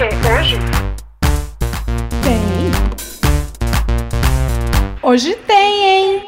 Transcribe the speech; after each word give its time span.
quê? 0.00 0.08
Hoje? 0.38 0.56
Tem. 2.22 2.70
Hoje 5.02 5.36
tem, 5.46 5.84
hein? 5.84 6.22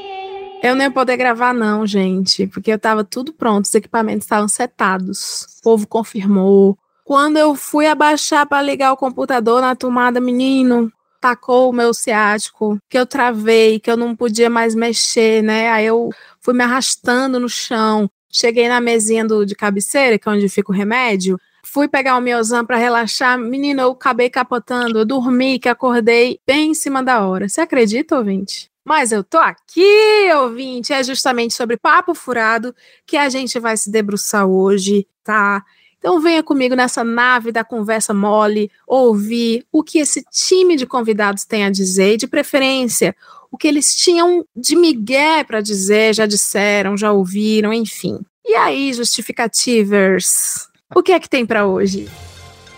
Eu 0.62 0.74
não 0.74 0.84
ia 0.84 0.90
poder 0.90 1.16
gravar, 1.16 1.54
não, 1.54 1.86
gente, 1.86 2.46
porque 2.46 2.70
eu 2.70 2.78
tava 2.78 3.02
tudo 3.02 3.32
pronto, 3.32 3.64
os 3.64 3.74
equipamentos 3.74 4.24
estavam 4.24 4.46
setados. 4.46 5.46
O 5.60 5.62
povo 5.62 5.86
confirmou. 5.86 6.76
Quando 7.04 7.38
eu 7.38 7.54
fui 7.54 7.86
abaixar 7.86 8.46
para 8.46 8.62
ligar 8.62 8.92
o 8.92 8.96
computador 8.96 9.62
na 9.62 9.74
tomada, 9.74 10.20
menino, 10.20 10.92
tacou 11.20 11.70
o 11.70 11.72
meu 11.72 11.94
ciático, 11.94 12.78
que 12.90 12.98
eu 12.98 13.06
travei, 13.06 13.80
que 13.80 13.90
eu 13.90 13.96
não 13.96 14.14
podia 14.14 14.50
mais 14.50 14.74
mexer, 14.74 15.42
né? 15.42 15.70
Aí 15.70 15.86
eu 15.86 16.10
fui 16.40 16.52
me 16.52 16.62
arrastando 16.62 17.40
no 17.40 17.48
chão. 17.48 18.08
Cheguei 18.30 18.68
na 18.68 18.80
mesinha 18.80 19.24
do, 19.24 19.44
de 19.44 19.54
cabeceira, 19.54 20.18
que 20.18 20.28
é 20.28 20.32
onde 20.32 20.48
fica 20.48 20.70
o 20.70 20.74
remédio. 20.74 21.38
Fui 21.64 21.88
pegar 21.88 22.16
o 22.16 22.20
Miozan 22.20 22.64
para 22.64 22.76
relaxar. 22.76 23.38
Menina, 23.38 23.82
eu 23.82 23.92
acabei 23.92 24.28
capotando. 24.28 24.98
Eu 24.98 25.04
dormi, 25.04 25.58
que 25.58 25.68
acordei 25.68 26.38
bem 26.46 26.70
em 26.70 26.74
cima 26.74 27.02
da 27.02 27.26
hora. 27.26 27.48
Você 27.48 27.60
acredita, 27.60 28.16
ouvinte? 28.16 28.70
Mas 28.84 29.12
eu 29.12 29.22
tô 29.22 29.38
aqui, 29.38 30.28
ouvinte. 30.34 30.92
É 30.92 31.02
justamente 31.02 31.54
sobre 31.54 31.76
papo 31.76 32.14
furado 32.14 32.74
que 33.06 33.16
a 33.16 33.28
gente 33.28 33.58
vai 33.58 33.76
se 33.76 33.90
debruçar 33.90 34.46
hoje, 34.46 35.06
tá? 35.22 35.64
Então 35.98 36.20
venha 36.20 36.42
comigo 36.42 36.74
nessa 36.74 37.04
nave 37.04 37.52
da 37.52 37.62
conversa 37.62 38.12
mole, 38.12 38.68
ouvir 38.88 39.64
o 39.70 39.84
que 39.84 40.00
esse 40.00 40.24
time 40.32 40.74
de 40.74 40.84
convidados 40.84 41.44
tem 41.44 41.64
a 41.64 41.70
dizer, 41.70 42.14
e 42.14 42.16
de 42.16 42.26
preferência, 42.26 43.14
o 43.52 43.56
que 43.56 43.68
eles 43.68 43.94
tinham 43.94 44.44
de 44.56 44.74
migué 44.74 45.44
para 45.44 45.60
dizer, 45.60 46.12
já 46.12 46.26
disseram, 46.26 46.96
já 46.96 47.12
ouviram, 47.12 47.72
enfim. 47.72 48.18
E 48.44 48.52
aí, 48.56 48.92
justificativers, 48.92 50.68
o 50.94 51.02
que 51.02 51.12
é 51.12 51.20
que 51.20 51.28
tem 51.28 51.44
para 51.44 51.66
hoje? 51.66 52.08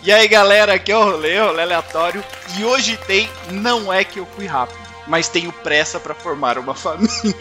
E 0.03 0.11
aí, 0.11 0.27
galera, 0.27 0.75
aqui 0.75 0.91
é 0.91 0.97
o 0.97 1.03
Rolê, 1.03 1.39
Rolê 1.39 1.63
Aleatório, 1.63 2.23
e 2.57 2.63
hoje 2.63 2.97
tem 3.07 3.27
Não 3.49 3.91
É 3.91 4.03
Que 4.03 4.19
Eu 4.19 4.27
Fui 4.35 4.45
Rápido, 4.45 4.79
mas 5.07 5.27
tenho 5.27 5.51
pressa 5.51 5.99
para 5.99 6.13
formar 6.13 6.57
uma 6.59 6.73
família. 6.75 7.35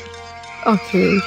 Ok. 0.65 1.21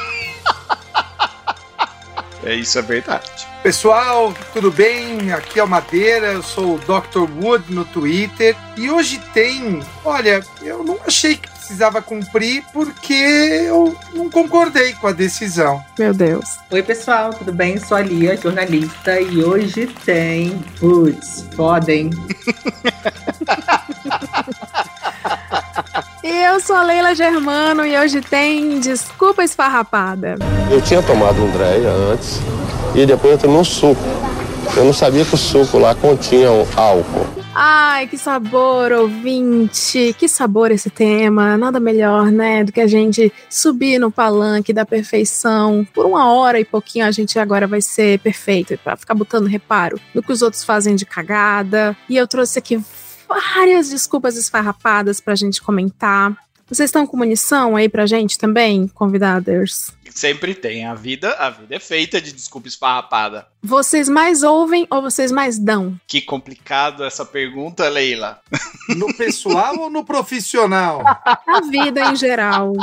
é 2.43 2.55
isso, 2.55 2.79
é 2.79 2.81
verdade. 2.81 3.29
Pessoal, 3.61 4.33
tudo 4.53 4.71
bem? 4.71 5.31
Aqui 5.31 5.59
é 5.59 5.63
o 5.63 5.67
Madeira, 5.67 6.27
eu 6.33 6.41
sou 6.41 6.75
o 6.75 6.79
Dr. 6.79 7.29
Wood 7.39 7.71
no 7.71 7.85
Twitter 7.85 8.55
e 8.75 8.89
hoje 8.89 9.19
tem. 9.33 9.83
Olha, 10.03 10.43
eu 10.61 10.83
não 10.83 10.97
achei 11.05 11.37
que 11.37 11.49
precisava 11.67 12.01
cumprir 12.01 12.63
porque 12.71 13.13
eu 13.13 13.93
não 14.13 14.29
concordei 14.29 14.93
com 14.93 15.07
a 15.07 15.11
decisão. 15.11 15.83
Meu 15.99 16.13
Deus. 16.13 16.57
Oi, 16.71 16.81
pessoal, 16.81 17.33
tudo 17.33 17.51
bem? 17.51 17.77
Sou 17.77 17.97
a 17.97 18.01
Lia, 18.01 18.37
jornalista, 18.37 19.19
e 19.19 19.43
hoje 19.43 19.85
tem. 20.05 20.57
Putz, 20.79 21.45
podem. 21.57 22.09
E 26.23 26.29
eu 26.47 26.61
sou 26.61 26.77
a 26.77 26.83
Leila 26.83 27.13
Germano 27.13 27.85
e 27.85 27.97
hoje 27.97 28.21
tem 28.21 28.79
Desculpa 28.79 29.43
Esfarrapada. 29.43 30.35
Eu 30.71 30.81
tinha 30.81 31.03
tomado 31.03 31.43
um 31.43 31.51
Dreia 31.51 31.89
antes 31.89 32.39
e 32.95 33.05
depois 33.05 33.33
eu 33.33 33.39
tomei 33.39 33.57
um 33.57 33.65
suco. 33.65 34.01
Eu 34.77 34.85
não 34.85 34.93
sabia 34.93 35.25
que 35.25 35.35
o 35.35 35.37
suco 35.37 35.77
lá 35.77 35.93
continha 35.93 36.47
álcool. 36.77 37.46
Ai, 37.59 38.05
que 38.05 38.19
sabor, 38.19 38.91
ouvinte! 38.91 40.13
Que 40.19 40.27
sabor 40.27 40.69
esse 40.69 40.91
tema! 40.91 41.57
Nada 41.57 41.79
melhor, 41.79 42.31
né, 42.31 42.63
do 42.63 42.71
que 42.71 42.79
a 42.79 42.85
gente 42.85 43.33
subir 43.49 43.97
no 43.97 44.11
palanque 44.11 44.71
da 44.71 44.85
perfeição. 44.85 45.83
Por 45.91 46.05
uma 46.05 46.31
hora 46.31 46.59
e 46.59 46.65
pouquinho 46.65 47.07
a 47.07 47.09
gente 47.09 47.39
agora 47.39 47.65
vai 47.65 47.81
ser 47.81 48.19
perfeito, 48.19 48.77
para 48.83 48.95
ficar 48.95 49.15
botando 49.15 49.47
reparo 49.47 49.99
no 50.13 50.21
que 50.21 50.31
os 50.31 50.43
outros 50.43 50.63
fazem 50.63 50.95
de 50.95 51.03
cagada. 51.03 51.97
E 52.07 52.15
eu 52.15 52.27
trouxe 52.27 52.59
aqui 52.59 52.79
várias 53.27 53.89
desculpas 53.89 54.37
esfarrapadas 54.37 55.19
pra 55.19 55.33
gente 55.33 55.59
comentar. 55.59 56.37
Vocês 56.69 56.89
estão 56.89 57.07
com 57.07 57.15
munição 57.15 57.77
aí 57.77 57.87
pra 57.87 58.05
gente 58.05 58.37
também, 58.37 58.89
convidados? 58.89 59.91
Sempre 60.09 60.53
tem. 60.53 60.85
A 60.85 60.93
vida, 60.93 61.31
a 61.33 61.49
vida 61.49 61.75
é 61.75 61.79
feita 61.79 62.19
de 62.19 62.33
desculpa 62.33 62.67
esfarrapada. 62.67 63.47
Vocês 63.63 64.09
mais 64.09 64.43
ouvem 64.43 64.85
ou 64.89 65.01
vocês 65.01 65.31
mais 65.31 65.57
dão? 65.57 65.95
Que 66.05 66.21
complicado 66.21 67.05
essa 67.05 67.23
pergunta, 67.23 67.87
Leila. 67.87 68.41
No 68.97 69.15
pessoal 69.15 69.79
ou 69.79 69.89
no 69.89 70.03
profissional? 70.03 71.03
Na 71.45 71.61
vida 71.61 72.11
em 72.11 72.15
geral. 72.15 72.73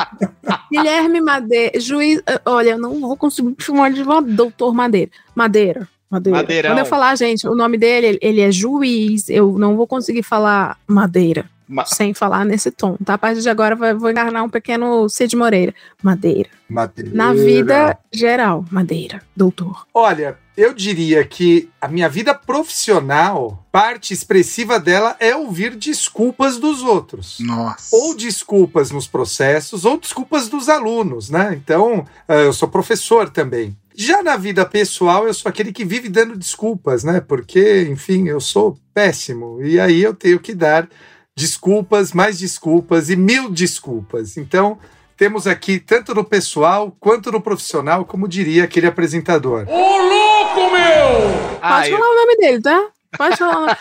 Guilherme 0.71 1.21
Madeira, 1.21 1.79
juiz. 1.79 2.23
Olha, 2.47 2.71
eu 2.71 2.79
não 2.79 3.01
vou 3.01 3.17
conseguir 3.17 3.55
chamar 3.59 3.93
de 3.93 4.03
doutor 4.35 4.73
Madeira. 4.73 5.11
Madeira. 5.35 5.89
Madeira. 6.11 6.39
Madeirão. 6.39 6.71
Quando 6.71 6.79
eu 6.79 6.87
falar, 6.87 7.17
gente, 7.17 7.47
o 7.49 7.55
nome 7.55 7.77
dele, 7.77 8.19
ele 8.23 8.41
é 8.41 8.53
juiz, 8.53 9.29
eu 9.29 9.59
não 9.59 9.77
vou 9.77 9.87
conseguir 9.87 10.23
falar 10.23 10.79
Madeira. 10.87 11.51
Ma- 11.67 11.85
Sem 11.87 12.13
falar 12.13 12.45
nesse 12.45 12.71
tom, 12.71 12.97
tá? 13.05 13.15
A 13.15 13.19
partir 13.19 13.41
de 13.41 13.49
agora 13.49 13.75
vai- 13.75 13.95
vou 13.95 14.11
encarnar 14.11 14.45
um 14.45 14.49
pequeno 14.51 15.09
Cid 15.09 15.35
Moreira. 15.37 15.75
Madeira. 16.03 16.51
Madeira. 16.69 17.11
Na 17.15 17.33
vida 17.33 17.99
geral, 18.13 18.65
Madeira, 18.71 19.23
doutor. 19.37 19.87
Olha, 19.95 20.37
eu 20.57 20.75
diria 20.75 21.25
que 21.25 21.71
a 21.81 21.89
minha 21.89 22.09
vida 22.09 22.35
profissional, 22.35 23.65
parte 23.73 24.13
expressiva 24.13 24.79
dela 24.79 25.17
é 25.19 25.35
ouvir 25.35 25.75
desculpas 25.77 26.59
dos 26.59 26.83
outros. 26.83 27.39
Nossa. 27.41 27.95
Ou 27.97 28.15
desculpas 28.17 28.91
nos 28.91 29.07
processos, 29.07 29.85
ou 29.85 29.99
desculpas 29.99 30.49
dos 30.49 30.69
alunos, 30.69 31.31
né? 31.31 31.55
Então, 31.55 32.05
eh, 32.29 32.45
eu 32.47 32.53
sou 32.53 32.69
professor 32.69 33.31
também. 33.31 33.77
Já 33.97 34.23
na 34.23 34.37
vida 34.37 34.65
pessoal, 34.67 35.27
eu 35.27 35.33
sou 35.33 35.49
aquele 35.49 35.73
que 35.73 35.85
vive 35.85 36.09
dando 36.09 36.37
desculpas, 36.37 37.05
né? 37.05 37.21
Porque, 37.21 37.87
enfim, 37.91 38.29
eu 38.29 38.41
sou 38.41 38.77
péssimo. 38.93 39.63
E 39.63 39.79
aí 39.79 40.03
eu 40.03 40.13
tenho 40.13 40.41
que 40.41 40.53
dar 40.53 40.89
desculpas, 41.37 42.13
mais 42.13 42.39
desculpas 42.39 43.11
e 43.11 43.17
mil 43.17 43.51
desculpas. 43.51 44.37
Então, 44.37 44.79
temos 45.17 45.47
aqui, 45.47 45.79
tanto 45.81 46.15
no 46.15 46.25
pessoal 46.25 46.95
quanto 47.01 47.31
no 47.33 47.41
profissional, 47.41 48.05
como 48.05 48.29
diria 48.29 48.65
aquele 48.65 48.87
apresentador. 48.87 49.67
Ah, 51.61 51.77
Pode 51.81 51.91
eu- 51.91 51.99
falar 51.99 52.11
o 52.11 52.15
nome 52.15 52.37
dele, 52.37 52.63
tá? 52.63 52.87
Pode 53.17 53.37
falar. 53.37 53.57
o 53.57 53.61
nome. 53.61 53.77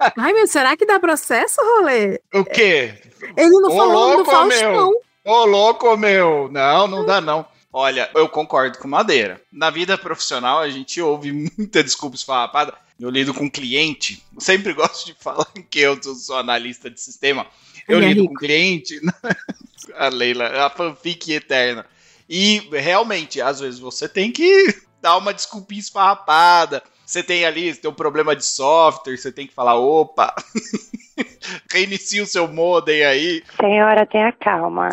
Ai, 0.16 0.32
meu, 0.32 0.46
será 0.46 0.76
que 0.76 0.86
dá 0.86 0.98
processo, 1.00 1.60
rolê? 1.60 2.20
o 2.34 2.44
quê? 2.44 2.94
Ele 3.36 3.50
não 3.50 3.70
Ô, 3.72 3.76
falou 3.76 4.10
do 4.10 4.16
louco, 4.18 4.30
Faustão. 4.30 4.72
meu. 4.72 5.00
Ô, 5.24 5.44
louco, 5.44 5.96
meu. 5.96 6.48
Não, 6.52 6.86
não 6.86 7.04
dá, 7.04 7.20
não. 7.20 7.44
Olha, 7.72 8.08
eu 8.14 8.28
concordo 8.28 8.78
com 8.78 8.88
Madeira. 8.88 9.40
Na 9.52 9.70
vida 9.70 9.98
profissional, 9.98 10.60
a 10.60 10.68
gente 10.70 11.00
ouve 11.00 11.32
muita 11.58 11.82
desculpa 11.82 12.16
esfarrapada. 12.16 12.74
Eu 13.00 13.10
lido 13.10 13.32
com 13.32 13.50
cliente. 13.50 14.22
Eu 14.34 14.40
sempre 14.40 14.72
gosto 14.74 15.06
de 15.06 15.14
falar 15.14 15.46
que 15.70 15.80
eu 15.80 16.02
sou 16.02 16.36
analista 16.36 16.90
de 16.90 17.00
sistema. 17.00 17.46
Eu 17.86 17.98
Ele 17.98 18.06
é 18.06 18.08
lido 18.10 18.26
com 18.26 18.34
cliente. 18.34 19.00
a 19.94 20.08
Leila, 20.08 20.66
a 20.66 20.70
fanfic 20.70 21.32
eterna. 21.32 21.86
E 22.28 22.68
realmente, 22.72 23.40
às 23.40 23.60
vezes 23.60 23.80
você 23.80 24.08
tem 24.08 24.30
que 24.32 24.74
dar 25.00 25.16
uma 25.16 25.32
desculpinha 25.32 25.80
esfarrapada. 25.80 26.82
Você 27.06 27.22
tem 27.22 27.46
ali, 27.46 27.72
você 27.72 27.80
tem 27.80 27.90
um 27.90 27.94
problema 27.94 28.36
de 28.36 28.44
software, 28.44 29.16
você 29.16 29.32
tem 29.32 29.46
que 29.46 29.54
falar, 29.54 29.76
opa, 29.76 30.34
reinicia 31.72 32.22
o 32.22 32.26
seu 32.26 32.46
modem 32.46 33.02
aí. 33.02 33.42
Senhora, 33.58 34.04
tenha 34.04 34.30
calma. 34.32 34.90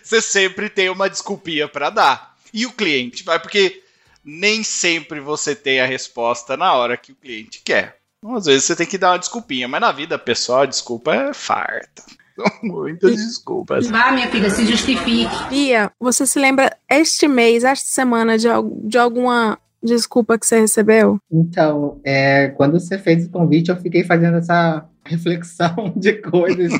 Você 0.00 0.22
sempre 0.22 0.68
tem 0.68 0.90
uma 0.90 1.10
desculpinha 1.10 1.66
para 1.66 1.90
dar. 1.90 2.36
E 2.54 2.66
o 2.66 2.72
cliente 2.72 3.24
vai, 3.24 3.40
porque 3.40 3.82
nem 4.24 4.62
sempre 4.62 5.20
você 5.20 5.54
tem 5.54 5.80
a 5.80 5.86
resposta 5.86 6.56
na 6.56 6.74
hora 6.74 6.96
que 6.96 7.12
o 7.12 7.16
cliente 7.16 7.60
quer. 7.64 7.96
Então, 8.18 8.36
às 8.36 8.46
vezes 8.46 8.64
você 8.64 8.76
tem 8.76 8.86
que 8.86 8.98
dar 8.98 9.12
uma 9.12 9.18
desculpinha, 9.18 9.66
mas 9.66 9.80
na 9.80 9.90
vida 9.90 10.18
pessoal 10.18 10.62
a 10.62 10.66
desculpa 10.66 11.14
é 11.14 11.34
farta. 11.34 12.02
São 12.36 12.46
muitas 12.62 13.16
desculpas. 13.16 13.88
Vá, 13.88 14.10
minha 14.12 14.30
filha, 14.30 14.48
se 14.48 14.64
justifique. 14.64 15.30
Lia, 15.50 15.90
você 16.00 16.26
se 16.26 16.38
lembra 16.38 16.74
este 16.88 17.28
mês, 17.28 17.62
esta 17.64 17.88
semana, 17.88 18.38
de, 18.38 18.48
de 18.84 18.96
alguma 18.96 19.58
desculpa 19.82 20.38
que 20.38 20.46
você 20.46 20.60
recebeu? 20.60 21.18
Então, 21.30 22.00
é, 22.04 22.48
quando 22.48 22.78
você 22.78 22.98
fez 22.98 23.26
o 23.26 23.30
convite, 23.30 23.70
eu 23.70 23.76
fiquei 23.76 24.04
fazendo 24.04 24.38
essa 24.38 24.86
reflexão 25.04 25.92
de 25.96 26.14
coisas 26.14 26.72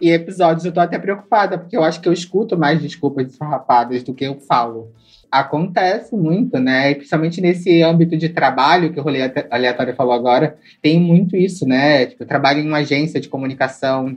e 0.00 0.10
episódios. 0.10 0.64
Eu 0.64 0.72
tô 0.72 0.80
até 0.80 0.98
preocupada, 0.98 1.58
porque 1.58 1.76
eu 1.76 1.82
acho 1.82 2.00
que 2.00 2.08
eu 2.08 2.12
escuto 2.12 2.56
mais 2.56 2.80
desculpas 2.80 3.28
esfarrapadas 3.30 4.02
do 4.02 4.14
que 4.14 4.24
eu 4.24 4.38
falo. 4.40 4.92
Acontece 5.32 6.14
muito, 6.14 6.58
né? 6.58 6.90
E 6.90 6.94
principalmente 6.94 7.40
nesse 7.40 7.82
âmbito 7.82 8.18
de 8.18 8.28
trabalho 8.28 8.92
que 8.92 9.00
o 9.00 9.02
rolê 9.02 9.32
aleatório 9.50 9.96
falou 9.96 10.12
agora, 10.12 10.58
tem 10.82 11.00
muito 11.00 11.34
isso, 11.34 11.66
né? 11.66 12.04
Tipo, 12.04 12.24
eu 12.24 12.26
trabalho 12.26 12.60
em 12.60 12.68
uma 12.68 12.78
agência 12.78 13.18
de 13.18 13.30
comunicação. 13.30 14.14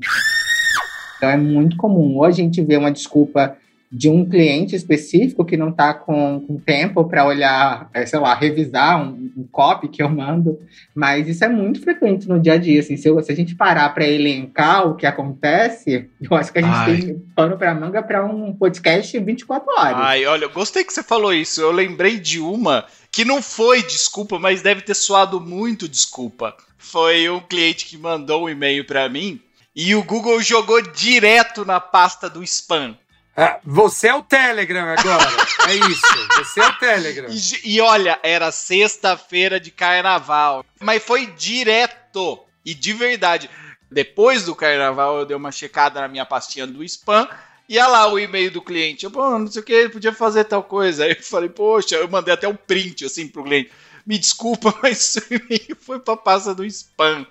Então 1.16 1.30
é 1.30 1.38
muito 1.38 1.78
comum. 1.78 2.18
Ou 2.18 2.26
a 2.26 2.32
gente 2.32 2.62
vê 2.62 2.76
uma 2.76 2.92
desculpa 2.92 3.56
de 3.92 4.10
um 4.10 4.28
cliente 4.28 4.76
específico 4.76 5.46
que 5.46 5.56
não 5.56 5.70
está 5.70 5.94
com, 5.94 6.42
com, 6.42 6.58
tempo 6.58 7.06
para 7.06 7.26
olhar, 7.26 7.90
é, 7.94 8.06
sei 8.06 8.20
lá, 8.20 8.34
revisar 8.34 9.02
um, 9.02 9.32
um, 9.38 9.48
copy 9.50 9.88
que 9.88 10.02
eu 10.02 10.10
mando, 10.10 10.60
mas 10.94 11.28
isso 11.28 11.44
é 11.46 11.48
muito 11.48 11.82
frequente 11.82 12.28
no 12.28 12.40
dia 12.40 12.54
a 12.54 12.58
dia. 12.58 12.80
Assim, 12.80 12.98
se, 12.98 13.08
eu, 13.08 13.22
se 13.22 13.32
a 13.32 13.36
gente 13.36 13.56
parar 13.56 13.90
para 13.94 14.08
elencar 14.08 14.88
o 14.88 14.96
que 14.96 15.06
acontece, 15.06 16.10
eu 16.20 16.36
acho 16.36 16.52
que 16.52 16.60
a 16.60 16.62
gente 16.62 16.74
Ai. 16.74 16.98
tem 16.98 17.20
pano 17.36 17.58
para 17.58 17.74
manga 17.74 18.02
para 18.02 18.26
um 18.26 18.54
podcast 18.54 19.18
24 19.18 19.68
horas. 19.78 19.98
Ai, 19.98 20.26
olha, 20.26 20.46
eu 20.46 20.50
gostei 20.50 20.84
que 20.84 20.94
você 20.94 21.04
falou 21.04 21.34
isso. 21.34 21.62
Eu 21.62 21.72
lembrei 21.72 22.20
de 22.20 22.40
uma 22.40 22.86
que 23.12 23.24
não 23.24 23.42
foi 23.42 23.82
desculpa, 23.84 24.38
mas 24.40 24.62
deve 24.62 24.82
ter 24.82 24.96
soado 24.96 25.40
muito 25.40 25.88
desculpa. 25.88 26.56
Foi 26.78 27.30
um 27.30 27.40
cliente 27.40 27.86
que 27.86 27.98
mandou 27.98 28.46
um 28.46 28.50
e-mail 28.50 28.86
para 28.86 29.08
mim 29.08 29.40
e 29.76 29.94
o 29.94 30.04
Google 30.04 30.42
jogou 30.42 30.82
direto 30.82 31.66
na 31.66 31.80
pasta 31.80 32.30
do 32.30 32.42
spam. 32.44 32.98
Ah, 33.36 33.60
você 33.66 34.08
é 34.08 34.16
o 34.16 34.24
Telegram 34.24 34.88
agora. 34.98 35.30
é 35.68 35.76
isso. 35.76 36.28
Você 36.38 36.62
é 36.62 36.68
o 36.68 36.74
Telegram. 36.78 37.28
E, 37.30 37.76
e 37.76 37.82
olha, 37.82 38.18
era 38.24 38.52
sexta-feira 38.52 39.60
de 39.60 39.72
carnaval. 39.72 40.64
Mas 40.80 41.04
foi 41.04 41.28
direto. 41.28 42.40
E 42.64 42.74
de 42.74 42.94
verdade. 42.94 43.50
Depois 43.92 44.46
do 44.46 44.56
carnaval, 44.56 45.20
eu 45.20 45.26
dei 45.26 45.36
uma 45.36 45.52
checada 45.52 46.00
na 46.00 46.08
minha 46.08 46.26
pastinha 46.26 46.66
do 46.66 46.84
spam. 46.84 47.28
E 47.68 47.78
olha 47.78 47.88
lá 47.88 48.08
o 48.12 48.20
e-mail 48.20 48.52
do 48.52 48.62
cliente. 48.62 49.06
Eu, 49.06 49.12
pô, 49.12 49.38
não 49.38 49.48
sei 49.48 49.62
o 49.62 49.66
que, 49.66 49.74
ele 49.74 49.90
podia 49.90 50.14
fazer 50.14 50.46
tal 50.46 50.64
coisa. 50.64 51.04
Aí 51.04 51.12
eu 51.12 51.24
falei, 51.24 51.50
poxa, 51.50 51.96
eu 51.96 52.08
mandei 52.08 52.34
até 52.34 52.48
um 52.48 52.56
print 52.56 53.06
assim 53.06 53.28
pro 53.28 53.44
cliente. 53.44 53.72
Me 54.06 54.18
desculpa, 54.18 54.74
mas 54.82 55.16
o 55.16 55.34
e-mail 55.34 55.76
foi 55.80 56.00
pra 56.00 56.16
pasta 56.16 56.54
do 56.54 56.66
spam. 56.66 57.26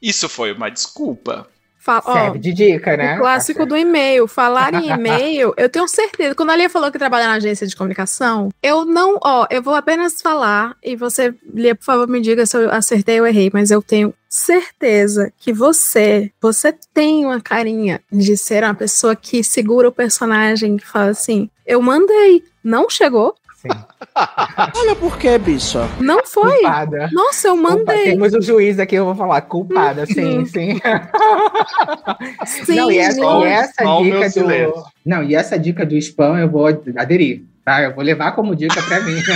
Isso 0.00 0.28
foi 0.28 0.52
uma 0.52 0.70
desculpa. 0.70 1.48
Fala, 1.80 2.02
Serve 2.02 2.38
ó, 2.38 2.40
de 2.40 2.52
dica, 2.52 2.94
né? 2.94 3.16
O 3.16 3.20
clássico 3.20 3.64
do 3.64 3.74
e-mail. 3.74 4.28
Falar 4.28 4.74
em 4.74 4.90
e-mail, 4.90 5.54
eu 5.56 5.68
tenho 5.68 5.88
certeza. 5.88 6.34
Quando 6.34 6.50
a 6.50 6.56
Lia 6.56 6.68
falou 6.68 6.92
que 6.92 6.98
trabalha 6.98 7.26
na 7.26 7.34
agência 7.34 7.66
de 7.66 7.74
comunicação, 7.74 8.50
eu 8.62 8.84
não, 8.84 9.18
ó, 9.24 9.46
eu 9.50 9.62
vou 9.62 9.74
apenas 9.74 10.20
falar 10.20 10.76
e 10.82 10.94
você, 10.94 11.34
Lia, 11.54 11.74
por 11.74 11.84
favor, 11.84 12.06
me 12.06 12.20
diga 12.20 12.44
se 12.44 12.54
eu 12.54 12.70
acertei 12.70 13.18
ou 13.18 13.26
errei, 13.26 13.50
mas 13.52 13.70
eu 13.70 13.80
tenho 13.80 14.12
certeza 14.28 15.32
que 15.38 15.52
você, 15.54 16.30
você 16.40 16.72
tem 16.92 17.24
uma 17.24 17.40
carinha 17.40 18.00
de 18.12 18.36
ser 18.36 18.62
uma 18.62 18.74
pessoa 18.74 19.16
que 19.16 19.42
segura 19.42 19.88
o 19.88 19.92
personagem, 19.92 20.76
que 20.76 20.86
fala 20.86 21.10
assim: 21.10 21.48
eu 21.66 21.80
mandei, 21.80 22.44
não 22.62 22.90
chegou, 22.90 23.34
Sim. 23.60 23.68
Olha 24.74 24.96
por 24.96 25.18
que, 25.18 25.36
bicha. 25.36 25.86
Não 26.00 26.24
foi. 26.24 26.60
Culpada. 26.60 27.10
Nossa, 27.12 27.48
eu 27.48 27.56
mandei. 27.56 27.84
Culpa. 27.84 28.10
Temos 28.10 28.32
o 28.32 28.40
juiz 28.40 28.78
aqui, 28.78 28.94
eu 28.94 29.04
vou 29.04 29.14
falar. 29.14 29.42
Culpada, 29.42 30.06
sim, 30.06 30.38
uhum. 30.38 30.46
sim. 30.46 30.80
sim. 32.46 32.74
Não, 32.74 32.90
e 32.90 32.98
essa, 32.98 33.20
e 33.20 33.44
essa 33.44 33.84
dica 34.02 34.30
do. 34.30 34.84
Não, 35.04 35.22
e 35.22 35.34
essa 35.34 35.58
dica 35.58 35.84
do 35.84 35.94
spam 35.96 36.38
eu 36.38 36.48
vou 36.48 36.66
aderir. 36.66 37.44
Tá? 37.62 37.82
Eu 37.82 37.94
vou 37.94 38.02
levar 38.02 38.32
como 38.32 38.56
dica 38.56 38.82
pra 38.82 39.00
mim. 39.00 39.20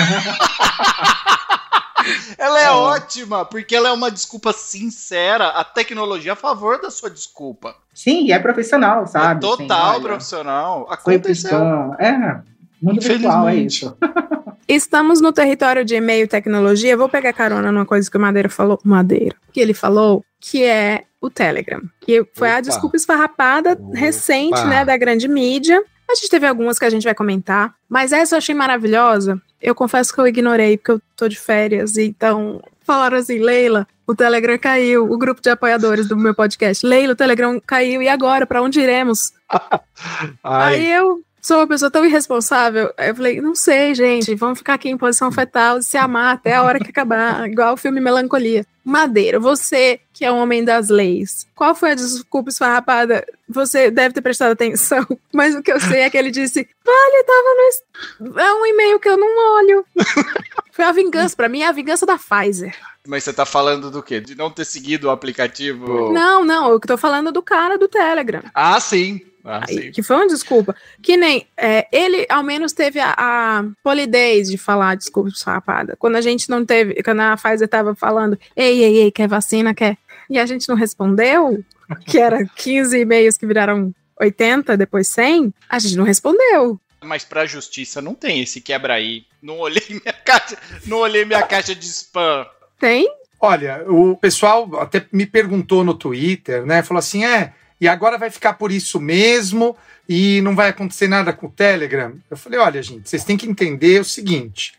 Ela 2.36 2.60
é, 2.60 2.64
é, 2.64 2.70
ótima, 2.70 3.44
porque 3.46 3.74
ela 3.74 3.88
é 3.88 3.92
uma 3.92 4.10
desculpa 4.10 4.52
sincera. 4.52 5.48
A 5.48 5.64
tecnologia 5.64 6.32
é 6.32 6.34
a 6.34 6.36
favor 6.36 6.78
da 6.78 6.90
sua 6.90 7.08
desculpa. 7.08 7.74
Sim, 7.94 8.26
e 8.26 8.32
é 8.32 8.38
profissional, 8.38 9.06
sabe? 9.06 9.38
É 9.46 9.48
total 9.48 9.94
Sim, 9.94 10.02
profissional. 10.02 10.86
Aconteceu. 10.90 11.94
É, 11.98 12.42
Mundo 12.80 13.00
virtual 13.00 13.48
é 13.48 13.56
isso. 13.56 13.96
Estamos 14.68 15.20
no 15.20 15.32
território 15.32 15.84
de 15.84 15.94
e-mail 15.94 16.26
tecnologia. 16.26 16.96
Vou 16.96 17.08
pegar 17.08 17.32
carona 17.32 17.70
numa 17.70 17.84
coisa 17.84 18.10
que 18.10 18.16
o 18.16 18.20
Madeira 18.20 18.48
falou. 18.48 18.78
Madeira. 18.82 19.36
Que 19.52 19.60
ele 19.60 19.74
falou, 19.74 20.24
que 20.40 20.64
é 20.64 21.04
o 21.20 21.28
Telegram. 21.28 21.82
Que 22.00 22.26
foi 22.34 22.48
Opa. 22.48 22.58
a 22.58 22.60
desculpa 22.60 22.96
esfarrapada 22.96 23.72
Opa. 23.72 23.98
recente, 23.98 24.64
né, 24.64 24.84
da 24.84 24.96
grande 24.96 25.28
mídia. 25.28 25.82
A 26.10 26.14
gente 26.14 26.28
teve 26.30 26.46
algumas 26.46 26.78
que 26.78 26.84
a 26.84 26.90
gente 26.90 27.04
vai 27.04 27.14
comentar, 27.14 27.74
mas 27.88 28.12
essa 28.12 28.34
eu 28.34 28.38
achei 28.38 28.54
maravilhosa. 28.54 29.40
Eu 29.60 29.74
confesso 29.74 30.12
que 30.12 30.20
eu 30.20 30.26
ignorei, 30.26 30.76
porque 30.76 30.92
eu 30.92 31.02
tô 31.16 31.28
de 31.28 31.38
férias, 31.38 31.96
então 31.96 32.62
falaram 32.82 33.16
assim, 33.16 33.38
Leila, 33.38 33.86
o 34.06 34.14
Telegram 34.14 34.58
caiu, 34.58 35.10
o 35.10 35.16
grupo 35.16 35.40
de 35.40 35.48
apoiadores 35.48 36.06
do 36.06 36.16
meu 36.16 36.34
podcast. 36.34 36.86
Leila, 36.86 37.14
o 37.14 37.16
Telegram 37.16 37.58
caiu, 37.66 38.02
e 38.02 38.08
agora? 38.08 38.46
Para 38.46 38.62
onde 38.62 38.80
iremos? 38.80 39.32
Aí 40.44 40.90
eu 40.92 41.22
sou 41.44 41.58
uma 41.58 41.66
pessoa 41.66 41.90
tão 41.90 42.06
irresponsável. 42.06 42.90
Eu 42.96 43.14
falei, 43.14 43.38
não 43.38 43.54
sei, 43.54 43.94
gente, 43.94 44.34
vamos 44.34 44.58
ficar 44.58 44.74
aqui 44.74 44.88
em 44.88 44.96
posição 44.96 45.30
fetal, 45.30 45.82
se 45.82 45.98
amar 45.98 46.36
até 46.36 46.54
a 46.54 46.62
hora 46.62 46.80
que 46.80 46.88
acabar, 46.88 47.44
igual 47.46 47.74
o 47.74 47.76
filme 47.76 48.00
Melancolia. 48.00 48.64
Madeira, 48.82 49.38
você 49.38 50.00
que 50.12 50.24
é 50.24 50.32
um 50.32 50.38
homem 50.38 50.64
das 50.64 50.88
leis, 50.88 51.46
qual 51.54 51.74
foi 51.74 51.92
a 51.92 51.94
desculpa 51.94 52.50
esfarrapada? 52.50 53.26
Você 53.48 53.90
deve 53.90 54.14
ter 54.14 54.20
prestado 54.20 54.52
atenção, 54.52 55.06
mas 55.32 55.54
o 55.54 55.62
que 55.62 55.72
eu 55.72 55.80
sei 55.80 56.00
é 56.00 56.10
que 56.10 56.16
ele 56.16 56.30
disse: 56.30 56.66
Olha, 56.86 57.24
tava 57.24 58.30
no. 58.30 58.40
É 58.40 58.54
um 58.54 58.66
e-mail 58.66 59.00
que 59.00 59.08
eu 59.08 59.16
não 59.16 59.56
olho. 59.56 59.86
Foi 60.72 60.84
a 60.84 60.92
vingança, 60.92 61.36
para 61.36 61.48
mim 61.48 61.62
é 61.62 61.68
a 61.68 61.72
vingança 61.72 62.04
da 62.04 62.18
Pfizer. 62.18 62.76
Mas 63.06 63.22
você 63.22 63.32
tá 63.32 63.46
falando 63.46 63.92
do 63.92 64.02
quê? 64.02 64.20
De 64.20 64.34
não 64.34 64.50
ter 64.50 64.64
seguido 64.64 65.06
o 65.06 65.10
aplicativo? 65.10 66.12
Não, 66.12 66.44
não, 66.44 66.72
eu 66.72 66.80
tô 66.80 66.98
falando 66.98 67.30
do 67.30 67.40
cara 67.40 67.78
do 67.78 67.86
Telegram. 67.86 68.42
Ah, 68.52 68.80
sim. 68.80 69.20
Ah, 69.44 69.66
que 69.92 70.02
foi 70.02 70.16
uma 70.16 70.26
desculpa. 70.26 70.74
Que 71.02 71.18
nem 71.18 71.46
é, 71.54 71.86
ele, 71.92 72.26
ao 72.30 72.42
menos, 72.42 72.72
teve 72.72 72.98
a, 72.98 73.14
a 73.16 73.64
polidez 73.82 74.48
de 74.48 74.56
falar 74.56 74.96
desculpa 74.96 75.28
esfarrapada. 75.28 75.96
Quando 75.98 76.16
a 76.16 76.22
gente 76.22 76.48
não 76.48 76.64
teve, 76.64 77.02
quando 77.02 77.20
a 77.20 77.36
Pfizer 77.36 77.68
tava 77.68 77.94
falando, 77.94 78.38
ei, 78.56 78.82
ei, 78.82 78.96
ei, 78.96 79.10
quer 79.10 79.28
vacina, 79.28 79.74
quer? 79.74 79.98
E 80.30 80.38
a 80.38 80.46
gente 80.46 80.66
não 80.66 80.74
respondeu, 80.74 81.62
que 82.06 82.18
era 82.18 82.46
15 82.56 82.98
e-mails 82.98 83.36
que 83.36 83.46
viraram 83.46 83.94
80, 84.18 84.76
depois 84.78 85.08
100, 85.08 85.52
a 85.68 85.78
gente 85.78 85.96
não 85.96 86.04
respondeu. 86.04 86.80
Mas 87.02 87.22
pra 87.22 87.44
justiça 87.44 88.00
não 88.00 88.14
tem 88.14 88.40
esse 88.40 88.62
quebra 88.62 88.94
aí. 88.94 89.26
Não 89.42 89.58
olhei 89.58 89.84
minha 89.90 90.12
caixa, 90.24 90.56
não 90.86 90.98
olhei 90.98 91.26
minha 91.26 91.42
caixa 91.42 91.74
de 91.74 91.84
spam. 91.84 92.46
Tem? 92.78 93.06
Olha, 93.38 93.84
o 93.86 94.16
pessoal 94.16 94.80
até 94.80 95.04
me 95.12 95.26
perguntou 95.26 95.84
no 95.84 95.92
Twitter, 95.92 96.64
né? 96.64 96.82
Falou 96.82 96.98
assim: 96.98 97.26
é, 97.26 97.52
e 97.80 97.88
agora 97.88 98.18
vai 98.18 98.30
ficar 98.30 98.54
por 98.54 98.70
isso 98.70 99.00
mesmo 99.00 99.76
e 100.08 100.40
não 100.42 100.54
vai 100.54 100.68
acontecer 100.68 101.08
nada 101.08 101.32
com 101.32 101.46
o 101.46 101.50
Telegram. 101.50 102.14
Eu 102.30 102.36
falei: 102.36 102.58
olha, 102.58 102.82
gente, 102.82 103.08
vocês 103.08 103.24
têm 103.24 103.36
que 103.36 103.48
entender 103.48 104.00
o 104.00 104.04
seguinte. 104.04 104.74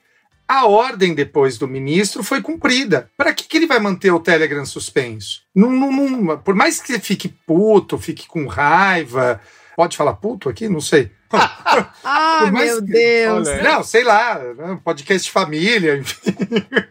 A 0.48 0.68
ordem 0.68 1.16
depois 1.16 1.58
do 1.58 1.68
ministro 1.68 2.24
foi 2.24 2.40
cumprida. 2.40 3.10
Para 3.18 3.34
que, 3.34 3.46
que 3.46 3.58
ele 3.58 3.66
vai 3.66 3.80
manter 3.80 4.12
o 4.12 4.20
Telegram 4.20 4.64
suspenso? 4.64 5.42
Não, 5.56 5.72
não, 5.72 5.92
não, 5.92 6.38
por 6.38 6.54
mais 6.54 6.80
que 6.80 6.88
você 6.88 7.00
fique 7.00 7.28
puto, 7.28 7.98
fique 7.98 8.28
com 8.28 8.46
raiva. 8.46 9.42
Pode 9.76 9.98
falar 9.98 10.14
puto 10.14 10.48
aqui? 10.48 10.70
Não 10.70 10.80
sei. 10.80 11.12
ah, 12.04 12.50
meu 12.52 12.78
que, 12.78 12.92
Deus! 12.92 13.48
Olha, 13.48 13.64
não, 13.64 13.84
sei 13.84 14.04
lá, 14.04 14.40
né, 14.54 14.80
podcast 14.84 15.30
família, 15.32 15.98
enfim. 15.98 16.36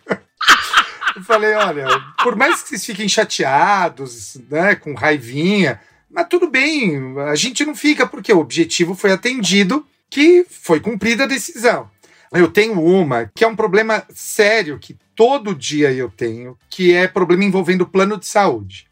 Eu 1.16 1.22
falei, 1.22 1.54
olha, 1.54 1.86
por 2.24 2.34
mais 2.34 2.60
que 2.60 2.70
vocês 2.70 2.84
fiquem 2.84 3.08
chateados, 3.08 4.36
né, 4.50 4.74
com 4.74 4.94
raivinha, 4.94 5.80
mas 6.14 6.28
tudo 6.28 6.49
bem, 6.49 7.19
a 7.28 7.34
gente 7.34 7.64
não 7.64 7.75
fica, 7.75 8.06
porque 8.06 8.32
o 8.32 8.38
objetivo 8.38 8.94
foi 8.94 9.11
atendido, 9.11 9.84
que 10.08 10.46
foi 10.49 10.78
cumprida 10.78 11.25
a 11.25 11.26
decisão. 11.26 11.90
Eu 12.32 12.49
tenho 12.49 12.81
uma 12.81 13.31
que 13.34 13.44
é 13.44 13.49
um 13.49 13.56
problema 13.56 14.05
sério 14.14 14.78
que 14.78 14.96
todo 15.14 15.55
dia 15.55 15.93
eu 15.93 16.08
tenho, 16.08 16.56
que 16.70 16.93
é 16.93 17.08
problema 17.08 17.44
envolvendo 17.44 17.82
o 17.82 17.87
plano 17.87 18.16
de 18.19 18.26
saúde. 18.26 18.87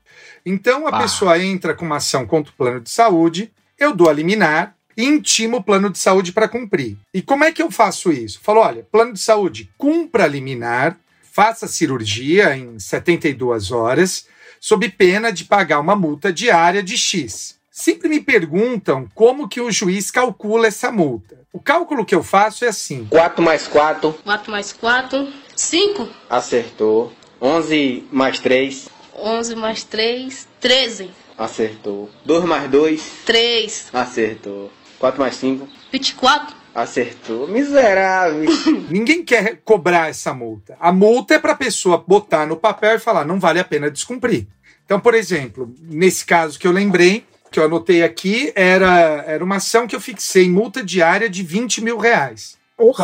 Então 0.44 0.86
a 0.86 0.90
ah. 0.90 1.00
pessoa 1.00 1.38
entra 1.38 1.74
com 1.74 1.84
uma 1.84 1.96
ação 1.96 2.26
contra 2.26 2.52
o 2.52 2.56
plano 2.56 2.80
de 2.80 2.90
saúde, 2.90 3.52
eu 3.78 3.94
dou 3.94 4.08
a 4.08 4.12
liminar 4.12 4.74
e 4.96 5.04
intimo 5.04 5.58
o 5.58 5.62
plano 5.62 5.90
de 5.90 5.98
saúde 5.98 6.32
para 6.32 6.48
cumprir. 6.48 6.96
E 7.14 7.22
como 7.22 7.44
é 7.44 7.52
que 7.52 7.62
eu 7.62 7.70
faço 7.70 8.12
isso? 8.12 8.40
Falo, 8.42 8.60
olha, 8.60 8.86
plano 8.90 9.12
de 9.12 9.20
saúde, 9.20 9.70
cumpra 9.78 10.24
a 10.24 10.28
liminar, 10.28 10.98
faça 11.22 11.66
cirurgia 11.66 12.56
em 12.56 12.78
72 12.78 13.70
horas 13.70 14.26
sob 14.62 14.88
pena 14.90 15.32
de 15.32 15.44
pagar 15.44 15.80
uma 15.80 15.96
multa 15.96 16.32
diária 16.32 16.84
de 16.84 16.96
X. 16.96 17.58
Sempre 17.68 18.08
me 18.08 18.20
perguntam 18.20 19.08
como 19.12 19.48
que 19.48 19.60
o 19.60 19.72
juiz 19.72 20.08
calcula 20.08 20.68
essa 20.68 20.92
multa. 20.92 21.36
O 21.52 21.58
cálculo 21.58 22.04
que 22.04 22.14
eu 22.14 22.22
faço 22.22 22.64
é 22.64 22.68
assim: 22.68 23.04
4 23.10 23.42
mais 23.42 23.66
4. 23.66 24.12
4 24.22 24.52
mais 24.52 24.72
4. 24.72 25.32
5. 25.56 26.08
Acertou. 26.30 27.12
11 27.40 28.06
mais 28.12 28.38
3. 28.38 28.88
11 29.16 29.56
mais 29.56 29.82
3. 29.82 30.46
13. 30.60 31.10
Acertou. 31.36 32.08
2 32.24 32.44
mais 32.44 32.70
2. 32.70 33.12
3. 33.26 33.88
Acertou. 33.92 34.70
4 35.00 35.20
mais 35.20 35.34
5. 35.34 35.68
24. 35.90 36.61
Acertou. 36.74 37.46
Miserável. 37.48 38.44
Ninguém 38.88 39.24
quer 39.24 39.60
cobrar 39.64 40.08
essa 40.08 40.32
multa. 40.32 40.76
A 40.80 40.90
multa 40.92 41.34
é 41.34 41.38
para 41.38 41.52
a 41.52 41.56
pessoa 41.56 42.02
botar 42.06 42.46
no 42.46 42.56
papel 42.56 42.96
e 42.96 42.98
falar: 42.98 43.24
não 43.24 43.38
vale 43.38 43.60
a 43.60 43.64
pena 43.64 43.90
descumprir. 43.90 44.46
Então, 44.84 44.98
por 44.98 45.14
exemplo, 45.14 45.72
nesse 45.80 46.24
caso 46.24 46.58
que 46.58 46.66
eu 46.66 46.72
lembrei, 46.72 47.24
que 47.50 47.58
eu 47.58 47.64
anotei 47.64 48.02
aqui, 48.02 48.52
era, 48.54 49.24
era 49.26 49.44
uma 49.44 49.56
ação 49.56 49.86
que 49.86 49.94
eu 49.94 50.00
fixei 50.00 50.48
multa 50.48 50.82
diária 50.82 51.28
de 51.28 51.42
20 51.42 51.82
mil 51.82 51.98
reais. 51.98 52.56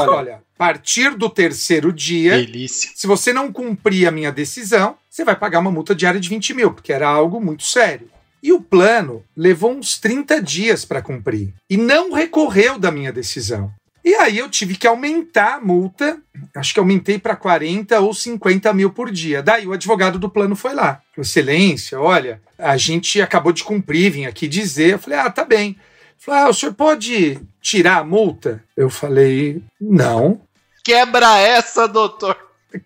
Então, 0.03 0.15
olha, 0.15 0.37
a 0.37 0.59
partir 0.59 1.15
do 1.15 1.31
terceiro 1.31 1.93
dia, 1.93 2.33
Delícia. 2.33 2.91
se 2.95 3.07
você 3.07 3.33
não 3.33 3.53
cumprir 3.53 4.09
a 4.09 4.11
minha 4.11 4.33
decisão, 4.33 4.97
você 5.09 5.25
vai 5.25 5.37
pagar 5.37 5.61
uma 5.61 5.71
multa 5.71 5.95
diária 5.95 6.19
de 6.19 6.29
20 6.29 6.55
mil, 6.55 6.73
porque 6.73 6.93
era 6.93 7.09
algo 7.09 7.41
muito 7.41 7.63
sério. 7.63 8.11
E 8.43 8.53
o 8.53 8.61
plano 8.61 9.25
levou 9.37 9.73
uns 9.73 9.99
30 9.99 10.41
dias 10.43 10.85
para 10.85 11.03
cumprir 11.03 11.53
e 11.69 11.77
não 11.77 12.13
recorreu 12.13 12.79
da 12.79 12.91
minha 12.91 13.13
decisão. 13.13 13.73
E 14.05 14.15
aí 14.15 14.39
eu 14.39 14.49
tive 14.49 14.75
que 14.75 14.87
aumentar 14.87 15.57
a 15.57 15.61
multa, 15.61 16.19
acho 16.55 16.73
que 16.73 16.81
aumentei 16.81 17.19
para 17.19 17.37
40 17.37 18.01
ou 18.01 18.15
50 18.15 18.73
mil 18.73 18.91
por 18.91 19.11
dia. 19.11 19.43
Daí 19.43 19.67
o 19.67 19.73
advogado 19.73 20.19
do 20.19 20.31
plano 20.31 20.57
foi 20.57 20.73
lá. 20.73 21.03
Falou, 21.15 21.23
Excelência, 21.23 22.01
olha, 22.01 22.41
a 22.57 22.77
gente 22.77 23.21
acabou 23.21 23.53
de 23.53 23.65
cumprir, 23.65 24.13
vim 24.13 24.25
aqui 24.25 24.49
dizer. 24.49 24.95
Eu 24.95 24.99
falei, 24.99 25.19
ah, 25.19 25.31
tá 25.31 25.45
bem. 25.45 25.77
Falou, 26.17 26.41
ah, 26.41 26.49
o 26.49 26.55
senhor 26.55 26.75
pode 26.75 27.39
tirar 27.61 27.99
a 27.99 28.05
multa? 28.05 28.65
Eu 28.77 28.89
falei, 28.89 29.63
não. 29.81 30.41
Quebra 30.83 31.39
essa, 31.39 31.87
doutor. 31.87 32.35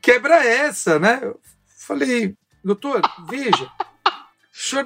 Quebra 0.01 0.45
essa, 0.45 0.99
né? 0.99 1.21
Eu 1.23 1.39
falei, 1.79 2.35
doutor, 2.65 3.01
veja, 3.29 3.71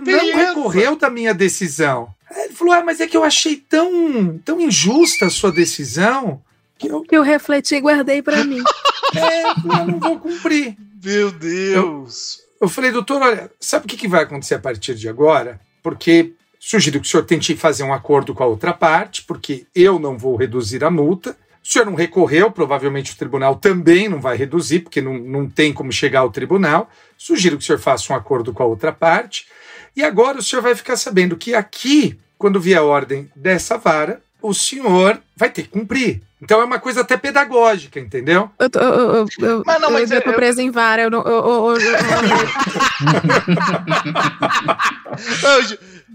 não 0.04 0.34
recorreu 0.34 0.96
da 0.96 1.10
minha 1.10 1.34
decisão. 1.34 2.14
Aí 2.30 2.44
Ele 2.44 2.54
falou, 2.54 2.74
ah, 2.74 2.84
mas 2.84 3.00
é 3.00 3.06
que 3.06 3.16
eu 3.16 3.24
achei 3.24 3.56
tão, 3.56 4.38
tão 4.44 4.60
injusta 4.60 5.26
a 5.26 5.30
sua 5.30 5.52
decisão 5.52 6.42
que 6.78 6.88
eu, 6.88 7.02
Que 7.02 7.16
eu 7.16 7.22
refleti 7.22 7.74
e 7.74 7.80
guardei 7.80 8.22
pra 8.22 8.44
mim. 8.44 8.62
é, 9.16 9.50
eu 9.50 9.86
não 9.86 9.98
vou 9.98 10.18
cumprir. 10.18 10.76
Meu 11.02 11.30
Deus. 11.30 12.40
Eu 12.60 12.68
falei, 12.68 12.90
doutor, 12.90 13.22
olha, 13.22 13.50
sabe 13.60 13.84
o 13.84 13.88
que, 13.88 13.96
que 13.96 14.08
vai 14.08 14.22
acontecer 14.24 14.54
a 14.54 14.58
partir 14.58 14.94
de 14.94 15.08
agora? 15.08 15.60
Porque 15.82 16.32
sugiro 16.58 17.00
que 17.00 17.06
o 17.06 17.10
senhor 17.10 17.24
tente 17.24 17.56
fazer 17.56 17.82
um 17.82 17.92
acordo 17.92 18.34
com 18.34 18.42
a 18.42 18.46
outra 18.46 18.72
parte, 18.72 19.22
porque 19.22 19.66
eu 19.74 19.98
não 19.98 20.18
vou 20.18 20.36
reduzir 20.36 20.84
a 20.84 20.90
multa. 20.90 21.36
O 21.66 21.72
senhor 21.72 21.84
não 21.84 21.94
recorreu, 21.96 22.48
provavelmente 22.48 23.12
o 23.12 23.16
tribunal 23.16 23.56
também 23.56 24.08
não 24.08 24.20
vai 24.20 24.36
reduzir, 24.36 24.80
porque 24.80 25.00
não, 25.00 25.14
não 25.18 25.48
tem 25.50 25.72
como 25.72 25.90
chegar 25.90 26.20
ao 26.20 26.30
tribunal. 26.30 26.88
Sugiro 27.18 27.56
que 27.56 27.64
o 27.64 27.66
senhor 27.66 27.78
faça 27.80 28.12
um 28.12 28.16
acordo 28.16 28.52
com 28.52 28.62
a 28.62 28.66
outra 28.66 28.92
parte. 28.92 29.48
E 29.96 30.04
agora 30.04 30.38
o 30.38 30.42
senhor 30.42 30.62
vai 30.62 30.76
ficar 30.76 30.96
sabendo 30.96 31.36
que 31.36 31.54
aqui, 31.56 32.16
quando 32.38 32.60
vier 32.60 32.78
a 32.78 32.84
ordem 32.84 33.28
dessa 33.34 33.76
vara, 33.76 34.20
o 34.40 34.54
senhor 34.54 35.20
vai 35.36 35.50
ter 35.50 35.62
que 35.62 35.68
cumprir. 35.68 36.22
Então 36.40 36.60
é 36.60 36.64
uma 36.64 36.78
coisa 36.78 37.00
até 37.00 37.16
pedagógica, 37.16 37.98
entendeu? 37.98 38.48
Eu, 38.60 38.70
tô, 38.70 38.78
eu, 38.78 39.26
eu, 39.40 39.62
Mas 39.66 39.80
não, 39.80 39.90
mas 39.90 40.10
eu 40.12 40.18
eu- 40.18 40.22
tô 40.22 40.32
presa 40.34 40.62
em 40.62 40.70
vara. 40.70 41.02
Eu, 41.02 41.10
não- 41.10 41.22
eu, 41.22 41.76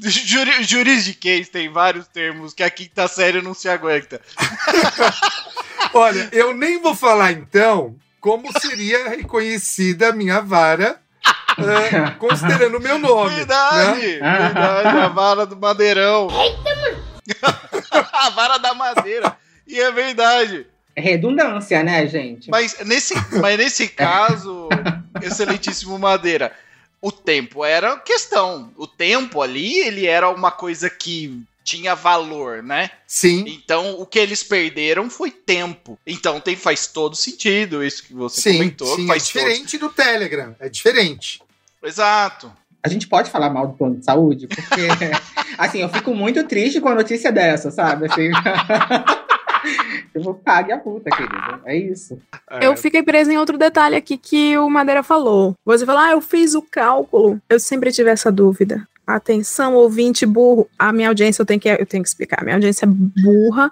juri- 0.01 0.63
juridiquês 0.63 1.50
tem 1.50 1.70
vários 1.72 2.08
termos 2.08 2.53
que 2.53 2.63
a 2.63 2.70
quinta 2.70 3.08
série 3.08 3.41
não 3.41 3.53
se 3.53 3.70
aguenta. 3.70 4.20
Olha, 5.93 6.29
eu 6.31 6.53
nem 6.53 6.81
vou 6.81 6.96
falar 6.96 7.31
então 7.31 7.96
como 8.20 8.51
seria 8.60 9.10
reconhecida 9.10 10.10
a 10.10 10.13
minha 10.13 10.41
vara, 10.41 11.00
eh, 11.58 12.12
considerando 12.20 12.77
o 12.77 12.81
meu 12.81 13.00
nome. 13.00 13.36
Verdade, 13.36 14.20
né? 14.20 14.38
verdade, 14.39 14.98
a 14.98 15.08
vara 15.08 15.46
do 15.46 15.58
madeirão. 15.58 16.27
a 18.13 18.29
vara 18.29 18.58
da 18.58 18.74
madeira. 18.74 19.36
E 19.67 19.79
é 19.79 19.91
verdade. 19.91 20.67
Redundância, 20.96 21.84
né, 21.84 22.05
gente? 22.05 22.50
Mas 22.50 22.77
nesse, 22.86 23.13
mas 23.39 23.58
nesse 23.58 23.88
caso, 23.88 24.67
excelentíssimo 25.22 25.98
Madeira, 25.98 26.51
o 27.01 27.12
tempo 27.12 27.65
era 27.65 27.98
questão. 27.98 28.72
O 28.77 28.86
tempo 28.86 29.41
ali, 29.41 29.79
ele 29.79 30.05
era 30.05 30.29
uma 30.29 30.51
coisa 30.51 30.89
que 30.89 31.41
tinha 31.63 31.93
valor, 31.96 32.62
né? 32.63 32.89
Sim, 33.08 33.46
Então, 33.48 34.00
o 34.00 34.05
que 34.05 34.17
eles 34.20 34.43
perderam 34.43 35.10
foi 35.10 35.29
tempo. 35.31 35.98
Então, 36.05 36.39
tem, 36.39 36.55
faz 36.55 36.88
todo 36.88 37.15
sentido 37.15 37.84
isso 37.84 38.03
que 38.03 38.13
você 38.13 38.41
sim, 38.51 38.58
comentou. 38.58 38.96
sim. 38.96 39.03
É 39.05 39.08
faz 39.08 39.24
todo- 39.29 39.41
diferente 39.43 39.77
do 39.77 39.89
Telegram. 39.89 40.55
É 40.60 40.67
diferente. 40.70 41.41
Exato. 41.84 42.51
A 42.84 42.89
gente 42.89 43.08
pode 43.08 43.29
falar 43.29 43.50
mal 43.51 43.67
do 43.67 43.74
plano 43.75 43.96
de 43.98 44.03
saúde? 44.05 44.48
Porque, 44.48 44.65
assim, 45.58 45.79
eu 45.81 45.89
fico 45.89 46.15
muito 46.15 46.43
triste 46.46 46.81
com 46.81 46.89
a 46.89 46.96
notícia 46.96 47.31
dessa, 47.31 47.70
sabe? 47.70 48.08
Assim, 48.08 48.29
eu 50.13 50.21
vou 50.21 50.33
pague 50.33 50.71
a 50.71 50.77
puta, 50.77 51.09
querido. 51.09 51.61
É 51.65 51.75
isso. 51.77 52.19
eu 52.61 52.75
fiquei 52.75 53.01
presa 53.01 53.31
em 53.31 53.37
outro 53.37 53.57
detalhe 53.57 53.95
aqui 53.95 54.17
que 54.17 54.57
o 54.57 54.69
Madeira 54.69 55.03
falou. 55.03 55.55
Você 55.65 55.85
falou, 55.85 56.01
ah, 56.01 56.11
eu 56.11 56.21
fiz 56.21 56.53
o 56.53 56.61
cálculo. 56.61 57.39
Eu 57.49 57.59
sempre 57.59 57.91
tive 57.91 58.09
essa 58.09 58.31
dúvida. 58.31 58.87
Atenção, 59.07 59.73
ouvinte 59.75 60.25
burro. 60.25 60.67
A 60.77 60.91
minha 60.91 61.07
audiência 61.07 61.41
eu 61.41 61.45
tenho 61.45 61.59
que, 61.59 61.69
eu 61.69 61.85
tenho 61.85 62.03
que 62.03 62.09
explicar. 62.09 62.41
A 62.41 62.43
minha 62.43 62.55
audiência 62.55 62.85
é 62.85 62.89
burra. 62.89 63.71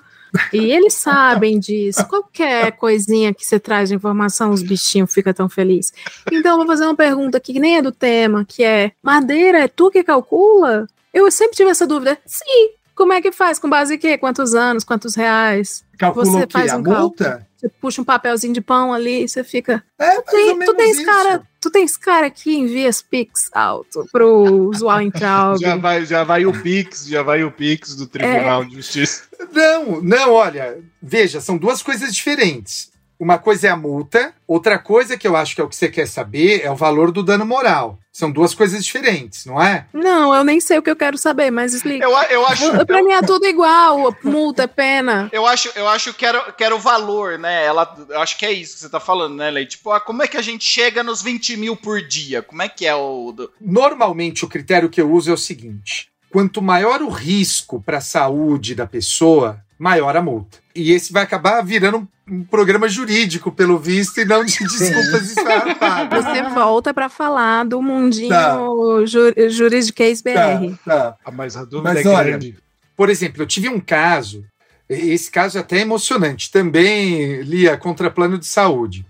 E 0.54 0.72
eles 0.72 0.94
sabem 0.96 1.60
disso. 1.60 2.06
Qualquer 2.08 2.72
coisinha 2.74 3.34
que 3.34 3.46
você 3.46 3.60
traz 3.60 3.90
de 3.90 3.96
informação, 3.96 4.52
os 4.52 4.64
bichinhos 4.64 5.14
ficam 5.14 5.34
tão 5.34 5.50
felizes. 5.50 5.94
Então, 6.32 6.52
eu 6.52 6.58
vou 6.58 6.68
fazer 6.68 6.86
uma 6.86 6.96
pergunta 6.96 7.38
aqui 7.38 7.54
que 7.54 7.60
nem 7.60 7.78
é 7.78 7.82
do 7.82 7.92
tema, 7.92 8.46
que 8.46 8.64
é: 8.64 8.92
Madeira, 9.04 9.60
é 9.60 9.68
tu 9.68 9.92
que 9.92 10.04
calcula? 10.04 10.88
Eu 11.14 11.30
sempre 11.32 11.56
tive 11.56 11.70
essa 11.70 11.88
dúvida. 11.88 12.18
Sim. 12.26 12.79
Como 13.00 13.14
é 13.14 13.22
que 13.22 13.32
faz? 13.32 13.58
Com 13.58 13.70
base 13.70 13.96
em 13.96 13.98
quê? 13.98 14.18
Quantos 14.18 14.54
anos? 14.54 14.84
Quantos 14.84 15.16
reais? 15.16 15.86
Calculou 15.98 16.34
Você 16.34 16.48
que 16.48 16.52
faz 16.52 16.70
a 16.70 16.76
um 16.76 16.84
cálculo. 16.84 17.00
multa? 17.04 17.48
Você 17.56 17.70
puxa 17.70 18.02
um 18.02 18.04
papelzinho 18.04 18.54
de 18.54 18.60
pão 18.60 18.92
ali 18.94 19.24
e 19.24 19.30
você 19.30 19.42
fica. 19.42 19.82
É, 19.98 20.06
mais 20.06 20.18
ou 20.18 20.24
Tem, 20.26 20.50
tu 20.50 20.58
menos 20.58 20.76
tens 20.76 20.98
isso. 20.98 21.06
cara, 21.06 21.42
tu 21.62 21.72
tens 21.72 21.96
cara 21.96 22.30
que 22.30 22.54
envia 22.54 22.90
as 22.90 23.02
Pix 23.02 23.50
alto 23.54 24.06
pro 24.12 24.68
usuário 24.70 25.08
entrar. 25.08 25.56
Já 25.60 25.78
vai, 25.78 26.06
já 26.06 26.26
vai 26.26 26.46
o 26.46 26.52
Pix, 26.52 27.08
já 27.08 27.24
vai 27.24 27.42
o 27.42 27.52
Pix 27.52 27.96
do 27.96 28.06
Tribunal 28.06 28.66
de 28.66 28.76
Justiça. 28.76 29.24
Não, 29.54 30.02
não, 30.02 30.34
olha, 30.34 30.80
veja, 31.02 31.40
são 31.40 31.58
duas 31.58 31.82
coisas 31.82 32.14
diferentes. 32.14 32.92
Uma 33.20 33.38
coisa 33.38 33.68
é 33.68 33.70
a 33.70 33.76
multa, 33.76 34.34
outra 34.48 34.80
coisa 34.80 35.18
que 35.18 35.28
eu 35.28 35.36
acho 35.36 35.54
que 35.54 35.60
é 35.60 35.64
o 35.64 35.68
que 35.68 35.76
você 35.76 35.90
quer 35.90 36.08
saber 36.08 36.62
é 36.64 36.72
o 36.72 36.76
valor 36.76 37.12
do 37.12 37.22
dano 37.22 37.46
moral. 37.46 38.00
São 38.14 38.32
duas 38.32 38.54
coisas 38.54 38.84
diferentes, 38.84 39.46
não 39.46 39.62
é? 39.62 39.86
Não, 39.94 40.34
eu 40.34 40.44
nem 40.44 40.62
sei 40.62 40.78
o 40.78 40.82
que 40.82 40.90
eu 40.90 40.96
quero 40.96 41.18
saber, 41.18 41.52
mas 41.52 41.74
explica. 41.74 42.06
Eu, 42.06 42.12
eu 42.30 42.48
acho. 42.48 42.64
Eu- 42.66 42.86
Pra 42.86 43.04
mim 43.04 43.12
é 43.12 43.22
tudo 43.22 43.46
igual, 43.46 44.16
multa, 44.24 44.64
é 44.64 44.68
pena. 44.68 45.30
Eu 45.34 45.46
acho, 45.46 45.70
eu 45.76 45.88
acho 45.90 46.14
que, 46.14 46.26
era, 46.26 46.52
que 46.54 46.64
era 46.64 46.74
o 46.76 46.80
valor, 46.80 47.38
né? 47.38 47.66
Ela, 47.66 47.94
eu 48.10 48.20
acho 48.22 48.38
que 48.38 48.46
é 48.46 48.52
isso 48.54 48.76
que 48.76 48.80
você 48.82 48.90
tá 48.90 49.00
falando, 49.02 49.36
né, 49.36 49.52
Lei? 49.52 49.66
Tipo, 49.66 49.92
ah, 49.92 50.00
como 50.00 50.24
é 50.24 50.28
que 50.28 50.38
a 50.38 50.42
gente 50.42 50.64
chega 50.64 51.04
nos 51.04 51.22
20 51.22 51.58
mil 51.58 51.76
por 51.76 52.02
dia? 52.02 52.42
Como 52.42 52.62
é 52.62 52.70
que 52.70 52.86
é 52.86 52.96
o. 52.96 53.34
do- 53.34 53.52
Normalmente 53.60 54.46
o 54.46 54.50
critério 54.50 54.90
que 54.90 55.02
eu 55.02 55.12
uso 55.12 55.30
é 55.30 55.34
o 55.34 55.38
seguinte: 55.38 56.08
quanto 56.32 56.62
maior 56.62 57.02
o 57.02 57.10
risco 57.10 57.82
para 57.82 57.98
a 57.98 58.02
saúde 58.02 58.76
da 58.76 58.86
pessoa, 58.88 59.60
maior 59.80 60.16
a 60.18 60.22
multa. 60.22 60.58
E 60.76 60.92
esse 60.92 61.14
vai 61.14 61.24
acabar 61.24 61.62
virando 61.64 62.06
um, 62.30 62.44
programa 62.44 62.90
jurídico, 62.90 63.50
pelo 63.52 63.80
visto, 63.80 64.20
e 64.20 64.26
não 64.26 64.44
de 64.44 64.60
desculpas 64.60 65.32
esfarrapadas. 65.32 66.26
Você 66.26 66.44
volta 66.54 66.94
pra 66.94 67.08
falar 67.08 67.64
do 67.64 67.82
mundinho 67.82 68.30
Tá. 68.30 68.60
ju, 69.06 69.34
juridiquês 69.50 70.22
BR. 70.22 70.34
Tá, 70.34 70.78
tá. 70.86 71.16
Ah, 71.26 71.32
mas 71.32 71.56
a 71.56 71.64
dúvida 71.64 71.94
Mas 71.94 72.06
é 72.06 72.10
olha, 72.10 72.30
grande. 72.32 72.58
Por 72.96 73.10
exemplo, 73.10 73.42
eu 73.42 73.48
tive 73.48 73.70
um 73.70 73.80
caso, 73.80 74.44
esse 74.90 75.32
caso 75.32 75.58
é 75.58 75.62
até 75.62 75.80
emocionante, 75.80 76.52
também 76.52 77.42
lia 77.42 77.78
contra 77.78 78.12
plano 78.12 78.38
de 78.38 78.46
saúde. 78.46 79.06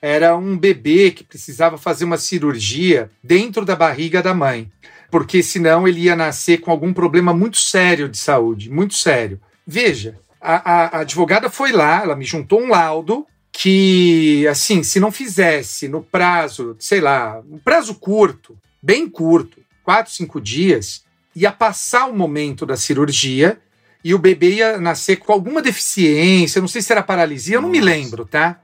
Era 0.00 0.34
um 0.36 0.56
bebê 0.56 1.10
que 1.10 1.24
precisava 1.24 1.76
fazer 1.76 2.04
uma 2.04 2.16
cirurgia 2.18 3.10
dentro 3.22 3.64
da 3.64 3.76
barriga 3.76 4.22
da 4.22 4.32
mãe, 4.32 4.70
porque 5.10 5.42
senão 5.42 5.86
ele 5.86 6.00
ia 6.00 6.16
nascer 6.16 6.58
com 6.58 6.70
algum 6.70 6.92
problema 6.92 7.34
muito 7.34 7.58
sério 7.58 8.08
de 8.08 8.16
saúde, 8.16 8.70
muito 8.70 8.94
sério. 8.94 9.40
Veja, 9.66 10.18
a, 10.40 10.54
a- 10.72 10.86
a 10.86 11.00
advogada 11.00 11.50
foi 11.50 11.72
lá, 11.72 12.02
ela 12.02 12.16
me 12.16 12.24
juntou 12.24 12.60
um 12.60 12.68
laudo 12.68 13.26
que, 13.50 14.46
assim, 14.48 14.82
se 14.82 15.00
não 15.00 15.10
fizesse 15.10 15.88
no 15.88 16.02
prazo, 16.02 16.76
sei 16.78 17.00
lá, 17.00 17.40
um 17.50 17.58
prazo 17.58 17.94
curto, 17.94 18.56
bem 18.82 19.08
curto, 19.08 19.60
quatro, 19.82 20.12
cinco 20.12 20.40
dias, 20.40 21.02
ia 21.34 21.50
passar 21.50 22.06
o 22.06 22.16
momento 22.16 22.64
da 22.66 22.76
cirurgia 22.76 23.58
e 24.04 24.14
o 24.14 24.18
bebê 24.18 24.56
ia 24.56 24.78
nascer 24.78 25.16
com 25.16 25.32
alguma 25.32 25.60
deficiência, 25.62 26.60
não 26.60 26.68
sei 26.68 26.80
se 26.82 26.92
era 26.92 27.02
paralisia, 27.02 27.56
eu 27.56 27.62
não 27.62 27.68
me 27.68 27.80
lembro, 27.80 28.24
tá? 28.24 28.60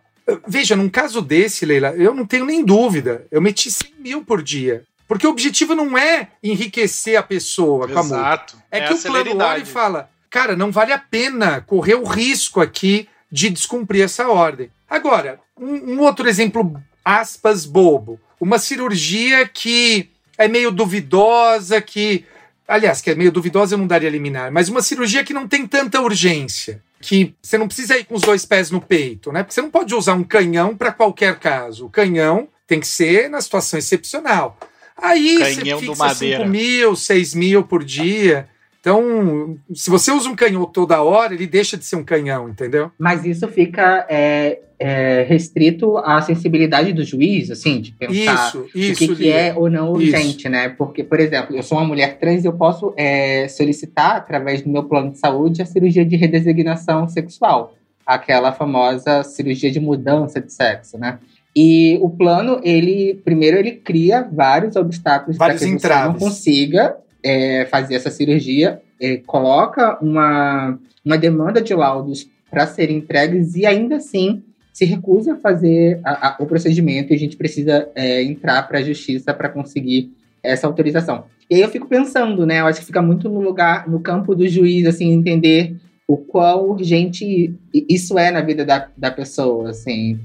Veja, 0.46 0.76
num 0.76 0.88
caso 0.88 1.20
desse, 1.20 1.66
Leila, 1.66 1.90
eu 1.96 2.14
não 2.14 2.24
tenho 2.24 2.44
nem 2.44 2.64
dúvida. 2.64 3.26
Eu 3.30 3.40
meti 3.40 3.70
100 3.72 3.94
mil 3.98 4.24
por 4.24 4.40
dia. 4.40 4.84
Porque 5.08 5.26
o 5.26 5.30
objetivo 5.30 5.74
não 5.74 5.98
é 5.98 6.28
enriquecer 6.42 7.16
a 7.16 7.22
pessoa 7.24 7.88
com 7.88 7.98
a 7.98 8.02
multa. 8.02 8.16
Exato. 8.16 8.56
É, 8.70 8.78
a 8.84 8.86
que 8.88 8.94
o 8.94 8.96
plano 9.02 9.30
olha 9.52 9.62
e 9.62 9.66
fala: 9.66 10.08
cara, 10.32 10.56
não 10.56 10.72
vale 10.72 10.92
a 10.92 10.98
pena 10.98 11.60
correr 11.60 11.94
o 11.94 12.04
risco 12.04 12.60
aqui 12.60 13.06
de 13.30 13.50
descumprir 13.50 14.02
essa 14.02 14.28
ordem. 14.28 14.70
Agora, 14.88 15.38
um, 15.56 15.92
um 15.92 16.00
outro 16.00 16.26
exemplo, 16.26 16.82
aspas, 17.04 17.66
bobo. 17.66 18.18
Uma 18.40 18.58
cirurgia 18.58 19.46
que 19.46 20.08
é 20.38 20.48
meio 20.48 20.72
duvidosa, 20.72 21.80
que. 21.80 22.24
Aliás, 22.66 23.02
que 23.02 23.10
é 23.10 23.14
meio 23.14 23.30
duvidosa, 23.30 23.74
eu 23.74 23.78
não 23.78 23.86
daria 23.86 24.08
liminar, 24.08 24.50
mas 24.50 24.70
uma 24.70 24.80
cirurgia 24.80 25.22
que 25.22 25.34
não 25.34 25.46
tem 25.46 25.66
tanta 25.66 26.00
urgência. 26.00 26.82
Que 27.00 27.34
você 27.42 27.58
não 27.58 27.66
precisa 27.66 27.98
ir 27.98 28.04
com 28.04 28.14
os 28.14 28.22
dois 28.22 28.46
pés 28.46 28.70
no 28.70 28.80
peito, 28.80 29.32
né? 29.32 29.42
Porque 29.42 29.54
você 29.54 29.60
não 29.60 29.70
pode 29.70 29.94
usar 29.94 30.14
um 30.14 30.24
canhão 30.24 30.74
para 30.74 30.92
qualquer 30.92 31.38
caso. 31.38 31.86
O 31.86 31.90
canhão 31.90 32.48
tem 32.66 32.80
que 32.80 32.86
ser 32.86 33.28
na 33.28 33.40
situação 33.40 33.78
excepcional. 33.78 34.56
Aí 34.96 35.38
Canhão 35.38 35.78
você 35.78 35.86
fixa 35.86 36.04
Madeira. 36.04 36.38
5 36.38 36.48
mil, 36.48 36.96
6 36.96 37.34
mil 37.34 37.64
por 37.64 37.84
dia. 37.84 38.48
Então, 38.82 39.56
se 39.72 39.88
você 39.88 40.10
usa 40.10 40.28
um 40.28 40.34
canhão 40.34 40.64
toda 40.64 41.00
hora, 41.00 41.32
ele 41.32 41.46
deixa 41.46 41.76
de 41.76 41.84
ser 41.84 41.94
um 41.94 42.02
canhão, 42.02 42.48
entendeu? 42.48 42.90
Mas 42.98 43.24
isso 43.24 43.46
fica 43.46 44.04
é, 44.10 44.58
é, 44.76 45.22
restrito 45.22 45.96
à 45.98 46.20
sensibilidade 46.20 46.92
do 46.92 47.04
juiz, 47.04 47.48
assim, 47.48 47.80
de 47.80 47.92
pensar 47.92 48.48
Isso, 48.48 48.58
o 48.58 48.78
isso. 48.78 48.98
que, 48.98 49.14
que 49.14 49.22
Lia. 49.22 49.34
é 49.36 49.54
ou 49.54 49.70
não 49.70 49.92
urgente, 49.92 50.48
né? 50.48 50.68
Porque, 50.68 51.04
por 51.04 51.20
exemplo, 51.20 51.54
eu 51.54 51.62
sou 51.62 51.78
uma 51.78 51.86
mulher 51.86 52.18
trans 52.18 52.42
e 52.42 52.48
eu 52.48 52.54
posso 52.54 52.92
é, 52.96 53.46
solicitar, 53.46 54.16
através 54.16 54.62
do 54.62 54.68
meu 54.68 54.82
plano 54.82 55.12
de 55.12 55.18
saúde, 55.18 55.62
a 55.62 55.66
cirurgia 55.66 56.04
de 56.04 56.16
redesignação 56.16 57.06
sexual, 57.06 57.76
aquela 58.04 58.50
famosa 58.52 59.22
cirurgia 59.22 59.70
de 59.70 59.78
mudança 59.78 60.40
de 60.40 60.52
sexo, 60.52 60.98
né? 60.98 61.20
E 61.54 61.98
o 62.02 62.10
plano, 62.10 62.60
ele 62.64 63.20
primeiro 63.24 63.58
ele 63.58 63.72
cria 63.72 64.22
vários 64.22 64.74
obstáculos 64.74 65.36
para 65.36 65.52
que 65.52 65.60
você 65.60 65.66
não 65.66 65.74
entraves. 65.74 66.20
consiga 66.20 66.96
é, 67.24 67.66
fazer 67.66 67.94
essa 67.94 68.10
cirurgia, 68.10 68.80
é, 69.00 69.16
coloca 69.18 69.98
uma, 70.02 70.78
uma 71.04 71.16
demanda 71.18 71.60
de 71.60 71.74
laudos 71.74 72.28
para 72.50 72.66
serem 72.66 72.98
entregues 72.98 73.54
e 73.56 73.64
ainda 73.66 73.96
assim 73.96 74.42
se 74.72 74.84
recusa 74.84 75.34
a 75.34 75.36
fazer 75.36 76.00
a- 76.04 76.28
a- 76.28 76.36
o 76.40 76.46
procedimento 76.46 77.12
e 77.12 77.16
a 77.16 77.18
gente 77.18 77.36
precisa 77.36 77.88
é, 77.94 78.22
entrar 78.22 78.62
para 78.68 78.78
a 78.78 78.82
justiça 78.82 79.32
para 79.34 79.48
conseguir 79.48 80.10
essa 80.42 80.66
autorização. 80.66 81.24
E 81.48 81.54
aí 81.56 81.60
eu 81.60 81.68
fico 81.68 81.86
pensando, 81.86 82.46
né? 82.46 82.60
Eu 82.60 82.66
acho 82.66 82.80
que 82.80 82.86
fica 82.86 83.02
muito 83.02 83.28
no 83.28 83.40
lugar, 83.40 83.88
no 83.88 84.00
campo 84.00 84.34
do 84.34 84.48
juiz, 84.48 84.86
assim, 84.86 85.12
entender 85.12 85.76
o 86.08 86.16
quão 86.16 86.70
urgente 86.70 87.54
isso 87.72 88.18
é 88.18 88.30
na 88.30 88.40
vida 88.40 88.64
da, 88.64 88.88
da 88.96 89.10
pessoa, 89.10 89.70
assim, 89.70 90.18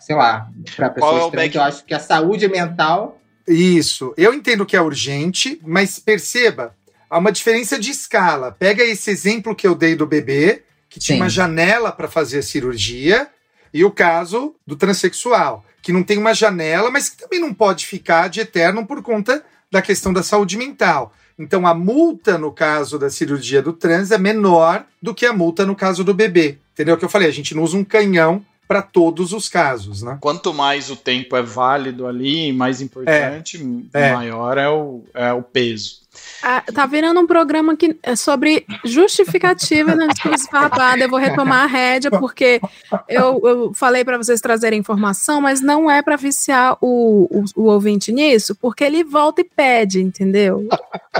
sei 0.00 0.16
lá, 0.16 0.50
para 0.74 0.86
é 0.86 0.90
pessoas 0.90 1.24
o 1.24 1.30
trans, 1.30 1.54
eu 1.54 1.62
acho 1.62 1.84
que 1.84 1.94
a 1.94 1.98
saúde 1.98 2.48
mental 2.48 3.18
Isso. 3.46 4.12
Eu 4.16 4.34
entendo 4.34 4.66
que 4.66 4.76
é 4.76 4.80
urgente, 4.80 5.60
mas 5.64 5.98
perceba, 5.98 6.74
há 7.08 7.18
uma 7.18 7.32
diferença 7.32 7.78
de 7.78 7.90
escala. 7.90 8.50
Pega 8.52 8.82
esse 8.82 9.10
exemplo 9.10 9.54
que 9.54 9.66
eu 9.66 9.74
dei 9.74 9.94
do 9.94 10.06
bebê, 10.06 10.62
que 10.88 10.98
tinha 10.98 11.16
Sim. 11.16 11.22
uma 11.22 11.28
janela 11.28 11.92
para 11.92 12.08
fazer 12.08 12.38
a 12.38 12.42
cirurgia, 12.42 13.28
e 13.72 13.84
o 13.84 13.90
caso 13.90 14.54
do 14.66 14.74
transexual, 14.74 15.64
que 15.82 15.92
não 15.92 16.02
tem 16.02 16.18
uma 16.18 16.34
janela, 16.34 16.90
mas 16.90 17.08
que 17.08 17.18
também 17.18 17.40
não 17.40 17.52
pode 17.52 17.86
ficar 17.86 18.28
de 18.28 18.40
eterno 18.40 18.86
por 18.86 19.02
conta 19.02 19.44
da 19.70 19.82
questão 19.82 20.12
da 20.12 20.22
saúde 20.22 20.56
mental. 20.56 21.12
Então, 21.38 21.66
a 21.66 21.74
multa 21.74 22.38
no 22.38 22.50
caso 22.50 22.98
da 22.98 23.10
cirurgia 23.10 23.60
do 23.60 23.72
trans 23.72 24.10
é 24.10 24.16
menor 24.16 24.86
do 25.02 25.14
que 25.14 25.26
a 25.26 25.32
multa 25.32 25.66
no 25.66 25.76
caso 25.76 26.02
do 26.02 26.14
bebê. 26.14 26.58
Entendeu 26.72 26.94
o 26.94 26.98
que 26.98 27.04
eu 27.04 27.08
falei? 27.10 27.28
A 27.28 27.32
gente 27.32 27.54
não 27.54 27.62
usa 27.62 27.76
um 27.76 27.84
canhão 27.84 28.44
para 28.66 28.82
todos 28.82 29.32
os 29.32 29.48
casos, 29.48 30.02
né? 30.02 30.18
Quanto 30.20 30.52
mais 30.52 30.90
o 30.90 30.96
tempo 30.96 31.36
é 31.36 31.42
válido 31.42 32.06
ali, 32.06 32.52
mais 32.52 32.80
importante, 32.80 33.58
É. 33.92 34.12
maior 34.12 34.58
é 34.58 34.68
o, 34.68 35.04
é 35.14 35.32
o 35.32 35.42
peso. 35.42 36.00
Ah, 36.42 36.62
tá 36.72 36.86
virando 36.86 37.20
um 37.20 37.26
programa 37.26 37.76
que 37.76 37.96
é 38.02 38.14
sobre 38.14 38.66
justificativa 38.84 39.94
na 39.94 40.06
esfarrapada. 40.34 41.02
Eu 41.02 41.08
vou 41.08 41.18
retomar 41.18 41.64
a 41.64 41.66
rédea, 41.66 42.10
porque 42.10 42.60
eu, 43.08 43.40
eu 43.44 43.74
falei 43.74 44.04
para 44.04 44.18
vocês 44.18 44.40
trazerem 44.40 44.78
informação, 44.78 45.40
mas 45.40 45.60
não 45.60 45.90
é 45.90 46.02
para 46.02 46.16
viciar 46.16 46.76
o, 46.80 47.28
o, 47.30 47.62
o 47.62 47.64
ouvinte 47.70 48.12
nisso, 48.12 48.54
porque 48.54 48.84
ele 48.84 49.02
volta 49.04 49.40
e 49.40 49.44
pede, 49.44 50.00
entendeu? 50.00 50.68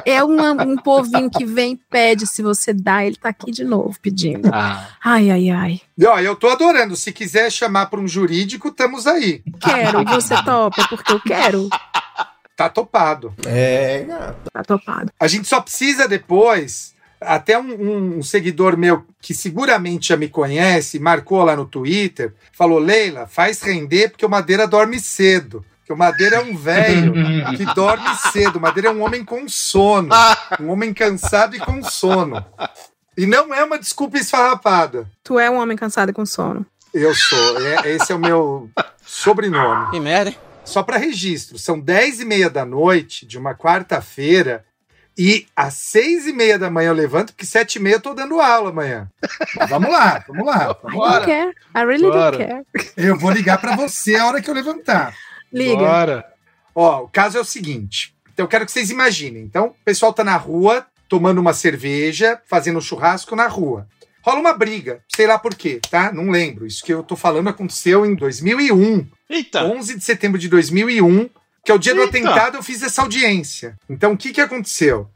É 0.05 0.23
um, 0.23 0.39
um 0.51 0.77
povinho 0.77 1.31
que 1.31 1.45
vem 1.45 1.73
e 1.73 1.77
pede, 1.77 2.27
se 2.27 2.43
você 2.43 2.73
dá, 2.73 3.05
ele 3.05 3.17
tá 3.17 3.29
aqui 3.29 3.51
de 3.51 3.65
novo 3.65 3.97
pedindo. 4.01 4.51
Ah. 4.53 4.89
Ai, 5.03 5.31
ai, 5.31 5.51
ai. 5.51 5.81
E, 5.99 6.05
ó, 6.05 6.19
eu 6.19 6.37
tô 6.37 6.49
adorando. 6.49 6.95
Se 6.95 7.13
quiser 7.13 7.51
chamar 7.51 7.87
para 7.87 8.01
um 8.01 8.07
jurídico, 8.07 8.69
estamos 8.69 9.07
aí. 9.07 9.43
Quero, 9.61 10.03
e 10.03 10.05
você 10.05 10.35
topa, 10.43 10.87
porque 10.89 11.13
eu 11.13 11.21
quero. 11.21 11.69
Tá 12.57 12.69
topado. 12.71 13.35
É, 13.47 14.05
gata. 14.09 14.37
Tá 14.53 14.65
topado. 14.65 15.13
A 15.21 15.27
gente 15.29 15.47
só 15.47 15.61
precisa 15.61 16.09
depois. 16.09 16.95
Até 17.21 17.59
um, 17.59 18.19
um 18.19 18.23
seguidor 18.23 18.77
meu 18.77 19.05
que 19.21 19.33
seguramente 19.35 20.09
já 20.09 20.17
me 20.17 20.29
conhece, 20.29 20.99
marcou 20.99 21.43
lá 21.45 21.55
no 21.57 21.65
Twitter, 21.67 22.35
falou: 22.53 22.79
Leila, 22.79 23.27
faz 23.27 23.61
render 23.63 24.11
porque 24.11 24.25
o 24.27 24.29
Madeira 24.29 24.67
dorme 24.67 24.99
cedo. 25.01 25.65
Porque 25.79 25.93
o 25.93 25.97
Madeira 25.97 26.37
é 26.37 26.41
um 26.41 26.57
velho 26.57 27.13
que 27.57 27.65
dorme 27.75 28.09
cedo. 28.33 28.57
O 28.57 28.61
Madeira 28.61 28.89
é 28.89 28.93
um 28.93 29.03
homem 29.03 29.25
com 29.25 29.49
sono. 29.49 30.09
Um 30.61 30.69
homem 30.71 30.93
cansado 30.93 31.55
e 31.55 31.61
com 31.61 31.83
sono. 31.83 32.45
E 33.17 33.25
não 33.25 33.55
é 33.55 33.63
uma 33.65 33.79
desculpa 33.79 34.19
esfarrapada. 34.19 35.09
Tu 35.23 35.39
é 35.39 35.49
um 35.49 35.57
homem 35.59 35.77
cansado 35.77 36.11
e 36.11 36.13
com 36.13 36.27
sono. 36.27 36.67
Eu 36.93 37.15
sou. 37.15 37.61
É- 37.61 37.93
esse 37.93 38.11
é 38.13 38.15
o 38.15 38.19
meu 38.19 38.69
sobrenome. 39.05 39.91
Que 39.91 40.01
merda, 40.01 40.31
hein? 40.31 40.39
Só 40.67 40.83
para 40.83 40.99
registro, 40.99 41.59
são 41.59 41.81
10 41.81 42.21
e 42.21 42.25
meia 42.25 42.51
da 42.51 42.67
noite 42.67 43.25
de 43.25 43.39
uma 43.39 43.55
quarta-feira 43.55 44.65
e 45.19 45.47
às 45.57 45.73
seis 45.75 46.27
e 46.27 46.33
meia 46.33 46.59
da 46.59 46.69
manhã 46.69 46.89
eu 46.89 46.95
levanto, 46.95 47.33
porque 47.33 47.47
sete 47.47 47.77
e 47.77 47.79
meia 47.81 47.95
eu 47.95 48.01
tô 48.01 48.13
dando 48.13 48.39
aula 48.39 48.69
amanhã. 48.69 49.11
Mas 49.57 49.71
vamos 49.71 49.91
lá, 49.91 50.23
vamos 50.29 50.47
lá. 50.47 50.65
I 50.65 50.67
don't 50.67 51.25
care. 51.25 51.55
I 51.75 51.85
really 51.87 52.03
Bora. 52.03 52.37
don't 52.37 52.45
care. 52.45 52.93
Eu 52.97 53.17
vou 53.17 53.31
ligar 53.31 53.59
para 53.59 53.75
você 53.75 54.17
a 54.17 54.27
hora 54.27 54.43
que 54.43 54.51
eu 54.51 54.55
levantar. 54.55 55.15
Liga. 55.51 55.77
Bora. 55.77 56.27
Ó, 56.75 57.05
o 57.05 57.09
caso 57.09 57.39
é 57.39 57.41
o 57.41 57.45
seguinte. 57.45 58.15
Então 58.35 58.45
eu 58.45 58.49
quero 58.49 58.67
que 58.67 58.73
vocês 58.73 58.91
imaginem. 58.91 59.43
Então, 59.43 59.69
o 59.69 59.85
pessoal 59.85 60.13
tá 60.13 60.23
na 60.23 60.37
rua, 60.37 60.87
tomando 61.09 61.39
uma 61.39 61.55
cerveja, 61.55 62.39
fazendo 62.45 62.79
um 62.79 62.83
churrasco 62.83 63.35
na 63.35 63.47
rua. 63.47 63.89
Rola 64.27 64.41
uma 64.41 64.55
briga, 64.55 65.05
sei 65.15 65.25
lá 65.25 65.39
por 65.39 65.55
quê, 65.55 65.81
tá? 65.89 66.11
Não 66.11 66.31
lembro. 66.31 66.67
Isso 66.67 66.85
que 66.85 66.93
eu 66.93 67.05
tô 67.05 67.15
falando 67.15 67.49
aconteceu 67.49 68.05
em 68.05 68.17
2001. 68.17 69.07
Eita. 69.31 69.63
11 69.63 69.99
de 69.99 70.05
setembro 70.05 70.37
de 70.37 70.49
2001, 70.49 71.31
que 71.65 71.71
é 71.71 71.75
o 71.75 71.79
dia 71.79 71.95
do 71.95 72.01
Eita. 72.01 72.19
atentado, 72.19 72.57
eu 72.57 72.63
fiz 72.63 72.83
essa 72.83 73.03
audiência. 73.03 73.77
Então, 73.89 74.15
o 74.15 74.17
que, 74.17 74.33
que 74.33 74.41
aconteceu? 74.41 75.09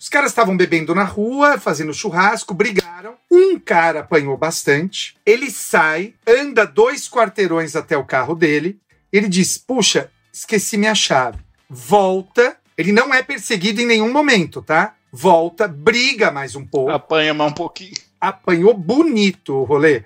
Os 0.00 0.08
caras 0.08 0.30
estavam 0.30 0.56
bebendo 0.56 0.94
na 0.94 1.04
rua, 1.04 1.58
fazendo 1.58 1.92
churrasco, 1.92 2.54
brigaram. 2.54 3.16
Um 3.30 3.58
cara 3.58 4.00
apanhou 4.00 4.34
bastante. 4.38 5.14
Ele 5.26 5.50
sai, 5.50 6.14
anda 6.26 6.64
dois 6.64 7.06
quarteirões 7.06 7.76
até 7.76 7.98
o 7.98 8.04
carro 8.04 8.34
dele. 8.34 8.80
Ele 9.12 9.28
diz: 9.28 9.58
Puxa, 9.58 10.10
esqueci 10.32 10.78
minha 10.78 10.94
chave. 10.94 11.38
Volta. 11.68 12.56
Ele 12.78 12.92
não 12.92 13.12
é 13.12 13.22
perseguido 13.22 13.82
em 13.82 13.86
nenhum 13.86 14.10
momento, 14.10 14.62
tá? 14.62 14.94
Volta, 15.12 15.68
briga 15.68 16.32
mais 16.32 16.56
um 16.56 16.66
pouco 16.66 16.90
Apanha 16.90 17.32
mais 17.32 17.52
um 17.52 17.54
pouquinho. 17.54 17.94
Apanhou 18.28 18.74
bonito 18.74 19.54
o 19.54 19.64
rolê. 19.64 20.02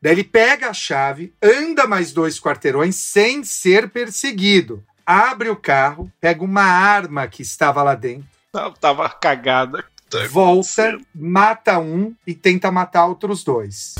Daí 0.00 0.12
ele 0.12 0.24
pega 0.24 0.68
a 0.68 0.74
chave, 0.74 1.32
anda 1.42 1.86
mais 1.86 2.12
dois 2.12 2.40
quarteirões 2.40 2.96
sem 2.96 3.44
ser 3.44 3.88
perseguido. 3.90 4.82
Abre 5.06 5.48
o 5.48 5.56
carro, 5.56 6.10
pega 6.20 6.42
uma 6.44 6.62
arma 6.62 7.26
que 7.28 7.42
estava 7.42 7.82
lá 7.82 7.94
dentro, 7.94 8.26
Tava- 8.52 8.74
Tava 8.80 9.08
cagada. 9.08 9.84
Tá 10.10 10.26
volta, 10.28 10.98
mata 11.14 11.78
um 11.78 12.14
e 12.26 12.34
tenta 12.34 12.70
matar 12.70 13.06
outros 13.06 13.42
dois. 13.42 13.94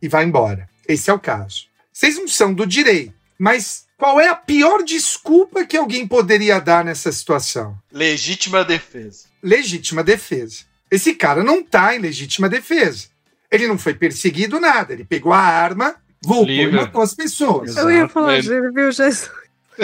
E 0.00 0.08
vai 0.08 0.24
embora. 0.24 0.68
Esse 0.88 1.10
é 1.10 1.12
o 1.14 1.18
caso. 1.18 1.66
Vocês 1.92 2.16
não 2.16 2.26
são 2.26 2.52
do 2.52 2.66
direito, 2.66 3.14
mas 3.38 3.86
qual 3.96 4.20
é 4.20 4.28
a 4.28 4.34
pior 4.34 4.82
desculpa 4.82 5.64
que 5.64 5.76
alguém 5.76 6.08
poderia 6.08 6.58
dar 6.60 6.84
nessa 6.84 7.12
situação? 7.12 7.78
Legítima 7.92 8.64
defesa. 8.64 9.26
legítima 9.42 10.02
defesa. 10.02 10.64
Esse 10.92 11.14
cara 11.14 11.42
não 11.42 11.62
tá 11.62 11.96
em 11.96 11.98
legítima 11.98 12.48
defesa. 12.48 13.08
Ele 13.50 13.66
não 13.66 13.78
foi 13.78 13.94
perseguido 13.94 14.60
nada. 14.60 14.92
Ele 14.92 15.04
pegou 15.04 15.32
a 15.32 15.38
arma, 15.38 15.96
voltou 16.22 16.46
Livre. 16.46 16.76
e 16.76 16.80
matou 16.80 17.00
as 17.02 17.14
pessoas. 17.14 17.70
Exato. 17.70 17.88
Eu 17.88 17.96
ia 17.96 18.08
falar, 18.08 18.36
Ele- 18.36 18.70
viu 18.70 18.92
Jesus. 18.92 19.30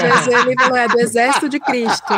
Jesus, 0.00 0.46
ele 0.46 0.56
falou, 0.56 0.76
é 0.76 0.88
do 0.88 0.98
exército 1.00 1.48
de 1.48 1.60
Cristo. 1.60 2.12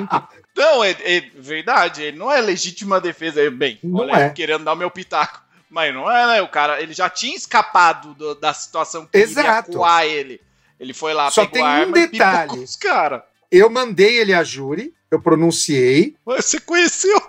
Não, 0.57 0.83
é, 0.83 0.91
é 1.03 1.21
verdade. 1.37 2.03
Ele 2.03 2.17
não 2.19 2.33
é 2.33 2.41
legítima 2.41 3.01
defesa. 3.01 3.51
Bem, 3.51 3.79
Não 3.85 4.01
olha, 4.01 4.17
é. 4.17 4.31
querendo 4.31 4.65
dar 4.65 4.73
o 4.73 4.77
meu 4.77 4.91
pitaco. 4.91 5.43
Mas 5.69 5.93
não 5.93 6.11
é, 6.11 6.27
né? 6.27 6.43
O 6.43 6.49
cara, 6.49 6.81
ele 6.81 6.93
já 6.95 7.11
tinha 7.11 7.37
escapado 7.37 8.15
do- 8.15 8.35
da 8.37 8.55
situação 8.55 9.07
que 9.07 9.19
Exato. 9.19 9.71
iria 9.71 9.79
coar 9.79 10.05
ele. 10.07 10.41
Ele 10.81 10.95
foi 10.95 11.13
lá, 11.13 11.31
Só 11.31 11.43
pegou 11.43 11.53
tem 11.55 11.63
a 11.63 11.67
um 11.67 11.69
arma 11.69 11.99
e 11.99 12.07
detalhe. 12.07 12.59
os 12.61 12.77
caras. 12.77 13.23
Eu 13.51 13.69
mandei 13.71 14.19
ele 14.19 14.33
a 14.33 14.43
júri, 14.45 14.93
eu 15.11 15.21
pronunciei, 15.21 16.17
Você 16.25 16.59
conheceu? 16.61 17.21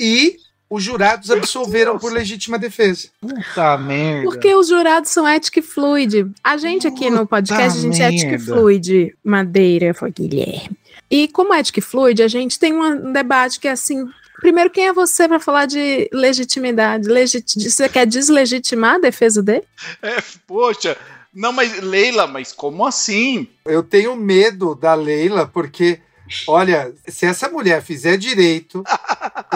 E 0.00 0.36
os 0.68 0.82
jurados 0.82 1.30
absolveram 1.30 1.98
por 1.98 2.12
legítima 2.12 2.58
defesa. 2.58 3.08
Puta 3.20 3.78
merda. 3.78 4.24
Porque 4.24 4.52
os 4.54 4.68
jurados 4.68 5.10
são 5.10 5.26
ética 5.26 5.60
e 5.60 5.62
fluide. 5.62 6.26
A 6.42 6.56
gente 6.56 6.86
aqui 6.86 7.08
no 7.08 7.26
podcast, 7.26 7.78
a 7.78 7.82
gente 7.82 8.02
é 8.02 8.06
ética 8.06 8.34
e 8.34 8.38
merda. 8.38 8.44
fluide. 8.44 9.16
Madeira, 9.22 9.94
foi 9.94 10.10
Guilherme. 10.10 10.76
E 11.10 11.28
como 11.28 11.54
ética 11.54 11.78
e 11.78 11.82
fluide, 11.82 12.22
a 12.22 12.28
gente 12.28 12.58
tem 12.58 12.74
um 12.74 13.12
debate 13.12 13.60
que 13.60 13.68
é 13.68 13.72
assim. 13.72 14.08
Primeiro, 14.40 14.68
quem 14.68 14.88
é 14.88 14.92
você 14.92 15.28
para 15.28 15.38
falar 15.38 15.66
de 15.66 16.10
legitimidade? 16.12 17.08
Legit... 17.08 17.58
Você 17.58 17.88
quer 17.88 18.04
deslegitimar 18.04 18.96
a 18.96 19.00
defesa 19.00 19.42
dele? 19.42 19.64
É, 20.02 20.16
poxa. 20.46 20.96
Não, 21.32 21.52
mas 21.52 21.80
Leila, 21.80 22.26
mas 22.26 22.52
como 22.52 22.84
assim? 22.84 23.46
Eu 23.64 23.82
tenho 23.82 24.16
medo 24.16 24.74
da 24.74 24.94
Leila, 24.94 25.46
porque 25.46 26.00
Olha, 26.46 26.92
se 27.06 27.26
essa 27.26 27.48
mulher 27.48 27.82
fizer 27.82 28.16
direito 28.16 28.82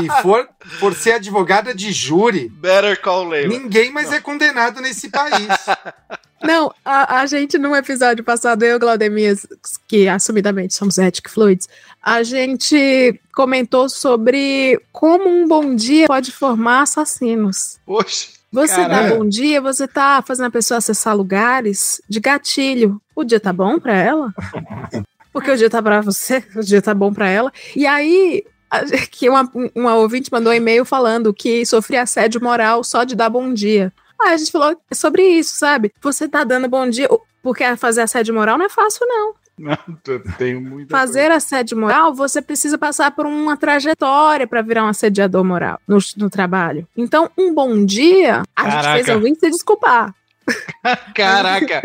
e 0.03 0.23
for, 0.23 0.49
for 0.79 0.95
ser 0.95 1.13
advogada 1.13 1.75
de 1.75 1.93
júri, 1.93 2.49
Better 2.49 3.01
call 3.01 3.29
Leila. 3.29 3.49
ninguém 3.49 3.93
mais 3.93 4.13
é 4.13 4.21
condenado 4.21 4.81
nesse 4.81 5.09
país. 5.09 5.49
Não, 6.43 6.73
a, 6.83 7.21
a 7.21 7.27
gente, 7.27 7.59
num 7.59 7.77
episódio 7.77 8.25
passado, 8.25 8.63
eu 8.63 8.71
e 8.71 8.75
o 8.77 8.79
Glaudemias, 8.79 9.47
que 9.87 10.09
assumidamente 10.09 10.73
somos 10.73 10.97
Ethic 10.97 11.31
Fluids, 11.31 11.69
a 12.03 12.23
gente 12.23 13.21
comentou 13.35 13.91
sobre 13.91 14.81
como 14.91 15.29
um 15.29 15.47
bom 15.47 15.75
dia 15.75 16.07
pode 16.07 16.33
formar 16.33 16.83
assassinos. 16.83 17.79
Poxa. 17.85 18.29
Você 18.53 18.75
Caramba. 18.75 19.11
dá 19.11 19.15
bom 19.15 19.29
dia, 19.29 19.61
você 19.61 19.87
tá 19.87 20.25
fazendo 20.27 20.47
a 20.47 20.51
pessoa 20.51 20.79
acessar 20.79 21.15
lugares 21.15 22.01
de 22.09 22.19
gatilho. 22.19 23.01
O 23.15 23.23
dia 23.23 23.39
tá 23.39 23.53
bom 23.53 23.79
pra 23.79 23.95
ela? 23.95 24.35
Porque 25.33 25.51
o 25.51 25.57
dia 25.57 25.71
tá 25.71 25.83
pra 25.83 26.01
você, 26.01 26.45
o 26.57 26.61
dia 26.61 26.83
tá 26.83 26.93
bom 26.95 27.13
pra 27.13 27.29
ela. 27.29 27.53
E 27.77 27.87
aí, 27.87 28.45
a- 28.71 28.85
que 29.11 29.29
uma, 29.29 29.51
uma 29.75 29.95
ouvinte 29.97 30.31
mandou 30.33 30.53
um 30.53 30.57
e-mail 30.57 30.85
falando 30.85 31.33
que 31.35 31.65
sofria 31.67 32.03
assédio 32.03 32.43
moral 32.43 32.83
só 32.85 33.05
de 33.05 33.15
dar 33.15 33.29
bom 33.31 33.53
dia. 33.53 33.93
Aí 34.21 34.35
a 34.35 34.37
gente 34.37 34.53
falou 34.53 34.77
sobre 34.93 35.23
isso, 35.23 35.57
sabe? 35.57 35.93
Você 36.03 36.29
tá 36.29 36.45
dando 36.45 36.69
bom 36.69 36.89
dia, 36.89 37.09
porque 37.43 37.75
fazer 37.77 38.03
assédio 38.03 38.35
moral 38.35 38.59
não 38.59 38.67
é 38.67 38.69
fácil, 38.69 39.07
não. 39.07 39.35
Não, 39.59 39.77
eu 40.09 40.23
tenho 40.39 40.59
muita 40.61 40.91
Fazer 40.97 41.31
assédio 41.31 41.77
moral, 41.79 42.15
você 42.15 42.41
precisa 42.41 42.79
passar 42.79 43.11
por 43.11 43.27
uma 43.27 43.59
trajetória 43.59 44.47
para 44.47 44.63
virar 44.63 44.85
um 44.85 44.89
assediador 44.89 45.45
moral 45.45 45.79
no, 45.87 45.99
no 46.17 46.31
trabalho. 46.31 46.89
Então, 46.97 47.31
um 47.37 47.53
bom 47.53 47.85
dia, 47.85 48.43
a 48.57 48.63
gente 48.65 48.73
Caraca. 48.73 48.95
fez 48.95 49.09
alguém 49.11 49.35
se 49.35 49.51
desculpar. 49.51 50.15
Caraca. 51.15 51.83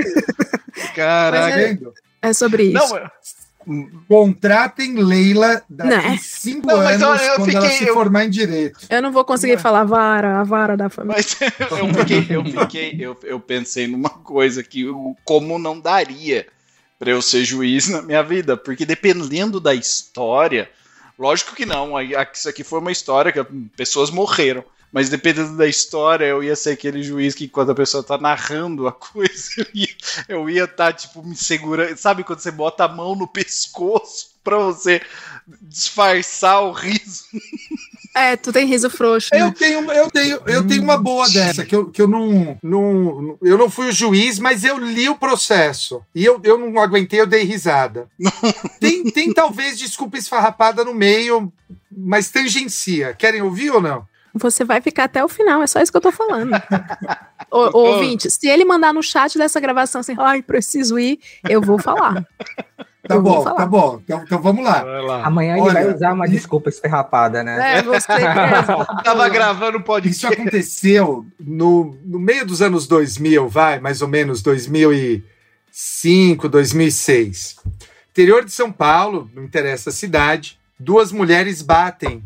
Caraca. 0.95 1.77
É- 2.29 2.33
sobre 2.33 2.63
isso. 2.63 2.73
Não, 2.73 2.97
eu- 2.97 3.09
Contratem 4.07 4.95
Leila 4.95 5.63
daqui 5.67 5.89
Né? 6.09 6.17
cinco 6.21 6.67
Não, 6.67 6.77
mas 6.77 7.01
anos 7.01 7.19
olha, 7.21 7.27
eu 7.29 7.35
quando 7.37 7.49
ela 7.49 7.61
fiquei- 7.63 7.77
se 7.79 7.87
eu- 7.87 7.93
formar 7.95 8.25
em 8.25 8.29
direito. 8.29 8.79
Eu 8.89 9.01
não 9.01 9.11
vou 9.11 9.25
conseguir 9.25 9.57
falar 9.57 9.83
vara, 9.83 10.39
a 10.39 10.43
vara 10.43 10.77
da 10.77 10.87
família. 10.89 11.15
Mas 11.17 11.35
eu 11.41 11.93
fiquei, 11.95 12.25
eu 12.29 12.45
fiquei, 12.45 12.95
eu, 12.99 13.17
eu 13.23 13.39
pensei 13.39 13.87
numa 13.87 14.09
coisa 14.09 14.61
que 14.61 14.81
eu- 14.81 15.15
como 15.23 15.57
não 15.57 15.79
daria 15.79 16.45
pra 16.99 17.09
eu 17.09 17.21
ser 17.23 17.43
juiz 17.43 17.89
na 17.89 18.01
minha 18.03 18.21
vida, 18.21 18.55
porque 18.55 18.85
dependendo 18.85 19.59
da 19.59 19.73
história, 19.73 20.69
lógico 21.17 21.55
que 21.55 21.65
não, 21.65 21.97
aí- 21.97 22.15
aqui- 22.15 22.37
isso 22.37 22.47
aqui 22.47 22.63
foi 22.63 22.79
uma 22.79 22.91
história 22.91 23.31
que 23.31 23.43
pessoas 23.75 24.11
morreram. 24.11 24.63
Mas 24.91 25.09
dependendo 25.09 25.57
da 25.57 25.67
história, 25.67 26.25
eu 26.25 26.43
ia 26.43 26.55
ser 26.55 26.71
aquele 26.71 27.03
juiz 27.03 27.35
que 27.35 27.47
quando 27.47 27.71
a 27.71 27.75
pessoa 27.75 28.03
tá 28.03 28.17
narrando 28.17 28.87
a 28.87 28.91
coisa, 28.93 29.49
eu 30.29 30.49
ia 30.49 30.61
eu 30.61 30.65
estar, 30.65 30.93
tipo, 30.93 31.21
me 31.21 31.35
segurando. 31.35 31.97
Sabe 31.97 32.23
quando 32.23 32.39
você 32.39 32.51
bota 32.51 32.85
a 32.85 32.87
mão 32.87 33.15
no 33.15 33.27
pescoço 33.27 34.35
pra 34.43 34.57
você 34.57 35.01
disfarçar 35.61 36.63
o 36.63 36.71
riso? 36.71 37.25
É, 38.15 38.37
tu 38.37 38.53
tem 38.53 38.65
riso 38.65 38.89
frouxo. 38.89 39.27
Eu 39.33 39.47
né? 39.47 39.53
tenho, 39.57 39.91
eu 39.91 40.09
tenho, 40.09 40.39
eu 40.47 40.65
tenho 40.65 40.81
uma 40.81 40.97
boa 40.97 41.27
dessa, 41.29 41.65
que 41.65 41.75
eu, 41.75 41.89
que 41.89 42.01
eu 42.01 42.07
não, 42.07 42.57
não. 42.63 43.37
Eu 43.41 43.57
não 43.57 43.69
fui 43.69 43.89
o 43.89 43.91
juiz, 43.91 44.39
mas 44.39 44.63
eu 44.63 44.77
li 44.77 45.09
o 45.09 45.17
processo. 45.17 46.01
E 46.15 46.23
eu, 46.23 46.39
eu 46.41 46.57
não 46.57 46.81
aguentei, 46.81 47.19
eu 47.19 47.27
dei 47.27 47.43
risada. 47.43 48.07
tem, 48.79 49.03
tem 49.03 49.33
talvez 49.33 49.77
desculpa 49.77 50.17
esfarrapada 50.17 50.85
no 50.85 50.93
meio, 50.93 51.51
mas 51.91 52.29
tangencia. 52.29 53.13
Querem 53.13 53.41
ouvir 53.41 53.71
ou 53.71 53.81
não? 53.81 54.07
Você 54.37 54.65
vai 54.65 54.81
ficar 54.81 55.05
até 55.05 55.23
o 55.23 55.29
final, 55.29 55.63
é 55.63 55.67
só 55.67 55.81
isso 55.81 55.89
que 55.89 55.97
eu 55.97 56.01
tô 56.01 56.11
falando. 56.11 56.51
Ô, 57.49 57.77
ô, 57.77 57.93
ouvinte, 57.93 58.29
se 58.29 58.49
ele 58.49 58.65
mandar 58.65 58.93
no 58.93 59.01
chat 59.01 59.37
dessa 59.37 59.61
gravação 59.61 60.01
assim, 60.01 60.13
ai, 60.17 60.41
preciso 60.41 60.99
ir, 60.99 61.21
eu 61.47 61.61
vou 61.61 61.79
falar. 61.79 62.25
Tá 63.07 63.15
Eu 63.15 63.21
bom, 63.21 63.41
falar. 63.43 63.55
tá 63.55 63.65
bom. 63.65 64.01
Então, 64.03 64.21
então 64.23 64.41
vamos 64.41 64.65
lá. 64.65 64.83
Amanhã 65.23 65.53
ele 65.53 65.61
Olha, 65.61 65.73
vai 65.73 65.93
usar 65.93 66.11
uma 66.11 66.27
desculpa 66.27 66.67
esferrapada, 66.69 67.43
né? 67.43 67.77
É, 67.77 67.83
você. 67.83 68.07
Tava 69.05 69.29
gravando 69.29 69.79
podcast. 69.79 70.25
Isso 70.25 70.27
aconteceu 70.27 71.23
no, 71.39 71.95
no 72.03 72.19
meio 72.19 72.43
dos 72.45 72.61
anos 72.63 72.87
2000, 72.87 73.47
vai, 73.47 73.79
mais 73.79 74.01
ou 74.01 74.07
menos 74.07 74.41
2005, 74.41 76.49
2006. 76.49 77.57
Interior 78.09 78.43
de 78.43 78.51
São 78.51 78.71
Paulo, 78.71 79.29
não 79.33 79.43
interessa 79.43 79.91
a 79.91 79.93
cidade, 79.93 80.59
duas 80.79 81.11
mulheres 81.11 81.61
batem 81.61 82.23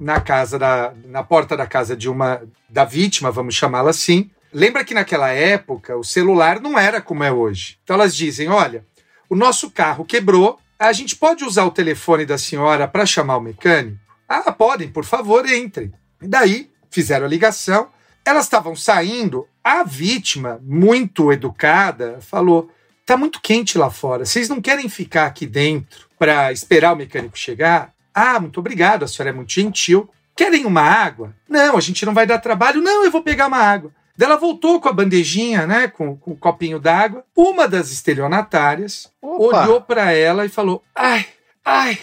na 0.00 0.20
casa 0.20 0.58
da, 0.58 0.92
na 1.06 1.22
porta 1.22 1.56
da 1.56 1.66
casa 1.66 1.96
de 1.96 2.08
uma 2.08 2.42
da 2.68 2.84
vítima, 2.84 3.30
vamos 3.30 3.54
chamá-la 3.54 3.90
assim. 3.90 4.30
Lembra 4.52 4.84
que 4.84 4.94
naquela 4.94 5.28
época 5.28 5.96
o 5.96 6.04
celular 6.04 6.60
não 6.60 6.78
era 6.78 7.00
como 7.00 7.24
é 7.24 7.32
hoje. 7.32 7.78
Então 7.84 7.94
elas 7.94 8.14
dizem: 8.14 8.48
"Olha, 8.48 8.84
o 9.28 9.36
nosso 9.36 9.70
carro 9.70 10.04
quebrou, 10.04 10.58
a 10.78 10.92
gente 10.92 11.16
pode 11.16 11.44
usar 11.44 11.64
o 11.64 11.70
telefone 11.70 12.24
da 12.24 12.38
senhora 12.38 12.88
para 12.88 13.06
chamar 13.06 13.36
o 13.36 13.42
mecânico?" 13.42 13.98
Ah, 14.28 14.52
podem, 14.52 14.88
por 14.88 15.04
favor, 15.04 15.48
entrem. 15.48 15.92
E 16.20 16.28
daí 16.28 16.70
fizeram 16.90 17.26
a 17.26 17.28
ligação. 17.28 17.88
Elas 18.24 18.44
estavam 18.44 18.76
saindo. 18.76 19.48
A 19.64 19.82
vítima, 19.82 20.60
muito 20.62 21.32
educada, 21.32 22.18
falou: 22.20 22.70
tá 23.06 23.16
muito 23.16 23.40
quente 23.40 23.78
lá 23.78 23.90
fora. 23.90 24.26
Vocês 24.26 24.50
não 24.50 24.60
querem 24.60 24.86
ficar 24.88 25.24
aqui 25.24 25.46
dentro 25.46 26.06
para 26.18 26.52
esperar 26.52 26.92
o 26.92 26.96
mecânico 26.96 27.38
chegar? 27.38 27.94
Ah, 28.18 28.40
muito 28.40 28.60
obrigado, 28.60 29.04
a 29.04 29.08
senhora 29.08 29.30
é 29.30 29.32
muito 29.36 29.52
gentil. 29.52 30.10
Querem 30.34 30.64
uma 30.66 30.82
água? 30.82 31.34
Não, 31.48 31.76
a 31.76 31.80
gente 31.80 32.06
não 32.06 32.14
vai 32.14 32.26
dar 32.26 32.38
trabalho. 32.38 32.80
Não, 32.80 33.04
eu 33.04 33.10
vou 33.10 33.22
pegar 33.22 33.48
uma 33.48 33.58
água. 33.58 33.92
Daí 34.16 34.28
Ela 34.28 34.36
voltou 34.36 34.80
com 34.80 34.88
a 34.88 34.92
bandejinha, 34.92 35.66
né, 35.66 35.88
com, 35.88 36.16
com 36.16 36.32
o 36.32 36.36
copinho 36.36 36.80
d'água. 36.80 37.24
Uma 37.36 37.68
das 37.68 37.90
estelionatárias 37.90 39.10
Opa. 39.22 39.62
olhou 39.62 39.80
para 39.80 40.12
ela 40.12 40.44
e 40.44 40.48
falou: 40.48 40.82
Ai, 40.94 41.26
ai, 41.64 41.98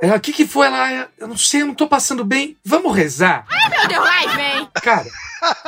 ela, 0.00 0.16
o 0.16 0.20
que 0.20 0.32
que 0.32 0.46
foi? 0.46 0.66
Ela, 0.66 1.08
eu 1.18 1.28
não 1.28 1.36
sei, 1.36 1.62
eu 1.62 1.66
não 1.66 1.74
tô 1.74 1.86
passando 1.86 2.24
bem. 2.24 2.56
Vamos 2.64 2.94
rezar? 2.96 3.46
Meu 3.70 3.86
Deus, 3.88 4.04
ai, 4.06 4.28
vem! 4.36 4.68
Cara, 4.82 5.06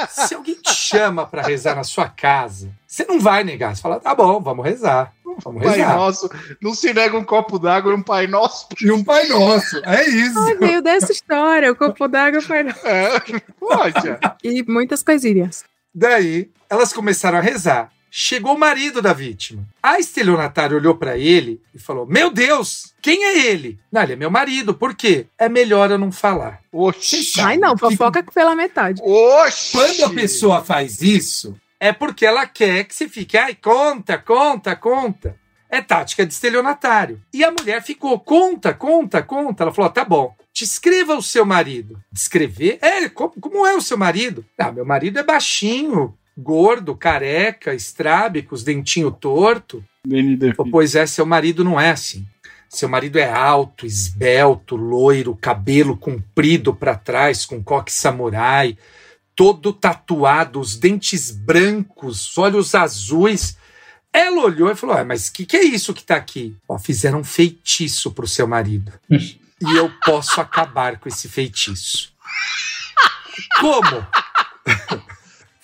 se 0.09 0.35
alguém 0.35 0.55
te 0.55 0.75
chama 0.75 1.27
para 1.27 1.43
rezar 1.43 1.75
na 1.75 1.85
sua 1.85 2.09
casa, 2.09 2.71
você 2.87 3.05
não 3.05 3.21
vai 3.21 3.45
negar. 3.45 3.75
Você 3.75 3.83
fala, 3.83 4.01
tá 4.01 4.15
bom, 4.15 4.41
vamos 4.41 4.65
rezar. 4.65 5.13
Vamos 5.43 5.63
Pai 5.63 5.79
rezar. 5.79 5.97
Nosso, 5.97 6.31
não 6.61 6.75
se 6.75 6.93
nega 6.93 7.17
um 7.17 7.25
copo 7.25 7.59
d'água 7.59 7.93
e 7.93 7.95
um 7.95 8.03
Pai 8.03 8.27
Nosso. 8.27 8.69
E 8.81 8.91
um 8.91 9.03
Pai 9.03 9.27
Nosso, 9.29 9.79
é 9.85 10.07
isso. 10.07 10.39
Ai, 10.39 10.55
veio 10.57 10.83
dessa 10.83 11.11
história, 11.11 11.73
o 11.73 11.77
corpo 11.77 12.07
d'água 12.07 12.41
foi. 12.43 12.59
É, 12.85 13.19
poxa. 13.59 14.21
E 14.45 14.63
muitas 14.65 15.03
coisinhas. 15.03 15.65
Daí, 15.95 16.51
elas 16.69 16.93
começaram 16.93 17.39
a 17.39 17.41
rezar. 17.41 17.91
Chegou 18.15 18.57
o 18.57 18.59
marido 18.59 19.01
da 19.01 19.15
vítima. 19.15 19.67
A 19.83 19.99
estelionatária 19.99 20.77
olhou 20.77 20.95
para 20.95 21.17
ele 21.17 21.63
e 21.75 21.79
falou: 21.79 22.05
Meu 22.05 22.31
Deus, 22.31 22.93
quem 23.01 23.25
é 23.25 23.47
ele? 23.47 23.81
Não, 23.91 24.03
ele 24.03 24.13
é 24.13 24.17
meu 24.17 24.31
marido. 24.31 24.75
Por 24.75 24.95
quê? 24.95 25.29
É 25.39 25.49
melhor 25.49 25.91
eu 25.91 25.97
não 25.97 26.13
falar. 26.13 26.61
Oxi. 26.71 27.41
Ai, 27.41 27.57
não, 27.57 27.75
fofoca 27.75 28.23
pela 28.23 28.55
metade. 28.55 29.01
Oxi. 29.03 29.73
Quando 29.73 30.05
a 30.05 30.11
pessoa 30.11 30.63
faz 30.63 31.01
isso, 31.01 31.57
é 31.81 31.91
porque 31.91 32.27
ela 32.27 32.47
quer 32.47 32.85
que 32.85 32.95
você 32.95 33.09
fique, 33.09 33.39
ai, 33.39 33.55
conta, 33.55 34.19
conta, 34.19 34.77
conta. 34.77 35.35
É 35.71 35.81
tática 35.81 36.27
de 36.27 36.35
estelionatário. 36.35 37.19
E 37.33 37.43
a 37.43 37.51
mulher 37.51 37.83
ficou, 37.83 38.21
conta, 38.21 38.75
conta, 38.75 39.23
conta. 39.23 39.65
Ela 39.65 39.73
falou, 39.73 39.91
tá 39.91 40.05
bom, 40.05 40.35
descreva 40.53 41.17
o 41.17 41.23
seu 41.23 41.47
marido. 41.47 41.99
Descrever? 42.13 42.79
É, 42.83 43.09
como, 43.09 43.33
como 43.41 43.67
é 43.67 43.75
o 43.75 43.81
seu 43.81 43.97
marido? 43.97 44.45
Ah, 44.59 44.71
meu 44.71 44.85
marido 44.85 45.19
é 45.19 45.23
baixinho, 45.23 46.15
gordo, 46.37 46.95
careca, 46.97 47.75
estrábico, 47.75 48.55
os 48.55 48.63
dentinhos 48.65 49.15
torto. 49.21 49.85
Falou, 50.57 50.73
Pois 50.73 50.95
é, 50.95 51.07
seu 51.07 51.27
marido 51.27 51.63
não 51.65 51.81
é 51.81 51.91
assim. 51.91 52.27
Seu 52.69 52.89
marido 52.89 53.19
é 53.19 53.31
alto, 53.31 53.85
esbelto, 53.85 54.77
loiro, 54.77 55.37
cabelo 55.37 55.97
comprido 55.97 56.75
para 56.75 56.95
trás, 56.95 57.45
com 57.45 57.63
coque 57.63 57.93
samurai, 57.93 58.79
todo 59.37 59.75
tatuado, 59.75 60.59
os 60.59 60.77
dentes 60.77 61.31
brancos, 61.31 62.37
olhos 62.39 62.75
azuis. 62.75 63.59
Ela 64.11 64.43
olhou 64.43 64.71
e 64.71 64.75
falou: 64.75 64.97
ah, 64.97 65.05
Mas 65.05 65.29
o 65.29 65.33
que, 65.35 65.45
que 65.45 65.57
é 65.57 65.63
isso 65.65 65.93
que 65.93 66.03
tá 66.03 66.17
aqui? 66.17 66.57
Ó, 66.67 66.79
fizeram 66.79 67.21
um 67.21 67.25
feitiço 67.25 68.11
pro 68.11 68.27
seu 68.27 68.47
marido. 68.47 68.91
e 69.11 69.77
eu 69.77 69.93
posso 70.05 70.41
acabar 70.41 70.99
com 70.99 71.09
esse 71.09 71.29
feitiço. 71.29 72.11
Como? 73.61 74.07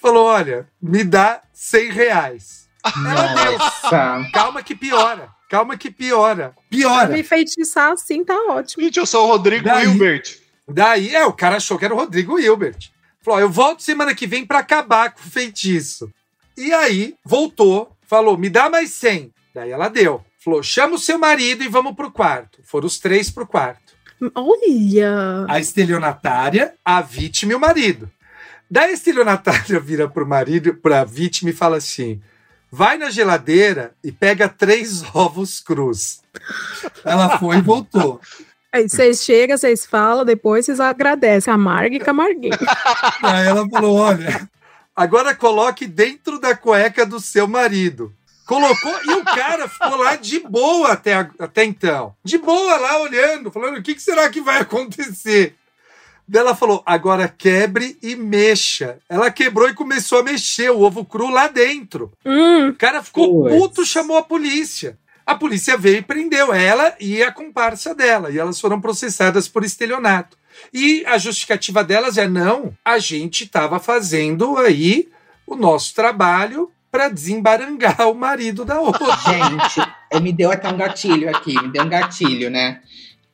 Falou: 0.00 0.24
Olha, 0.26 0.68
me 0.80 1.04
dá 1.04 1.42
100 1.52 1.90
reais. 1.90 2.68
Ela 2.84 3.34
deu. 3.34 4.30
Calma 4.32 4.62
que 4.62 4.74
piora. 4.74 5.28
Calma 5.50 5.76
que 5.76 5.90
piora. 5.90 6.54
Piora. 6.70 7.08
Me 7.14 7.22
feitiçar 7.22 7.92
assim 7.92 8.24
tá 8.24 8.34
ótimo. 8.50 8.82
Gente, 8.84 8.98
eu 8.98 9.06
sou 9.06 9.24
o 9.24 9.28
Rodrigo 9.28 9.64
Daí- 9.64 9.84
Hilbert. 9.86 10.38
Daí, 10.70 11.14
é, 11.14 11.24
o 11.24 11.32
cara 11.32 11.56
achou 11.56 11.78
que 11.78 11.84
era 11.84 11.94
o 11.94 11.96
Rodrigo 11.96 12.38
Hilbert. 12.38 12.90
Falou: 13.22 13.40
eu 13.40 13.50
volto 13.50 13.82
semana 13.82 14.14
que 14.14 14.26
vem 14.26 14.46
pra 14.46 14.58
acabar 14.60 15.12
com 15.12 15.20
o 15.20 15.30
feitiço. 15.30 16.10
E 16.56 16.72
aí, 16.72 17.14
voltou, 17.24 17.90
falou: 18.06 18.36
me 18.38 18.48
dá 18.50 18.68
mais 18.70 18.90
100. 18.92 19.32
Daí 19.54 19.70
ela 19.70 19.88
deu. 19.88 20.24
Falou: 20.44 20.62
chama 20.62 20.94
o 20.94 20.98
seu 20.98 21.18
marido 21.18 21.64
e 21.64 21.68
vamos 21.68 21.94
pro 21.96 22.10
quarto. 22.12 22.60
Foram 22.64 22.86
os 22.86 22.98
três 22.98 23.30
pro 23.30 23.46
quarto. 23.46 23.88
Olha! 24.34 25.46
A 25.48 25.58
estelionatária, 25.58 26.74
a 26.84 27.00
vítima 27.00 27.52
e 27.52 27.54
o 27.56 27.60
marido. 27.60 28.10
Daí 28.70 28.90
a 28.90 28.92
estelionatária 28.92 29.80
vira 29.80 30.08
pro 30.08 30.26
marido, 30.26 30.74
pra 30.74 31.04
vítima 31.04 31.50
e 31.50 31.54
fala 31.54 31.76
assim: 31.78 32.20
vai 32.70 32.98
na 32.98 33.10
geladeira 33.10 33.94
e 34.04 34.12
pega 34.12 34.48
três 34.48 35.02
ovos 35.14 35.60
crus. 35.60 36.20
Ela 37.04 37.38
foi 37.38 37.56
e 37.58 37.62
voltou. 37.62 38.20
Aí 38.70 38.86
vocês 38.86 39.24
chegam, 39.24 39.56
vocês 39.56 39.86
falam, 39.86 40.24
depois 40.24 40.66
vocês 40.66 40.78
agradecem. 40.78 41.52
Amarga 41.52 41.96
e 41.96 42.00
camarguei. 42.00 42.50
Aí 43.22 43.46
ela 43.46 43.66
falou: 43.68 43.96
olha, 43.96 44.48
agora 44.94 45.34
coloque 45.34 45.86
dentro 45.86 46.38
da 46.38 46.54
cueca 46.54 47.06
do 47.06 47.18
seu 47.18 47.48
marido. 47.48 48.12
Colocou 48.46 48.94
e 49.04 49.10
o 49.12 49.24
cara 49.24 49.68
ficou 49.68 49.96
lá 49.96 50.16
de 50.16 50.40
boa 50.40 50.92
até, 50.92 51.14
até 51.38 51.64
então. 51.64 52.14
De 52.24 52.38
boa 52.38 52.76
lá 52.76 52.98
olhando, 53.00 53.50
falando: 53.50 53.78
o 53.78 53.82
que, 53.82 53.94
que 53.94 54.02
será 54.02 54.28
que 54.28 54.40
vai 54.40 54.60
acontecer? 54.60 55.54
Daí 56.28 56.42
ela 56.42 56.54
falou: 56.54 56.82
agora 56.84 57.26
quebre 57.26 57.96
e 58.02 58.14
mexa. 58.14 58.98
Ela 59.08 59.30
quebrou 59.30 59.68
e 59.68 59.74
começou 59.74 60.18
a 60.18 60.22
mexer 60.22 60.70
o 60.70 60.80
ovo 60.82 61.04
cru 61.04 61.30
lá 61.30 61.48
dentro. 61.48 62.12
Hum, 62.24 62.68
O 62.68 62.74
cara 62.74 63.02
ficou 63.02 63.44
Puts. 63.44 63.58
puto, 63.58 63.86
chamou 63.86 64.16
a 64.18 64.22
polícia. 64.22 64.98
A 65.24 65.34
polícia 65.34 65.76
veio 65.76 65.98
e 65.98 66.02
prendeu 66.02 66.52
ela 66.54 66.94
e 67.00 67.22
a 67.22 67.30
comparsa 67.32 67.94
dela. 67.94 68.30
E 68.30 68.38
elas 68.38 68.60
foram 68.60 68.80
processadas 68.80 69.48
por 69.48 69.64
estelionato. 69.64 70.36
E 70.72 71.04
a 71.06 71.16
justificativa 71.18 71.82
delas 71.82 72.18
é: 72.18 72.28
não, 72.28 72.74
a 72.84 72.98
gente 72.98 73.44
estava 73.44 73.78
fazendo 73.78 74.56
aí 74.58 75.08
o 75.46 75.56
nosso 75.56 75.94
trabalho 75.94 76.70
para 76.90 77.08
desembarangar 77.08 78.08
o 78.08 78.14
marido 78.14 78.64
da 78.64 78.80
outra. 78.80 79.06
Gente, 79.16 80.22
me 80.22 80.32
deu 80.32 80.50
até 80.50 80.68
um 80.68 80.76
gatilho 80.76 81.28
aqui, 81.28 81.54
me 81.62 81.68
deu 81.68 81.84
um 81.84 81.88
gatilho, 81.88 82.50
né? 82.50 82.80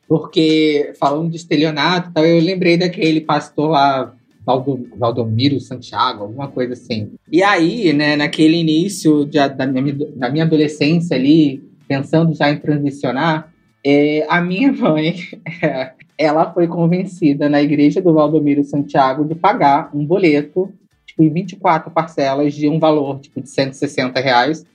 Porque 0.07 0.93
falando 0.99 1.29
de 1.31 1.37
estelionato, 1.37 2.11
eu 2.19 2.39
lembrei 2.39 2.77
daquele 2.77 3.21
pastor 3.21 3.69
lá, 3.71 4.13
Valdo- 4.45 4.87
Valdomiro 4.97 5.59
Santiago, 5.59 6.23
alguma 6.23 6.47
coisa 6.47 6.73
assim. 6.73 7.13
E 7.31 7.41
aí, 7.41 7.91
né, 7.93 8.15
naquele 8.15 8.57
início 8.57 9.25
de- 9.25 9.49
da, 9.49 9.65
minha, 9.65 9.95
da 10.15 10.29
minha 10.29 10.43
adolescência 10.45 11.15
ali, 11.17 11.63
pensando 11.87 12.33
já 12.35 12.51
em 12.51 12.57
transicionar, 12.59 13.51
eh, 13.83 14.25
a 14.29 14.39
minha 14.41 14.71
mãe, 14.73 15.15
ela 16.17 16.53
foi 16.53 16.67
convencida 16.67 17.49
na 17.49 17.61
igreja 17.61 18.01
do 18.01 18.13
Valdomiro 18.13 18.63
Santiago 18.63 19.25
de 19.25 19.33
pagar 19.35 19.89
um 19.93 20.05
boleto, 20.05 20.71
tipo, 21.05 21.23
em 21.23 21.29
24 21.29 21.89
parcelas 21.91 22.53
de 22.53 22.69
um 22.69 22.79
valor, 22.79 23.19
tipo, 23.19 23.41
de 23.41 23.49
160 23.49 24.19
reais, 24.19 24.65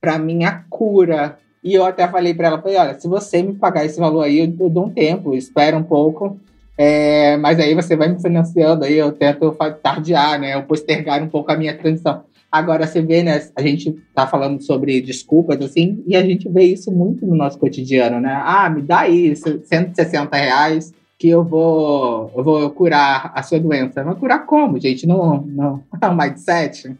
para 0.00 0.18
minha 0.18 0.64
cura. 0.68 1.38
E 1.62 1.74
eu 1.74 1.84
até 1.84 2.08
falei 2.08 2.32
para 2.32 2.48
ela, 2.48 2.62
falei, 2.62 2.76
olha, 2.76 2.98
se 2.98 3.06
você 3.06 3.42
me 3.42 3.54
pagar 3.54 3.84
esse 3.84 4.00
valor 4.00 4.22
aí, 4.22 4.38
eu, 4.38 4.54
eu 4.58 4.70
dou 4.70 4.86
um 4.86 4.90
tempo, 4.90 5.34
espera 5.34 5.76
um 5.76 5.82
pouco, 5.82 6.38
é, 6.76 7.36
mas 7.36 7.60
aí 7.60 7.74
você 7.74 7.94
vai 7.94 8.08
me 8.08 8.20
financiando, 8.20 8.84
aí 8.84 8.96
eu 8.96 9.12
tento 9.12 9.54
tardiar, 9.82 10.40
né, 10.40 10.54
eu 10.54 10.62
postergar 10.62 11.22
um 11.22 11.28
pouco 11.28 11.52
a 11.52 11.56
minha 11.56 11.76
transição. 11.76 12.22
Agora, 12.50 12.86
você 12.86 13.00
vê, 13.00 13.22
né, 13.22 13.46
a 13.54 13.62
gente 13.62 13.96
tá 14.14 14.26
falando 14.26 14.60
sobre 14.62 15.00
desculpas, 15.00 15.60
assim, 15.60 16.02
e 16.06 16.16
a 16.16 16.22
gente 16.22 16.48
vê 16.48 16.64
isso 16.64 16.90
muito 16.90 17.24
no 17.24 17.36
nosso 17.36 17.58
cotidiano, 17.58 18.18
né? 18.18 18.42
Ah, 18.44 18.68
me 18.68 18.82
dá 18.82 19.00
aí 19.00 19.36
160 19.36 20.36
reais 20.36 20.92
que 21.16 21.28
eu 21.28 21.44
vou, 21.44 22.32
eu 22.34 22.42
vou 22.42 22.70
curar 22.70 23.30
a 23.34 23.42
sua 23.42 23.60
doença. 23.60 24.02
Mas 24.02 24.18
curar 24.18 24.46
como, 24.46 24.80
gente? 24.80 25.06
Não, 25.06 25.42
não, 25.42 25.82
é 26.00 26.08
um 26.08 26.16
mindset? 26.16 26.96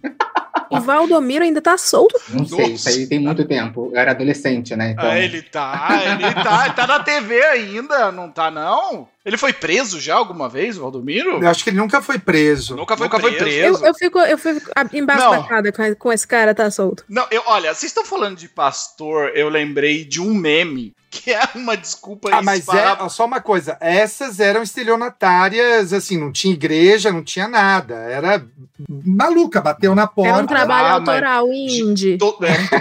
O 0.70 0.80
Valdomiro 0.80 1.44
ainda 1.44 1.60
tá 1.60 1.76
solto. 1.76 2.18
Não 2.28 2.46
sei, 2.46 2.58
Nossa. 2.58 2.70
isso 2.72 2.88
aí 2.88 3.06
tem 3.06 3.18
muito 3.18 3.44
tempo. 3.44 3.90
Eu 3.92 4.00
era 4.00 4.12
adolescente, 4.12 4.74
né? 4.76 4.90
Então, 4.92 5.10
Ah, 5.10 5.18
ele 5.18 5.42
tá, 5.42 5.88
ele 6.04 6.34
tá, 6.34 6.64
ele 6.66 6.74
tá 6.74 6.86
na 6.86 7.00
TV 7.00 7.42
ainda, 7.44 8.12
não 8.12 8.30
tá 8.30 8.50
não? 8.50 9.08
Ele 9.24 9.36
foi 9.36 9.52
preso 9.52 10.00
já 10.00 10.14
alguma 10.14 10.48
vez, 10.48 10.78
o 10.78 10.80
Valdomiro? 10.82 11.42
Eu 11.42 11.48
acho 11.48 11.62
que 11.62 11.70
ele 11.70 11.76
nunca 11.76 12.00
foi 12.00 12.18
preso. 12.18 12.74
Nunca 12.74 12.96
foi 12.96 13.06
Eu, 13.06 13.36
preso. 13.36 13.84
eu 13.84 13.94
fico, 13.94 14.18
eu 14.18 14.38
fico 14.38 14.70
embasbacada 14.92 15.70
com, 15.72 15.94
com 15.94 16.12
esse 16.12 16.26
cara 16.26 16.54
tá 16.54 16.70
solto. 16.70 17.04
Não, 17.08 17.26
eu, 17.30 17.42
olha, 17.46 17.74
vocês 17.74 17.90
estão 17.90 18.04
falando 18.04 18.38
de 18.38 18.48
pastor, 18.48 19.32
eu 19.34 19.48
lembrei 19.48 20.04
de 20.04 20.20
um 20.20 20.32
meme, 20.32 20.94
que 21.22 21.32
é 21.32 21.40
uma 21.54 21.76
desculpa 21.76 22.30
Ah, 22.32 22.42
mas 22.42 22.66
é, 22.68 23.08
só 23.08 23.24
uma 23.26 23.40
coisa, 23.40 23.76
essas 23.80 24.40
eram 24.40 24.62
estelionatárias, 24.62 25.92
assim, 25.92 26.16
não 26.18 26.32
tinha 26.32 26.54
igreja, 26.54 27.12
não 27.12 27.22
tinha 27.22 27.46
nada. 27.48 27.94
Era 27.94 28.44
maluca, 28.88 29.60
bateu 29.60 29.94
na 29.94 30.06
porta. 30.06 30.40
É 30.40 30.42
um 30.42 30.46
trabalho 30.46 30.86
Ah, 30.86 31.00
mas- 31.00 31.08
autoral 31.08 31.46
indie. 31.52 32.16
To- 32.18 32.38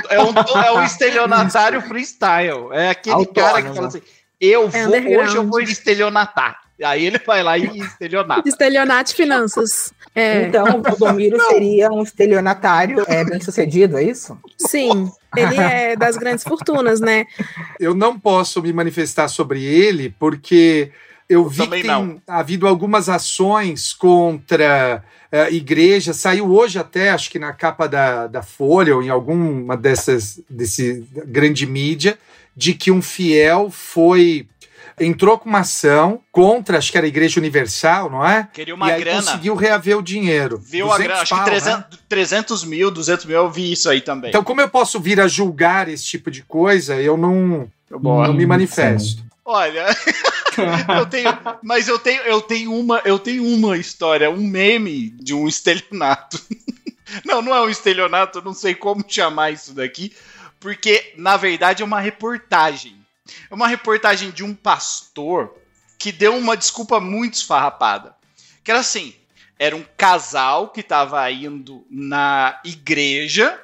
É 0.10 0.19
um, 0.21 0.23
é 0.23 0.23
um, 0.23 0.62
é 0.63 0.71
um 0.80 0.84
estelionatário 0.84 1.82
freestyle. 1.82 2.69
É 2.71 2.89
aquele 2.89 3.15
Autônomo. 3.15 3.54
cara 3.54 3.62
que 3.63 3.75
fala 3.75 3.88
assim: 3.88 4.02
eu 4.39 4.69
É 4.71 4.86
vou, 4.88 5.19
hoje 5.21 5.36
eu 5.36 5.43
vou 5.47 5.60
estelionatar. 5.62 6.60
Aí 6.84 7.06
ele 7.06 7.20
vai 7.20 7.44
lá 7.44 7.58
e 7.58 7.65
estelionata. 7.80 8.48
Estelionato 8.48 9.10
de 9.12 9.15
finanças. 9.15 9.94
É, 10.15 10.44
Então, 10.44 10.80
o 10.80 10.82
Valdomiro 10.82 11.39
seria 11.48 11.89
um 11.92 12.02
estelionatário 12.02 13.04
é, 13.08 13.24
bem 13.24 13.39
sucedido, 13.39 13.98
é 13.98 14.04
isso? 14.04 14.38
sim. 14.58 15.12
Ele 15.36 15.56
é 15.58 15.96
das 15.96 16.18
grandes 16.18 16.44
fortunas, 16.44 17.00
né? 17.00 17.26
Eu 17.80 17.94
não 17.94 18.20
posso 18.20 18.62
me 18.63 18.74
manifestar 18.74 19.28
sobre 19.28 19.63
ele 19.63 20.13
porque 20.18 20.92
eu 21.30 21.48
vi 21.48 21.58
também 21.63 21.82
que 21.82 21.88
tem 21.88 21.96
não. 21.96 22.22
havido 22.28 22.68
algumas 22.68 23.08
ações 23.10 23.94
contra 23.94 25.04
a 25.32 25.52
igreja. 25.52 26.13
Saiu 26.13 26.52
hoje 26.52 26.80
até, 26.80 27.12
acho 27.12 27.30
que 27.30 27.38
na 27.38 27.54
capa 27.54 27.88
da, 27.88 28.26
da 28.26 28.42
Folha 28.42 28.96
ou 28.96 29.04
em 29.04 29.10
alguma 29.10 29.78
dessas 29.78 30.42
desse 30.50 31.06
grande 31.28 31.68
mídia, 31.68 32.18
de 32.56 32.74
que 32.74 32.89
um 32.89 33.02
fiel 33.02 33.70
foi 33.70 34.48
entrou 35.00 35.38
com 35.38 35.50
uma 35.50 35.60
ação 35.60 36.22
contra, 36.32 36.78
acho 36.78 36.92
que 36.92 36.98
era 36.98 37.06
a 37.06 37.10
Igreja 37.10 37.40
Universal, 37.40 38.10
não 38.10 38.26
é? 38.26 38.48
Queria 38.54 38.76
uma 38.76 38.90
e 38.90 38.92
aí 38.92 39.02
grana. 39.02 39.22
conseguiu 39.22 39.56
reaver 39.56 39.98
o 39.98 40.02
dinheiro. 40.02 40.58
Viu 40.58 40.92
a 40.92 40.98
200 40.98 41.08
grana? 41.08 41.22
Acho 41.22 41.34
que 41.34 41.36
pau, 41.36 41.46
300, 41.46 41.78
né? 41.78 41.86
300 42.08 42.64
mil, 42.66 42.92
200 42.92 43.26
mil, 43.26 43.38
eu 43.38 43.50
vi 43.50 43.72
isso 43.72 43.90
aí 43.90 44.02
também. 44.02 44.30
Então, 44.30 44.44
como 44.44 44.62
eu 44.62 44.70
posso 44.70 45.00
vir 45.00 45.20
a 45.20 45.28
julgar 45.28 45.88
esse 45.88 46.06
tipo 46.06 46.30
de 46.30 46.44
coisa, 46.44 46.96
eu 46.96 47.18
não, 47.18 47.70
Boa. 47.90 48.28
não 48.28 48.34
me 48.34 48.46
manifesto. 48.46 49.24
Olha, 49.44 49.88
eu 51.00 51.06
tenho, 51.08 51.38
mas 51.64 51.88
eu 51.88 51.98
tenho, 51.98 52.22
eu 52.22 52.42
tenho 52.42 52.72
uma, 52.72 53.02
eu 53.04 53.18
tenho 53.18 53.44
uma 53.44 53.78
história, 53.78 54.30
um 54.30 54.46
meme 54.46 55.10
de 55.20 55.34
um 55.34 55.48
estelionato. 55.48 56.40
Não, 57.26 57.42
não 57.42 57.56
é 57.56 57.62
um 57.62 57.70
estelionato, 57.70 58.38
eu 58.38 58.44
não 58.44 58.54
sei 58.54 58.76
como 58.76 59.04
chamar 59.08 59.50
isso 59.50 59.74
daqui, 59.74 60.14
porque 60.60 61.12
na 61.18 61.38
verdade 61.38 61.82
é 61.82 61.86
uma 61.86 62.00
reportagem. 62.00 62.99
É 63.50 63.54
uma 63.54 63.68
reportagem 63.68 64.32
de 64.32 64.44
um 64.44 64.54
pastor 64.54 65.56
que 65.98 66.12
deu 66.12 66.36
uma 66.36 66.56
desculpa 66.56 67.00
muito 67.00 67.36
esfarrapada. 67.36 68.15
Que 68.63 68.72
era 68.72 68.80
assim, 68.80 69.13
era 69.58 69.76
um 69.76 69.86
casal 69.98 70.70
que 70.70 70.80
estava 70.80 71.30
indo 71.32 71.86
na 71.89 72.60
igreja 72.63 73.60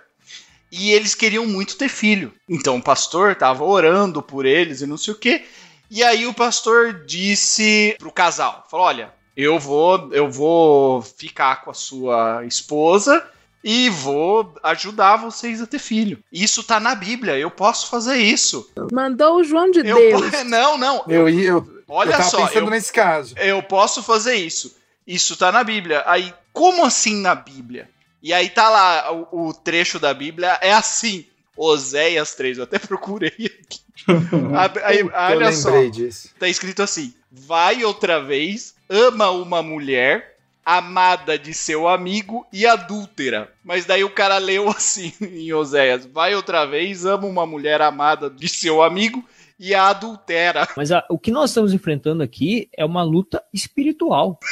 e 0.72 0.92
eles 0.92 1.16
queriam 1.16 1.46
muito 1.46 1.78
ter 1.78 1.88
filho. 1.88 2.34
Então 2.50 2.78
o 2.78 2.84
pastor 2.84 3.32
estava 3.32 3.64
orando 3.64 4.22
por 4.22 4.46
eles 4.46 4.82
e 4.82 4.88
não 4.88 4.98
sei 4.98 5.14
o 5.14 5.18
quê. 5.18 5.46
E 5.90 6.04
aí 6.04 6.28
o 6.28 6.34
pastor 6.34 7.06
disse 7.06 7.96
pro 7.98 8.12
casal, 8.12 8.68
falou: 8.70 8.86
"Olha, 8.88 9.14
eu 9.38 9.58
vou 9.58 10.14
eu 10.14 10.30
vou 10.30 11.02
ficar 11.02 11.64
com 11.64 11.72
a 11.72 11.74
sua 11.74 12.44
esposa 12.46 13.26
e 13.68 13.90
vou 13.90 14.54
ajudar 14.62 15.16
vocês 15.18 15.60
a 15.60 15.66
ter 15.66 15.80
filho. 15.80 16.20
Isso 16.32 16.64
tá 16.64 16.80
na 16.80 16.94
Bíblia, 16.94 17.36
eu 17.38 17.50
posso 17.50 17.90
fazer 17.90 18.16
isso. 18.18 18.72
Mandou 18.94 19.38
o 19.38 19.44
João 19.44 19.72
de 19.72 19.80
Eu 19.80 19.96
Deus. 19.98 20.22
po- 20.30 20.44
não, 20.46 20.78
não. 20.78 21.04
Eu, 21.08 21.28
ia- 21.28 21.48
eu, 21.50 21.68
Olha 21.88 22.10
eu 22.12 22.18
tava 22.18 22.30
só, 22.30 22.46
pensando 22.48 22.66
eu, 22.68 22.70
nesse 22.70 22.94
caso. 22.94 23.34
eu 23.40 23.64
posso 23.64 24.04
fazer 24.04 24.36
isso. 24.36 24.78
Isso 25.08 25.36
tá 25.36 25.52
na 25.52 25.64
Bíblia. 25.64 26.04
Aí, 26.06 26.32
como 26.54 26.86
assim 26.86 27.16
na 27.22 27.34
Bíblia? 27.34 27.90
E 28.22 28.32
aí 28.32 28.50
tá 28.50 28.70
lá, 28.70 29.12
o, 29.12 29.48
o 29.50 29.54
trecho 29.54 30.00
da 30.00 30.14
Bíblia 30.14 30.58
é 30.62 30.72
assim. 30.72 31.26
Oséias 31.58 32.36
3, 32.36 32.58
eu 32.58 32.64
até 32.66 32.78
procurei 32.78 33.30
aqui. 33.30 33.80
A- 34.56 34.88
aí, 34.88 35.00
eu 35.00 35.12
olha 35.14 35.52
só, 35.52 35.70
lembrei 35.70 35.90
disso. 35.90 36.30
tá 36.38 36.48
escrito 36.48 36.84
assim: 36.84 37.14
Vai 37.32 37.84
outra 37.84 38.22
vez, 38.22 38.76
ama 38.90 39.32
uma 39.32 39.64
mulher, 39.64 40.35
amada 40.66 41.38
de 41.38 41.54
seu 41.54 41.88
amigo 41.88 42.46
e 42.52 42.66
adúltera. 42.66 43.52
Mas 43.64 43.86
daí 43.86 44.04
o 44.04 44.10
cara 44.10 44.38
leu 44.40 44.68
assim 44.72 45.14
em 45.22 45.54
Oséias: 45.54 46.06
Vai 46.06 46.34
outra 46.36 46.66
vez, 46.66 47.06
ama 47.06 47.28
uma 47.28 47.46
mulher 47.46 47.82
amada 47.82 48.30
de 48.30 48.50
seu 48.50 48.82
amigo 48.82 49.24
e 49.60 49.74
a 49.76 49.88
adultera. 49.90 50.68
Mas 50.76 50.92
a- 50.92 51.06
o 51.10 51.18
que 51.20 51.32
nós 51.32 51.52
estamos 51.52 51.72
enfrentando 51.74 52.24
aqui 52.24 52.68
é 52.76 52.84
uma 52.84 53.04
luta 53.04 53.44
espiritual. 53.54 54.40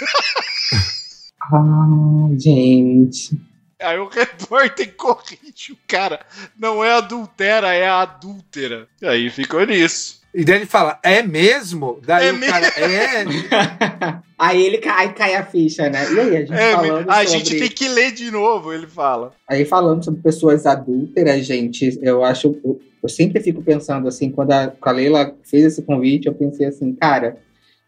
Ah, 1.52 2.30
gente. 2.38 3.38
Aí 3.82 3.99
o 3.99 4.08
repórter 4.08 4.95
corrige 4.95 5.73
o 5.73 5.78
cara. 5.86 6.26
Não 6.58 6.82
é 6.82 6.93
adultera, 6.93 7.73
é 7.73 7.86
adúltera. 7.89 8.88
Aí 9.04 9.30
ficou 9.30 9.65
nisso. 9.65 10.21
E 10.34 10.43
daí 10.43 10.58
ele 10.58 10.65
fala, 10.65 11.00
é 11.04 11.22
mesmo? 11.22 12.00
Daí 12.06 12.28
É 12.28 12.34
o 12.34 12.39
cara, 12.39 12.67
é. 12.80 14.24
Aí 14.38 14.65
ele 14.65 14.80
cai, 14.80 15.13
cai 15.13 15.36
a 15.36 15.46
ficha, 15.46 15.89
né? 15.89 16.12
E 16.12 16.19
aí, 16.19 16.38
a 16.38 16.39
gente 16.41 16.54
É, 16.54 16.72
falando 16.74 17.10
a 17.10 17.13
sobre... 17.13 17.28
gente 17.30 17.60
tem 17.60 17.69
que 17.69 17.88
ler 17.88 18.12
de 18.12 18.32
novo, 18.32 18.74
ele 18.74 18.88
fala. 18.88 19.32
Aí 19.48 19.63
falando 19.63 20.04
sobre 20.04 20.22
pessoas 20.22 20.65
adúlteras, 20.65 21.46
gente, 21.46 21.98
eu 22.02 22.24
acho... 22.26 22.60
Eu, 22.63 22.82
eu 23.02 23.10
sempre 23.10 23.41
fico 23.41 23.62
pensando 23.62 24.08
assim, 24.08 24.32
quando 24.32 24.52
a, 24.52 24.67
quando 24.67 24.96
a 24.96 24.98
Leila 24.98 25.36
fez 25.43 25.65
esse 25.65 25.82
convite, 25.82 26.28
eu 26.28 26.34
pensei 26.34 26.65
assim, 26.65 26.93
cara, 26.93 27.38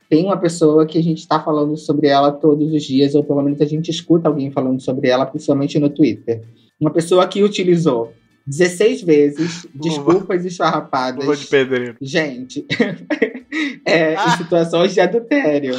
tem 0.10 0.24
uma 0.24 0.38
pessoa 0.38 0.86
que 0.86 0.98
a 0.98 1.04
gente 1.04 1.28
tá 1.28 1.40
falando 1.40 1.76
sobre 1.76 2.08
ela 2.08 2.32
todos 2.32 2.72
os 2.72 2.84
dias, 2.84 3.16
ou 3.16 3.24
pelo 3.24 3.42
menos 3.42 3.60
a 3.60 3.66
gente 3.66 3.90
escuta 3.90 4.28
alguém 4.28 4.52
falando 4.52 4.80
sobre 4.80 5.08
ela, 5.10 5.26
principalmente 5.26 5.80
no 5.80 5.90
Twitter. 5.90 6.42
Uma 6.80 6.92
pessoa 6.92 7.28
que 7.28 7.42
utilizou 7.42 8.14
16 8.46 9.02
vezes, 9.02 9.68
desculpas 9.74 10.46
esfarrapadas. 10.46 11.26
Luva 11.26 11.36
de 11.36 11.48
pedreiro. 11.48 11.96
Gente, 12.00 12.66
é, 13.84 14.14
em 14.14 14.38
situações 14.38 14.94
de 14.94 15.02
adultério. 15.02 15.76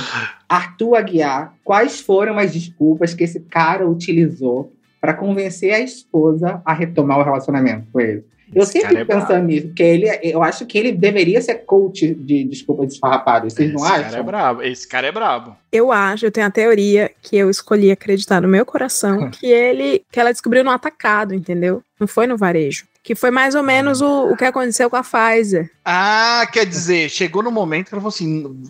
Arthur 0.49 0.97
Aguiar, 0.97 1.55
quais 1.63 2.01
foram 2.01 2.39
as 2.39 2.53
desculpas 2.53 3.15
que 3.15 3.25
esse 3.25 3.41
cara 3.41 3.89
utilizou 3.89 4.73
para 5.01 5.15
convencer 5.15 5.73
a 5.73 5.81
esposa 5.81 6.61
a 6.65 6.73
retomar 6.73 7.21
o 7.21 7.23
relacionamento 7.23 7.87
com 7.93 8.01
ele? 8.01 8.25
Eu 8.55 8.63
Esse 8.63 8.73
sempre 8.73 8.97
é 8.97 9.01
fico 9.01 9.07
pensando 9.13 9.27
brabo. 9.29 9.47
nisso, 9.47 9.67
porque 9.67 9.83
ele, 9.83 10.21
eu 10.23 10.43
acho 10.43 10.67
que 10.67 10.79
ele 10.79 10.93
deveria 10.93 11.41
ser 11.43 11.57
coach 11.57 12.15
de 12.15 12.45
desculpas 12.45 12.93
esfarrapadas. 12.93 13.53
Vocês 13.53 13.73
não 13.73 13.81
Esse 13.81 13.89
cara 13.91 14.03
é 14.03 14.07
acham? 14.07 14.25
brabo. 14.25 14.63
Esse 14.63 14.89
cara 14.89 15.07
é 15.09 15.13
brabo. 15.13 15.57
Eu 15.73 15.91
acho, 15.93 16.27
eu 16.27 16.31
tenho 16.31 16.47
a 16.47 16.51
teoria 16.51 17.11
que 17.23 17.37
eu 17.37 17.51
escolhi 17.51 17.91
acreditar 17.91 18.41
no 18.41 18.49
meu 18.49 18.65
coração 18.65 19.31
que 19.33 19.47
ele, 19.47 20.05
que 20.11 20.21
ela 20.21 20.33
descobriu 20.33 20.63
no 20.63 20.71
atacado, 20.71 21.35
entendeu? 21.35 21.83
Não 21.99 22.07
foi 22.07 22.27
no 22.27 22.37
varejo. 22.37 22.85
Que 23.03 23.15
foi 23.15 23.31
mais 23.31 23.55
ou 23.55 23.63
menos 23.63 24.01
o, 24.01 24.31
o 24.33 24.37
que 24.37 24.45
aconteceu 24.45 24.89
com 24.91 24.97
a 24.97 25.03
Pfizer. 25.03 25.71
Ah, 25.85 26.47
quer 26.53 26.67
dizer, 26.67 27.09
chegou 27.09 27.43
no 27.43 27.51
momento 27.53 27.89
que 27.89 27.95
ela 27.95 28.01
falou 28.03 28.15
assim: 28.15 28.63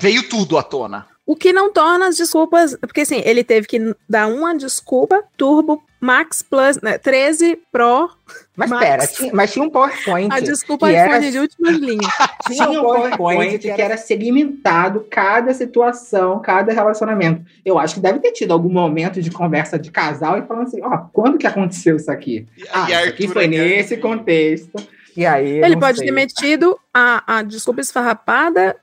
veio 0.00 0.28
tudo 0.28 0.56
à 0.56 0.62
tona. 0.62 1.06
O 1.26 1.34
que 1.36 1.52
não 1.52 1.72
torna 1.72 2.08
as 2.08 2.16
desculpas. 2.16 2.76
Porque 2.80 3.00
assim, 3.02 3.22
ele 3.24 3.42
teve 3.44 3.66
que 3.66 3.94
dar 4.08 4.26
uma 4.26 4.54
desculpa, 4.54 5.22
Turbo, 5.36 5.82
Max 6.04 6.42
Plus, 6.42 6.80
né, 6.82 6.98
13 6.98 7.58
Pro. 7.72 8.10
Mas 8.56 8.68
Max. 8.70 8.84
pera, 8.84 9.06
tinha- 9.06 9.32
mas 9.34 9.52
tinha 9.52 9.64
um 9.64 9.70
PowerPoint. 9.70 10.28
A 10.32 10.38
desculpa 10.40 10.86
que 10.86 10.92
iPhone 10.92 11.12
era- 11.14 11.30
de 11.30 11.38
últimas 11.38 11.76
linhas. 11.80 12.06
Tinha 12.46 12.70
um 12.70 12.82
PowerPoint 12.82 13.58
que 13.58 13.70
era 13.80 13.96
segmentado 13.96 15.06
cada 15.10 15.52
situação, 15.54 16.40
cada 16.40 16.72
relacionamento. 16.72 17.42
Eu 17.64 17.78
acho 17.78 17.94
que 17.94 18.00
deve 18.00 18.18
ter 18.18 18.32
tido 18.32 18.52
algum 18.52 18.68
momento 18.70 19.20
de 19.22 19.30
conversa 19.30 19.78
de 19.78 19.90
casal 19.90 20.38
e 20.38 20.42
falando 20.46 20.66
assim, 20.68 20.80
ó, 20.82 20.98
quando 21.12 21.38
que 21.38 21.46
aconteceu 21.46 21.96
isso 21.96 22.10
aqui? 22.10 22.46
Ah, 22.70 22.86
e 22.90 22.92
isso 22.94 23.08
aqui 23.08 23.28
foi 23.28 23.44
Aguiar- 23.46 23.64
nesse 23.66 23.96
contexto. 23.96 24.86
E 25.16 25.24
aí, 25.24 25.62
Ele 25.62 25.76
pode 25.78 25.98
sei. 25.98 26.06
ter 26.06 26.12
metido 26.12 26.76
a, 26.92 27.38
a 27.38 27.42
desculpa 27.42 27.80
esfarrapada, 27.80 28.74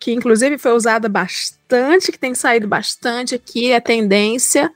que 0.00 0.12
inclusive 0.12 0.58
foi 0.58 0.72
usada 0.72 1.08
bastante, 1.08 2.10
que 2.10 2.18
tem 2.18 2.34
saído 2.34 2.66
bastante 2.66 3.36
aqui, 3.36 3.70
é 3.70 3.78
tendência, 3.80 4.68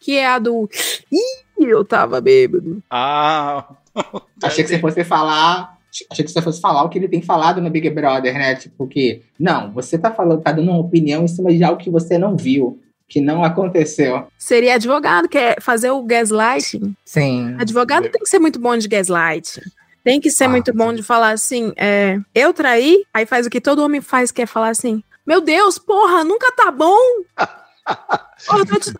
que 0.00 0.16
é 0.16 0.26
a 0.26 0.38
do. 0.38 0.68
Ih, 1.12 1.44
eu 1.68 1.84
tava 1.84 2.20
bêbado. 2.20 2.82
Ah. 2.90 3.68
Achei 4.42 4.64
que 4.64 4.70
você 4.70 4.78
fosse 4.78 5.04
falar. 5.04 5.78
Achei 6.10 6.24
que 6.24 6.30
você 6.30 6.40
fosse 6.40 6.60
falar 6.60 6.84
o 6.84 6.88
que 6.88 6.98
ele 6.98 7.08
tem 7.08 7.20
falado 7.20 7.60
no 7.60 7.68
Big 7.68 7.90
Brother, 7.90 8.32
né? 8.34 8.54
Tipo 8.54 8.86
que, 8.86 9.22
não, 9.38 9.72
você 9.72 9.98
tá 9.98 10.10
falando, 10.12 10.40
tá 10.40 10.52
dando 10.52 10.70
uma 10.70 10.78
opinião 10.80 11.24
em 11.24 11.28
cima 11.28 11.52
de 11.52 11.62
algo 11.64 11.82
que 11.82 11.90
você 11.90 12.16
não 12.16 12.36
viu, 12.36 12.80
que 13.08 13.20
não 13.20 13.42
aconteceu. 13.44 14.28
Seria 14.38 14.76
advogado, 14.76 15.28
que 15.28 15.36
é 15.36 15.56
fazer 15.60 15.90
o 15.90 16.00
gaslighting. 16.04 16.94
Sim. 17.04 17.56
Advogado 17.58 18.08
tem 18.08 18.20
que 18.22 18.28
ser 18.28 18.38
muito 18.38 18.60
bom 18.60 18.76
de 18.76 18.86
gaslighting. 18.86 19.62
Tem 20.04 20.20
que 20.20 20.30
ser 20.30 20.44
Ah, 20.44 20.48
muito 20.48 20.72
bom 20.72 20.94
de 20.94 21.02
falar 21.02 21.32
assim, 21.32 21.72
é, 21.76 22.18
eu 22.34 22.54
traí, 22.54 23.04
aí 23.12 23.26
faz 23.26 23.46
o 23.46 23.50
que 23.50 23.60
todo 23.60 23.82
homem 23.84 24.00
faz, 24.00 24.30
que 24.30 24.40
é 24.42 24.46
falar 24.46 24.68
assim, 24.70 25.02
meu 25.26 25.40
Deus, 25.40 25.76
porra, 25.76 26.22
nunca 26.24 26.50
tá 26.52 26.70
bom. 26.70 26.96
Porra, 28.46 28.64
tô 28.64 28.78
te- 28.78 28.94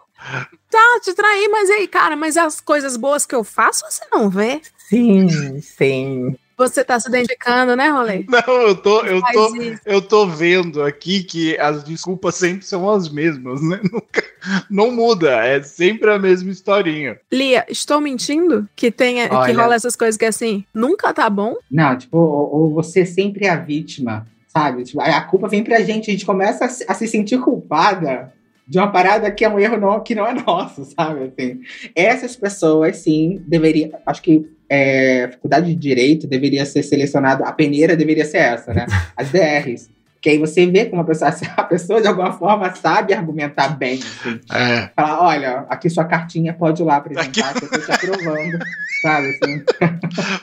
Tá, 0.70 1.00
te 1.02 1.12
traí, 1.14 1.48
mas 1.48 1.68
aí, 1.70 1.88
cara, 1.88 2.14
mas 2.16 2.36
as 2.36 2.60
coisas 2.60 2.96
boas 2.96 3.26
que 3.26 3.34
eu 3.34 3.42
faço, 3.42 3.84
você 3.90 4.04
não 4.12 4.28
vê. 4.30 4.60
Sim, 4.88 5.60
sim. 5.60 6.36
Você 6.56 6.84
tá 6.84 7.00
se 7.00 7.08
identificando, 7.08 7.74
né, 7.74 7.88
Rolê? 7.88 8.26
Não, 8.28 8.54
eu 8.60 8.76
tô, 8.76 9.00
eu 9.06 9.22
tô, 9.32 9.50
eu 9.86 10.02
tô 10.02 10.26
vendo 10.26 10.82
aqui 10.82 11.24
que 11.24 11.58
as 11.58 11.82
desculpas 11.82 12.34
sempre 12.34 12.66
são 12.66 12.88
as 12.90 13.08
mesmas, 13.08 13.62
né? 13.62 13.80
Nunca, 13.90 14.22
não 14.68 14.90
muda, 14.90 15.30
é 15.44 15.62
sempre 15.62 16.10
a 16.10 16.18
mesma 16.18 16.50
historinha. 16.50 17.18
Lia, 17.32 17.64
estou 17.68 17.98
mentindo? 17.98 18.68
Que 18.76 18.90
tenha, 18.90 19.26
que 19.28 19.34
Olha. 19.34 19.56
rola 19.62 19.74
essas 19.74 19.96
coisas 19.96 20.18
que 20.18 20.26
assim, 20.26 20.62
nunca 20.74 21.14
tá 21.14 21.30
bom? 21.30 21.56
Não, 21.70 21.96
tipo, 21.96 22.18
ou, 22.18 22.54
ou 22.64 22.74
você 22.74 23.06
sempre 23.06 23.46
é 23.46 23.50
a 23.50 23.56
vítima, 23.56 24.26
sabe? 24.48 24.84
Tipo, 24.84 25.00
a 25.00 25.20
culpa 25.22 25.48
vem 25.48 25.64
pra 25.64 25.80
gente, 25.80 26.10
a 26.10 26.12
gente 26.12 26.26
começa 26.26 26.66
a, 26.66 26.68
se- 26.68 26.84
a 26.86 26.92
se 26.92 27.08
sentir 27.08 27.40
culpada 27.40 28.34
de 28.70 28.78
uma 28.78 28.86
parada 28.86 29.32
que 29.32 29.44
é 29.44 29.48
um 29.48 29.58
erro 29.58 29.76
não, 29.76 29.98
que 29.98 30.14
não 30.14 30.24
é 30.24 30.32
nosso, 30.32 30.84
sabe? 30.94 31.24
Assim, 31.24 31.60
essas 31.92 32.36
pessoas, 32.36 32.98
sim, 32.98 33.42
deveria. 33.44 33.90
Acho 34.06 34.22
que 34.22 34.48
é, 34.68 35.28
faculdade 35.32 35.66
de 35.66 35.74
direito 35.74 36.28
deveria 36.28 36.64
ser 36.64 36.84
selecionada, 36.84 37.44
a 37.44 37.52
peneira 37.52 37.96
deveria 37.96 38.24
ser 38.24 38.38
essa, 38.38 38.72
né? 38.72 38.86
As 39.16 39.30
DRs. 39.30 39.90
Que 40.22 40.28
aí 40.28 40.38
você 40.38 40.66
vê 40.66 40.84
como 40.84 41.00
a 41.00 41.04
pessoa, 41.04 41.30
a 41.56 41.64
pessoa 41.64 42.00
de 42.00 42.06
alguma 42.06 42.30
forma 42.32 42.72
sabe 42.74 43.12
argumentar 43.12 43.70
bem, 43.76 43.98
assim. 43.98 44.38
É. 44.52 44.90
Falar, 44.94 45.20
olha, 45.20 45.66
aqui 45.68 45.90
sua 45.90 46.04
cartinha 46.04 46.52
pode 46.52 46.82
ir 46.82 46.84
lá 46.84 46.96
apresentar, 46.96 47.54
que 47.54 47.64
eu 47.64 47.70
tô 47.70 47.78
te 47.78 47.90
aprovando, 47.90 48.58
sabe? 49.02 49.28
Assim. 49.30 49.64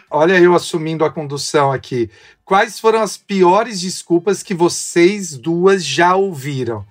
Olha 0.10 0.38
eu 0.40 0.54
assumindo 0.54 1.06
a 1.06 1.12
condução 1.12 1.72
aqui. 1.72 2.10
Quais 2.44 2.80
foram 2.80 3.02
as 3.02 3.18
piores 3.18 3.80
desculpas 3.80 4.42
que 4.42 4.56
vocês 4.56 5.38
duas 5.38 5.86
já 5.86 6.16
ouviram? 6.16 6.84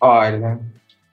Olha, 0.00 0.58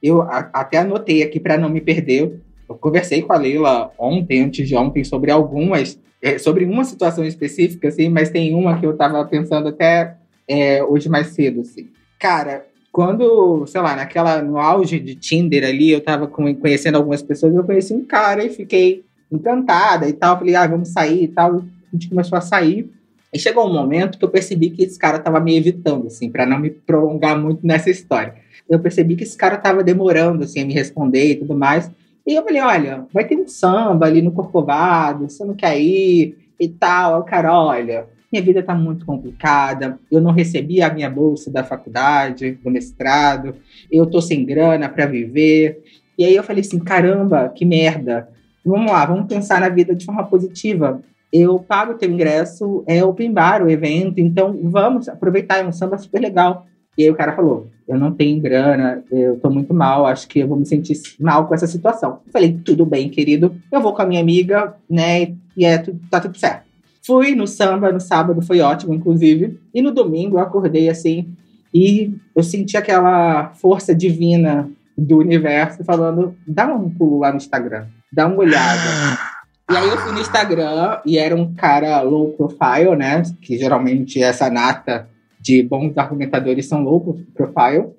eu 0.01 0.21
a- 0.21 0.49
até 0.53 0.77
anotei 0.77 1.23
aqui 1.23 1.39
para 1.39 1.57
não 1.57 1.69
me 1.69 1.81
perder. 1.81 2.39
Eu 2.67 2.75
conversei 2.75 3.21
com 3.21 3.33
a 3.33 3.37
Leila 3.37 3.91
ontem, 3.97 4.41
antes 4.43 4.67
de 4.67 4.75
ontem, 4.75 5.03
sobre 5.03 5.31
algumas, 5.31 5.99
é, 6.21 6.37
sobre 6.37 6.65
uma 6.65 6.83
situação 6.83 7.23
específica, 7.25 7.87
assim, 7.87 8.09
mas 8.09 8.29
tem 8.29 8.53
uma 8.53 8.79
que 8.79 8.85
eu 8.85 8.95
tava 8.95 9.23
pensando 9.25 9.69
até 9.69 10.15
é, 10.47 10.83
hoje 10.83 11.07
mais 11.09 11.27
cedo, 11.27 11.61
assim. 11.61 11.87
Cara, 12.19 12.65
quando, 12.91 13.65
sei 13.67 13.81
lá, 13.81 13.95
naquela, 13.95 14.41
no 14.41 14.57
auge 14.57 14.99
de 14.99 15.15
Tinder 15.15 15.63
ali, 15.63 15.91
eu 15.91 16.01
tava 16.01 16.27
com- 16.27 16.53
conhecendo 16.55 16.95
algumas 16.95 17.21
pessoas, 17.21 17.53
eu 17.55 17.63
conheci 17.63 17.93
um 17.93 18.03
cara 18.03 18.43
e 18.43 18.49
fiquei 18.49 19.03
encantada 19.31 20.07
e 20.09 20.13
tal. 20.13 20.37
Falei, 20.39 20.55
ah, 20.55 20.65
vamos 20.67 20.89
sair 20.89 21.23
e 21.23 21.27
tal. 21.27 21.57
A 21.57 21.61
gente 21.93 22.09
começou 22.09 22.37
a 22.37 22.41
sair. 22.41 22.89
E 23.31 23.37
chegou 23.37 23.67
um 23.67 23.73
momento 23.73 24.17
que 24.17 24.25
eu 24.25 24.29
percebi 24.29 24.71
que 24.71 24.83
esse 24.83 24.97
cara 24.97 25.19
tava 25.19 25.39
me 25.39 25.55
evitando, 25.55 26.07
assim, 26.07 26.31
para 26.31 26.45
não 26.45 26.59
me 26.59 26.69
prolongar 26.69 27.39
muito 27.39 27.65
nessa 27.65 27.89
história. 27.89 28.35
Eu 28.67 28.79
percebi 28.79 29.15
que 29.15 29.23
esse 29.23 29.37
cara 29.37 29.57
tava 29.57 29.83
demorando, 29.83 30.43
assim, 30.43 30.61
a 30.61 30.65
me 30.65 30.73
responder 30.73 31.31
e 31.31 31.35
tudo 31.35 31.55
mais. 31.55 31.91
E 32.25 32.33
eu 32.35 32.43
falei, 32.43 32.61
olha, 32.61 33.05
vai 33.13 33.25
ter 33.25 33.35
um 33.35 33.47
samba 33.47 34.05
ali 34.05 34.21
no 34.21 34.31
Corcovado, 34.31 35.29
você 35.29 35.43
não 35.45 35.53
quer 35.53 35.79
ir 35.79 36.37
e 36.59 36.67
tal. 36.67 37.15
Aí 37.15 37.21
o 37.21 37.23
cara, 37.23 37.53
olha, 37.53 38.07
minha 38.31 38.43
vida 38.43 38.61
tá 38.61 38.75
muito 38.75 39.05
complicada, 39.05 39.99
eu 40.11 40.21
não 40.21 40.31
recebi 40.31 40.81
a 40.81 40.93
minha 40.93 41.09
bolsa 41.09 41.51
da 41.51 41.63
faculdade, 41.63 42.51
do 42.63 42.69
mestrado, 42.69 43.55
eu 43.91 44.05
tô 44.05 44.21
sem 44.21 44.45
grana 44.45 44.87
para 44.87 45.07
viver. 45.07 45.83
E 46.17 46.23
aí 46.23 46.35
eu 46.35 46.43
falei 46.43 46.61
assim, 46.61 46.79
caramba, 46.79 47.49
que 47.49 47.65
merda. 47.65 48.29
Vamos 48.63 48.91
lá, 48.91 49.05
vamos 49.05 49.27
pensar 49.27 49.61
na 49.61 49.69
vida 49.69 49.95
de 49.95 50.05
forma 50.05 50.23
positiva. 50.25 51.01
Eu 51.31 51.59
pago 51.59 51.93
o 51.93 51.95
teu 51.95 52.09
ingresso, 52.09 52.83
é 52.87 53.03
open 53.03 53.31
bar 53.31 53.63
o 53.63 53.69
evento, 53.69 54.19
então 54.19 54.57
vamos 54.63 55.07
aproveitar, 55.07 55.59
é 55.59 55.67
um 55.67 55.71
samba 55.71 55.97
super 55.97 56.19
legal. 56.19 56.65
E 56.97 57.03
aí 57.03 57.09
o 57.09 57.15
cara 57.15 57.35
falou, 57.35 57.69
eu 57.87 57.97
não 57.97 58.11
tenho 58.11 58.41
grana, 58.41 59.03
eu 59.11 59.39
tô 59.39 59.49
muito 59.49 59.73
mal, 59.73 60.05
acho 60.05 60.27
que 60.27 60.39
eu 60.39 60.47
vou 60.47 60.57
me 60.57 60.65
sentir 60.65 60.95
mal 61.19 61.47
com 61.47 61.53
essa 61.53 61.67
situação. 61.67 62.19
Eu 62.25 62.31
falei, 62.31 62.59
tudo 62.65 62.85
bem, 62.85 63.09
querido, 63.09 63.55
eu 63.71 63.79
vou 63.79 63.93
com 63.93 64.01
a 64.01 64.05
minha 64.05 64.19
amiga, 64.19 64.75
né, 64.89 65.33
e 65.55 65.65
é, 65.65 65.77
tá 66.09 66.19
tudo 66.19 66.37
certo. 66.37 66.63
Fui 67.05 67.35
no 67.35 67.47
samba, 67.47 67.91
no 67.91 68.01
sábado 68.01 68.41
foi 68.41 68.59
ótimo, 68.59 68.93
inclusive, 68.93 69.59
e 69.73 69.81
no 69.81 69.91
domingo 69.91 70.37
eu 70.37 70.41
acordei 70.41 70.89
assim, 70.89 71.33
e 71.73 72.13
eu 72.35 72.43
senti 72.43 72.75
aquela 72.75 73.53
força 73.53 73.95
divina 73.95 74.69
do 74.97 75.19
universo 75.19 75.83
falando, 75.83 76.35
dá 76.45 76.67
um 76.67 76.89
pulo 76.89 77.19
lá 77.19 77.31
no 77.31 77.37
Instagram, 77.37 77.85
dá 78.11 78.27
uma 78.27 78.37
olhada. 78.37 79.19
E 79.69 79.75
aí 79.75 79.87
eu 79.87 79.97
fui 79.97 80.11
no 80.11 80.19
Instagram 80.19 80.99
e 81.05 81.17
era 81.17 81.35
um 81.35 81.53
cara 81.53 82.01
low 82.01 82.33
profile, 82.33 82.95
né? 82.95 83.21
Que 83.41 83.57
geralmente 83.57 84.21
essa 84.21 84.49
nata 84.49 85.07
de 85.39 85.61
bons 85.63 85.97
argumentadores 85.97 86.65
são 86.67 86.81
low 86.83 87.17
profile. 87.35 87.89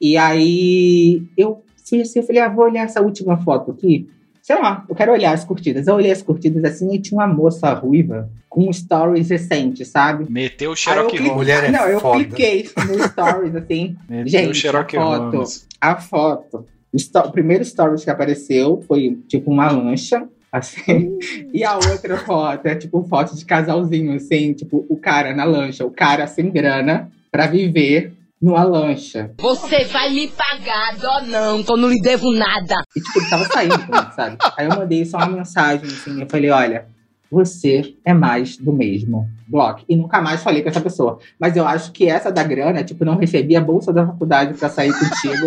E 0.00 0.16
aí 0.16 1.22
eu 1.36 1.62
fui 1.88 2.02
assim, 2.02 2.18
eu 2.18 2.26
falei, 2.26 2.42
ah, 2.42 2.48
vou 2.48 2.64
olhar 2.66 2.84
essa 2.84 3.00
última 3.00 3.38
foto 3.38 3.70
aqui. 3.70 4.08
Sei 4.42 4.54
lá, 4.56 4.84
eu 4.86 4.94
quero 4.94 5.12
olhar 5.12 5.32
as 5.32 5.42
curtidas. 5.44 5.86
Eu 5.86 5.94
olhei 5.94 6.10
as 6.12 6.20
curtidas 6.20 6.62
assim 6.64 6.92
e 6.94 6.98
tinha 7.00 7.18
uma 7.18 7.26
moça 7.26 7.72
ruiva 7.72 8.28
com 8.50 8.70
stories 8.70 9.30
recente, 9.30 9.84
sabe? 9.86 10.30
Meteu 10.30 10.72
o 10.72 10.76
Sherlock 10.76 11.16
Holmes. 11.16 11.32
Mulher 11.34 11.64
é 11.64 11.70
Não, 11.70 11.86
eu 11.88 11.98
foda. 11.98 12.22
cliquei 12.22 12.68
no 12.86 13.02
stories 13.08 13.54
assim. 13.56 13.96
Meteu 14.06 14.24
o 14.24 14.28
Gente, 14.28 14.50
a 14.50 14.54
Sherlock 14.54 14.94
foto, 14.94 15.36
Holmes. 15.36 15.66
a 15.80 15.96
foto. 15.96 16.66
O, 16.92 17.18
o 17.18 17.32
primeiro 17.32 17.64
stories 17.64 18.04
que 18.04 18.10
apareceu 18.10 18.84
foi 18.86 19.18
tipo 19.26 19.50
uma 19.50 19.70
lancha, 19.72 20.28
assim. 20.54 21.18
e 21.52 21.64
a 21.64 21.74
outra 21.74 22.16
foto 22.18 22.66
é 22.66 22.74
tipo 22.76 23.02
foto 23.04 23.34
de 23.34 23.44
casalzinho, 23.44 24.14
assim, 24.14 24.52
tipo 24.52 24.86
o 24.88 24.96
cara 24.96 25.34
na 25.34 25.44
lancha, 25.44 25.84
o 25.84 25.90
cara 25.90 26.26
sem 26.26 26.50
grana 26.50 27.10
pra 27.30 27.46
viver 27.46 28.12
numa 28.40 28.62
lancha. 28.62 29.32
Você 29.38 29.84
vai 29.86 30.10
me 30.10 30.28
pagar, 30.28 30.96
dó 30.96 31.22
não, 31.22 31.62
que 31.62 31.72
eu 31.72 31.76
não 31.76 31.88
lhe 31.88 32.00
devo 32.00 32.32
nada. 32.32 32.74
E 32.94 33.00
tipo, 33.00 33.18
ele 33.18 33.30
tava 33.30 33.44
saindo 33.46 33.74
sabe? 34.14 34.36
Aí 34.56 34.66
eu 34.66 34.76
mandei 34.76 35.04
só 35.04 35.16
uma 35.18 35.28
mensagem, 35.28 35.86
assim, 35.86 36.20
eu 36.20 36.28
falei, 36.28 36.50
olha, 36.50 36.86
você 37.30 37.94
é 38.04 38.12
mais 38.14 38.56
do 38.56 38.72
mesmo. 38.72 39.28
Bloco. 39.46 39.82
E 39.88 39.94
nunca 39.96 40.20
mais 40.22 40.42
falei 40.42 40.62
com 40.62 40.68
essa 40.68 40.80
pessoa. 40.80 41.18
Mas 41.38 41.56
eu 41.56 41.66
acho 41.66 41.92
que 41.92 42.08
essa 42.08 42.30
da 42.32 42.42
grana, 42.42 42.82
tipo, 42.84 43.04
não 43.04 43.16
recebi 43.16 43.54
a 43.56 43.60
bolsa 43.60 43.92
da 43.92 44.06
faculdade 44.06 44.54
pra 44.54 44.68
sair 44.70 44.92
contigo. 44.92 45.46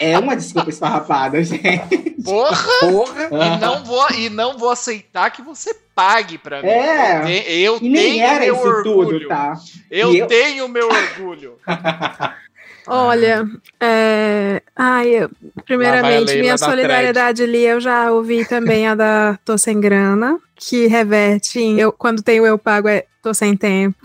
é 0.00 0.18
uma 0.18 0.34
desculpa 0.36 0.70
esfarrapada, 0.70 1.42
gente. 1.44 2.14
Porra! 2.24 2.68
Porra! 2.80 3.28
E 3.30 3.60
não 3.60 3.84
vou, 3.84 4.10
e 4.12 4.30
não 4.30 4.56
vou 4.58 4.70
aceitar 4.70 5.30
que 5.30 5.42
você 5.42 5.74
pague 5.94 6.38
pra 6.38 6.62
mim. 6.62 6.68
É. 6.68 7.20
Eu, 7.20 7.24
te- 7.26 7.50
eu 7.52 7.78
E 7.82 7.88
nem 7.88 8.02
tenho 8.12 8.24
era 8.24 8.44
meu 8.46 8.54
isso 8.54 8.66
orgulho. 8.66 9.10
tudo, 9.18 9.28
tá? 9.28 9.54
Eu, 9.90 10.14
eu- 10.14 10.26
tenho 10.26 10.68
meu 10.68 10.88
orgulho. 10.88 11.54
Olha, 12.86 13.48
é... 13.80 14.62
Ai, 14.76 15.28
primeiramente, 15.64 16.36
minha 16.36 16.52
da 16.52 16.58
solidariedade 16.58 17.42
ali, 17.42 17.64
eu 17.64 17.80
já 17.80 18.10
ouvi 18.12 18.44
também 18.44 18.86
a 18.86 18.94
da 18.94 19.38
Tô 19.44 19.56
Sem 19.56 19.80
Grana, 19.80 20.38
que 20.54 20.86
reverte 20.86 21.58
em 21.58 21.80
eu, 21.80 21.92
quando 21.92 22.22
tenho 22.22 22.44
eu 22.44 22.58
pago 22.58 22.88
é 22.88 23.04
Tô 23.22 23.32
Sem 23.32 23.56
Tempo. 23.56 23.96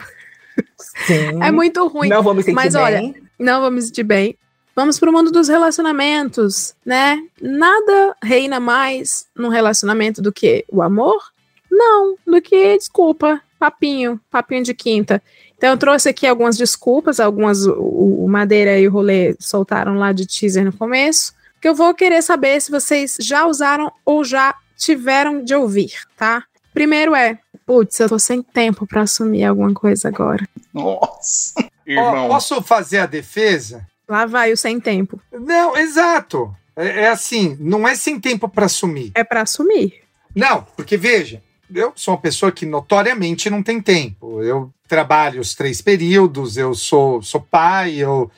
Sim. 0.78 1.40
É 1.44 1.52
muito 1.52 1.86
ruim. 1.88 2.10
Não 2.10 2.24
vou 2.24 2.34
me 2.34 2.42
sentir 2.42 2.56
Mas 2.56 2.74
bem. 2.74 2.82
olha, 2.82 3.14
não 3.38 3.62
vou 3.62 3.72
me 3.72 3.82
sentir 3.82 4.04
bem. 4.04 4.38
Vamos 4.76 4.98
pro 4.98 5.12
mundo 5.12 5.30
dos 5.30 5.50
relacionamentos, 5.50 6.74
né? 6.86 7.22
Nada 7.42 8.16
reina 8.24 8.60
mais 8.62 9.28
num 9.36 9.50
relacionamento 9.50 10.22
do 10.22 10.32
que 10.32 10.64
o 10.70 10.82
amor? 10.82 11.22
Não, 11.70 12.16
do 12.26 12.42
que 12.42 12.78
desculpa, 12.78 13.42
papinho, 13.60 14.20
papinho 14.32 14.64
de 14.64 14.74
quinta. 14.74 15.22
Então 15.60 15.72
eu 15.72 15.78
trouxe 15.78 16.08
aqui 16.08 16.26
algumas 16.26 16.56
desculpas, 16.56 17.20
algumas 17.20 17.66
o, 17.66 18.24
o 18.24 18.28
Madeira 18.30 18.80
e 18.80 18.88
o 18.88 18.92
Rolê 18.92 19.36
soltaram 19.38 19.96
lá 19.96 20.14
de 20.14 20.26
teaser 20.26 20.64
no 20.64 20.72
começo, 20.72 21.34
que 21.60 21.68
eu 21.68 21.76
vou 21.76 21.94
querer 21.94 22.22
saber 22.22 22.62
se 22.62 22.72
vocês 22.72 23.18
já 23.20 23.46
usaram 23.46 23.92
ou 24.06 24.24
já 24.24 24.56
tiveram 24.78 25.44
de 25.44 25.54
ouvir, 25.54 25.92
tá? 26.16 26.46
Primeiro 26.74 27.14
é, 27.14 27.38
putz, 27.66 28.00
eu 28.00 28.08
tô 28.08 28.18
sem 28.18 28.42
tempo 28.42 28.88
pra 28.88 29.02
assumir 29.02 29.44
alguma 29.44 29.74
coisa 29.74 30.08
agora. 30.08 30.48
Nossa. 30.74 31.56
Irmão. 31.86 32.30
posso 32.30 32.62
fazer 32.62 33.00
a 33.00 33.06
defesa? 33.06 33.86
Lá 34.08 34.26
vai 34.26 34.54
o 34.54 34.58
sem 34.58 34.80
tempo. 34.80 35.20
Não, 35.30 35.76
exato. 35.76 36.56
É, 36.74 37.02
é 37.02 37.10
assim, 37.10 37.58
não 37.60 37.86
é 37.86 37.96
sem 37.96 38.18
tempo 38.18 38.48
para 38.48 38.68
assumir. 38.68 39.12
É 39.14 39.26
pra 39.26 39.42
assumir. 39.42 40.04
Não, 40.34 40.66
porque 40.78 40.96
veja, 40.96 41.44
eu 41.74 41.92
sou 41.96 42.14
uma 42.14 42.20
pessoa 42.22 42.52
que 42.52 42.66
notoriamente 42.66 43.50
não 43.50 43.62
tem 43.64 43.82
tempo. 43.82 44.42
Eu 44.42 44.72
trabalho 44.88 45.42
os 45.42 45.54
três 45.54 45.82
períodos, 45.82 46.58
eu 46.58 46.74
sou, 46.74 47.22
sou 47.22 47.42
pai, 47.42 47.96
eu, 47.96 48.30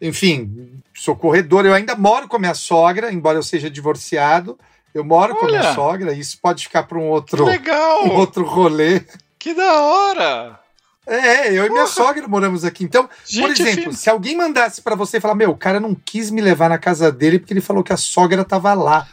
enfim, 0.00 0.70
sou 0.94 1.14
corredor. 1.14 1.66
Eu 1.66 1.74
ainda 1.74 1.94
moro 1.94 2.26
com 2.28 2.36
a 2.36 2.40
minha 2.40 2.54
sogra, 2.54 3.12
embora 3.12 3.38
eu 3.38 3.42
seja 3.42 3.70
divorciado. 3.70 4.58
Eu 4.94 5.04
moro 5.04 5.34
com 5.36 5.46
a 5.46 5.48
minha 5.48 5.60
Olha. 5.60 5.74
sogra, 5.74 6.12
isso 6.12 6.38
pode 6.40 6.64
ficar 6.64 6.84
para 6.84 6.98
um 6.98 7.08
outro, 7.08 7.44
legal. 7.44 8.06
um 8.06 8.16
outro 8.16 8.44
rolê. 8.44 9.02
Que 9.38 9.54
da 9.54 9.82
hora. 9.82 10.60
É, 11.06 11.52
eu 11.52 11.64
e 11.64 11.70
minha 11.70 11.86
sogra 11.86 12.28
moramos 12.28 12.64
aqui. 12.64 12.84
Então, 12.84 13.04
por 13.06 13.14
Gente 13.24 13.62
exemplo, 13.62 13.82
fina. 13.84 13.92
se 13.94 14.10
alguém 14.10 14.36
mandasse 14.36 14.82
pra 14.82 14.94
você 14.94 15.16
e 15.16 15.20
falar, 15.20 15.34
meu, 15.34 15.50
o 15.50 15.56
cara 15.56 15.80
não 15.80 15.94
quis 15.94 16.30
me 16.30 16.40
levar 16.42 16.68
na 16.68 16.76
casa 16.76 17.10
dele 17.10 17.38
porque 17.38 17.52
ele 17.52 17.62
falou 17.62 17.82
que 17.82 17.92
a 17.92 17.96
sogra 17.96 18.44
tava 18.44 18.74
lá. 18.74 19.08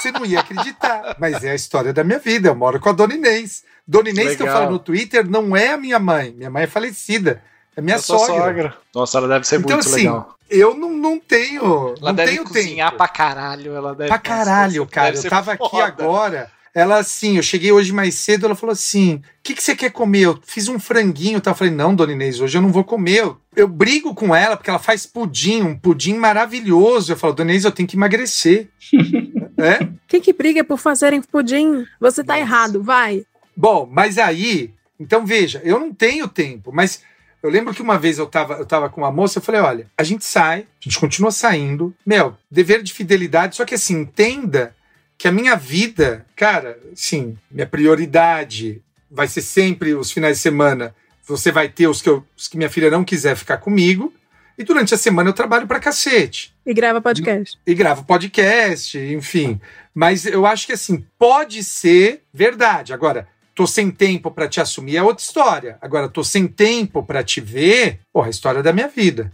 Você 0.00 0.12
não 0.12 0.24
ia 0.24 0.40
acreditar. 0.40 1.16
Mas 1.18 1.42
é 1.44 1.50
a 1.50 1.54
história 1.54 1.92
da 1.92 2.02
minha 2.04 2.18
vida. 2.18 2.48
Eu 2.48 2.54
moro 2.54 2.78
com 2.80 2.88
a 2.88 2.92
Dona 2.92 3.14
Inês. 3.14 3.62
Dona 3.86 4.10
Inês, 4.10 4.36
que 4.36 4.42
eu 4.42 4.46
Legal. 4.46 4.60
falo 4.62 4.72
no 4.72 4.78
Twitter, 4.78 5.28
não 5.28 5.56
é 5.56 5.72
a 5.72 5.76
minha 5.78 5.98
mãe. 5.98 6.32
Minha 6.36 6.50
mãe 6.50 6.64
é 6.64 6.66
falecida. 6.66 7.42
É 7.76 7.80
minha 7.80 7.98
sou 7.98 8.18
sogra. 8.18 8.74
Nossa, 8.94 9.18
ela 9.18 9.28
deve 9.28 9.46
ser 9.46 9.60
Então, 9.60 9.76
muito 9.76 9.88
assim, 9.88 9.98
legal. 10.02 10.36
eu 10.50 10.74
não, 10.74 10.90
não 10.92 11.18
tenho. 11.18 11.94
Ela 12.00 12.08
não 12.10 12.14
deve 12.14 12.32
tenho 12.32 12.44
cozinhar 12.44 12.88
tempo. 12.90 12.98
pra 12.98 13.08
caralho. 13.08 13.72
Ela 13.74 13.94
deve 13.94 14.08
Pra 14.08 14.18
caralho, 14.18 14.84
cara. 14.86 15.12
deve 15.12 15.26
Eu 15.26 15.30
tava 15.30 15.52
aqui 15.52 15.70
foda. 15.70 15.84
agora. 15.84 16.50
Ela 16.74 16.98
assim, 16.98 17.36
eu 17.38 17.42
cheguei 17.42 17.72
hoje 17.72 17.92
mais 17.92 18.14
cedo, 18.16 18.46
ela 18.46 18.54
falou 18.54 18.72
assim: 18.72 19.14
o 19.16 19.22
que, 19.42 19.54
que 19.54 19.62
você 19.62 19.74
quer 19.74 19.90
comer? 19.90 20.20
Eu 20.26 20.38
fiz 20.44 20.68
um 20.68 20.78
franguinho, 20.78 21.40
tá? 21.40 21.50
Eu 21.50 21.54
falei, 21.54 21.72
não, 21.72 21.94
dona 21.94 22.12
Inês, 22.12 22.40
hoje 22.40 22.56
eu 22.58 22.62
não 22.62 22.70
vou 22.70 22.84
comer. 22.84 23.18
Eu, 23.20 23.36
eu 23.56 23.66
brigo 23.66 24.14
com 24.14 24.34
ela 24.36 24.56
porque 24.56 24.70
ela 24.70 24.78
faz 24.78 25.04
pudim, 25.06 25.62
um 25.62 25.76
pudim 25.76 26.14
maravilhoso. 26.14 27.10
Eu 27.12 27.16
falo, 27.16 27.32
dona 27.32 27.50
Inês, 27.50 27.64
eu 27.64 27.72
tenho 27.72 27.88
que 27.88 27.96
emagrecer. 27.96 28.68
é? 29.64 29.88
Quem 30.06 30.20
que 30.20 30.32
briga 30.32 30.62
por 30.64 30.78
fazerem 30.78 31.20
pudim? 31.22 31.84
Você 32.00 32.22
tá 32.22 32.38
errado, 32.38 32.82
vai. 32.82 33.24
Bom, 33.56 33.88
mas 33.90 34.18
aí, 34.18 34.72
então 34.98 35.26
veja, 35.26 35.60
eu 35.64 35.78
não 35.78 35.92
tenho 35.92 36.28
tempo, 36.28 36.70
mas 36.72 37.02
eu 37.42 37.50
lembro 37.50 37.74
que 37.74 37.82
uma 37.82 37.98
vez 37.98 38.18
eu 38.18 38.26
tava, 38.26 38.54
eu 38.54 38.66
tava 38.66 38.88
com 38.88 39.00
uma 39.00 39.12
moça, 39.12 39.38
eu 39.38 39.42
falei, 39.42 39.60
olha, 39.60 39.86
a 39.96 40.02
gente 40.02 40.24
sai, 40.24 40.60
a 40.60 40.84
gente 40.84 40.98
continua 40.98 41.30
saindo, 41.30 41.94
meu, 42.04 42.36
dever 42.50 42.82
de 42.82 42.92
fidelidade, 42.92 43.56
só 43.56 43.64
que 43.64 43.74
assim, 43.74 44.00
entenda 44.00 44.74
que 45.16 45.26
a 45.28 45.32
minha 45.32 45.56
vida, 45.56 46.24
cara, 46.36 46.78
sim, 46.94 47.36
minha 47.50 47.66
prioridade 47.66 48.82
vai 49.10 49.26
ser 49.26 49.42
sempre 49.42 49.94
os 49.94 50.10
finais 50.12 50.36
de 50.36 50.42
semana, 50.42 50.94
você 51.26 51.50
vai 51.52 51.68
ter 51.68 51.88
os 51.88 52.00
que, 52.00 52.08
eu, 52.08 52.24
os 52.36 52.48
que 52.48 52.56
minha 52.56 52.70
filha 52.70 52.90
não 52.90 53.04
quiser 53.04 53.36
ficar 53.36 53.58
comigo, 53.58 54.12
e 54.58 54.64
durante 54.64 54.92
a 54.92 54.98
semana 54.98 55.30
eu 55.30 55.32
trabalho 55.34 55.66
pra 55.66 55.78
cacete 55.80 56.52
E 56.66 56.74
grava 56.74 57.00
podcast. 57.00 57.56
e 57.66 57.74
gravo 57.74 58.04
podcast, 58.04 58.98
enfim. 58.98 59.60
Mas 59.94 60.26
eu 60.26 60.44
acho 60.44 60.66
que 60.66 60.72
assim, 60.72 61.04
pode 61.18 61.62
ser 61.64 62.22
verdade. 62.34 62.92
Agora, 62.92 63.26
tô 63.54 63.66
sem 63.66 63.90
tempo 63.90 64.30
pra 64.30 64.48
te 64.48 64.60
assumir 64.60 64.96
é 64.96 65.02
outra 65.02 65.24
história. 65.24 65.78
Agora, 65.80 66.08
tô 66.08 66.22
sem 66.22 66.46
tempo 66.46 67.02
pra 67.02 67.22
te 67.22 67.40
ver, 67.40 68.00
porra, 68.12 68.26
é 68.26 68.28
a 68.28 68.30
história 68.30 68.62
da 68.62 68.72
minha 68.72 68.88
vida. 68.88 69.32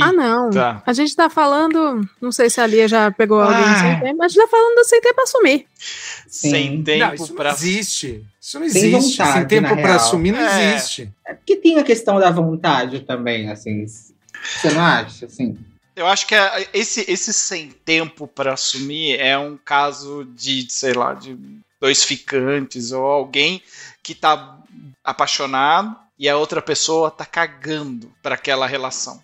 Ah, 0.00 0.10
não. 0.10 0.46
Eita. 0.46 0.82
A 0.86 0.92
gente 0.94 1.14
tá 1.14 1.28
falando. 1.28 2.00
Não 2.18 2.32
sei 2.32 2.48
se 2.48 2.58
a 2.62 2.66
Lia 2.66 2.88
já 2.88 3.10
pegou 3.10 3.38
alguém 3.42 3.58
Ah. 3.62 3.78
sem 3.78 4.00
tempo, 4.00 4.16
mas 4.16 4.24
a 4.24 4.28
gente 4.34 4.42
tá 4.42 4.48
falando 4.48 4.74
do 4.74 4.84
sem 4.84 5.00
tempo 5.02 5.14
pra 5.14 5.24
assumir. 5.24 5.66
Sem 6.26 6.82
tempo 6.82 6.98
não, 7.06 7.14
isso 7.14 7.34
pra. 7.34 7.50
não 7.50 7.56
existe. 7.56 8.24
Isso 8.40 8.58
não 8.58 8.68
Sem 8.70 8.94
existe. 8.94 9.18
vontade, 9.18 9.38
sem 9.38 9.46
tempo 9.46 9.74
real. 9.74 9.96
assumir 9.96 10.32
não 10.32 10.40
É. 10.40 10.74
existe. 10.74 11.12
É 11.26 11.34
porque 11.34 11.56
tem 11.56 11.78
a 11.78 11.84
questão 11.84 12.18
da 12.18 12.30
vontade 12.30 13.00
também, 13.00 13.50
assim. 13.50 13.84
Você 14.42 14.70
não 14.72 14.84
acha, 14.84 15.26
assim? 15.26 15.56
Eu 15.94 16.06
acho 16.06 16.26
que 16.26 16.34
é- 16.34 16.68
esse, 16.74 17.04
esse 17.10 17.32
sem 17.32 17.70
tempo 17.70 18.26
pra 18.28 18.52
assumir 18.54 19.18
é 19.18 19.36
um 19.38 19.56
caso 19.56 20.24
de, 20.24 20.66
sei 20.70 20.92
lá, 20.92 21.14
de 21.14 21.38
dois 21.80 22.04
ficantes 22.04 22.92
ou 22.92 23.04
alguém 23.04 23.62
que 24.02 24.14
tá 24.14 24.58
apaixonado 25.02 25.96
e 26.18 26.28
a 26.28 26.36
outra 26.36 26.60
pessoa 26.62 27.10
tá 27.10 27.24
cagando 27.24 28.12
pra 28.22 28.34
aquela 28.34 28.66
relação. 28.66 29.22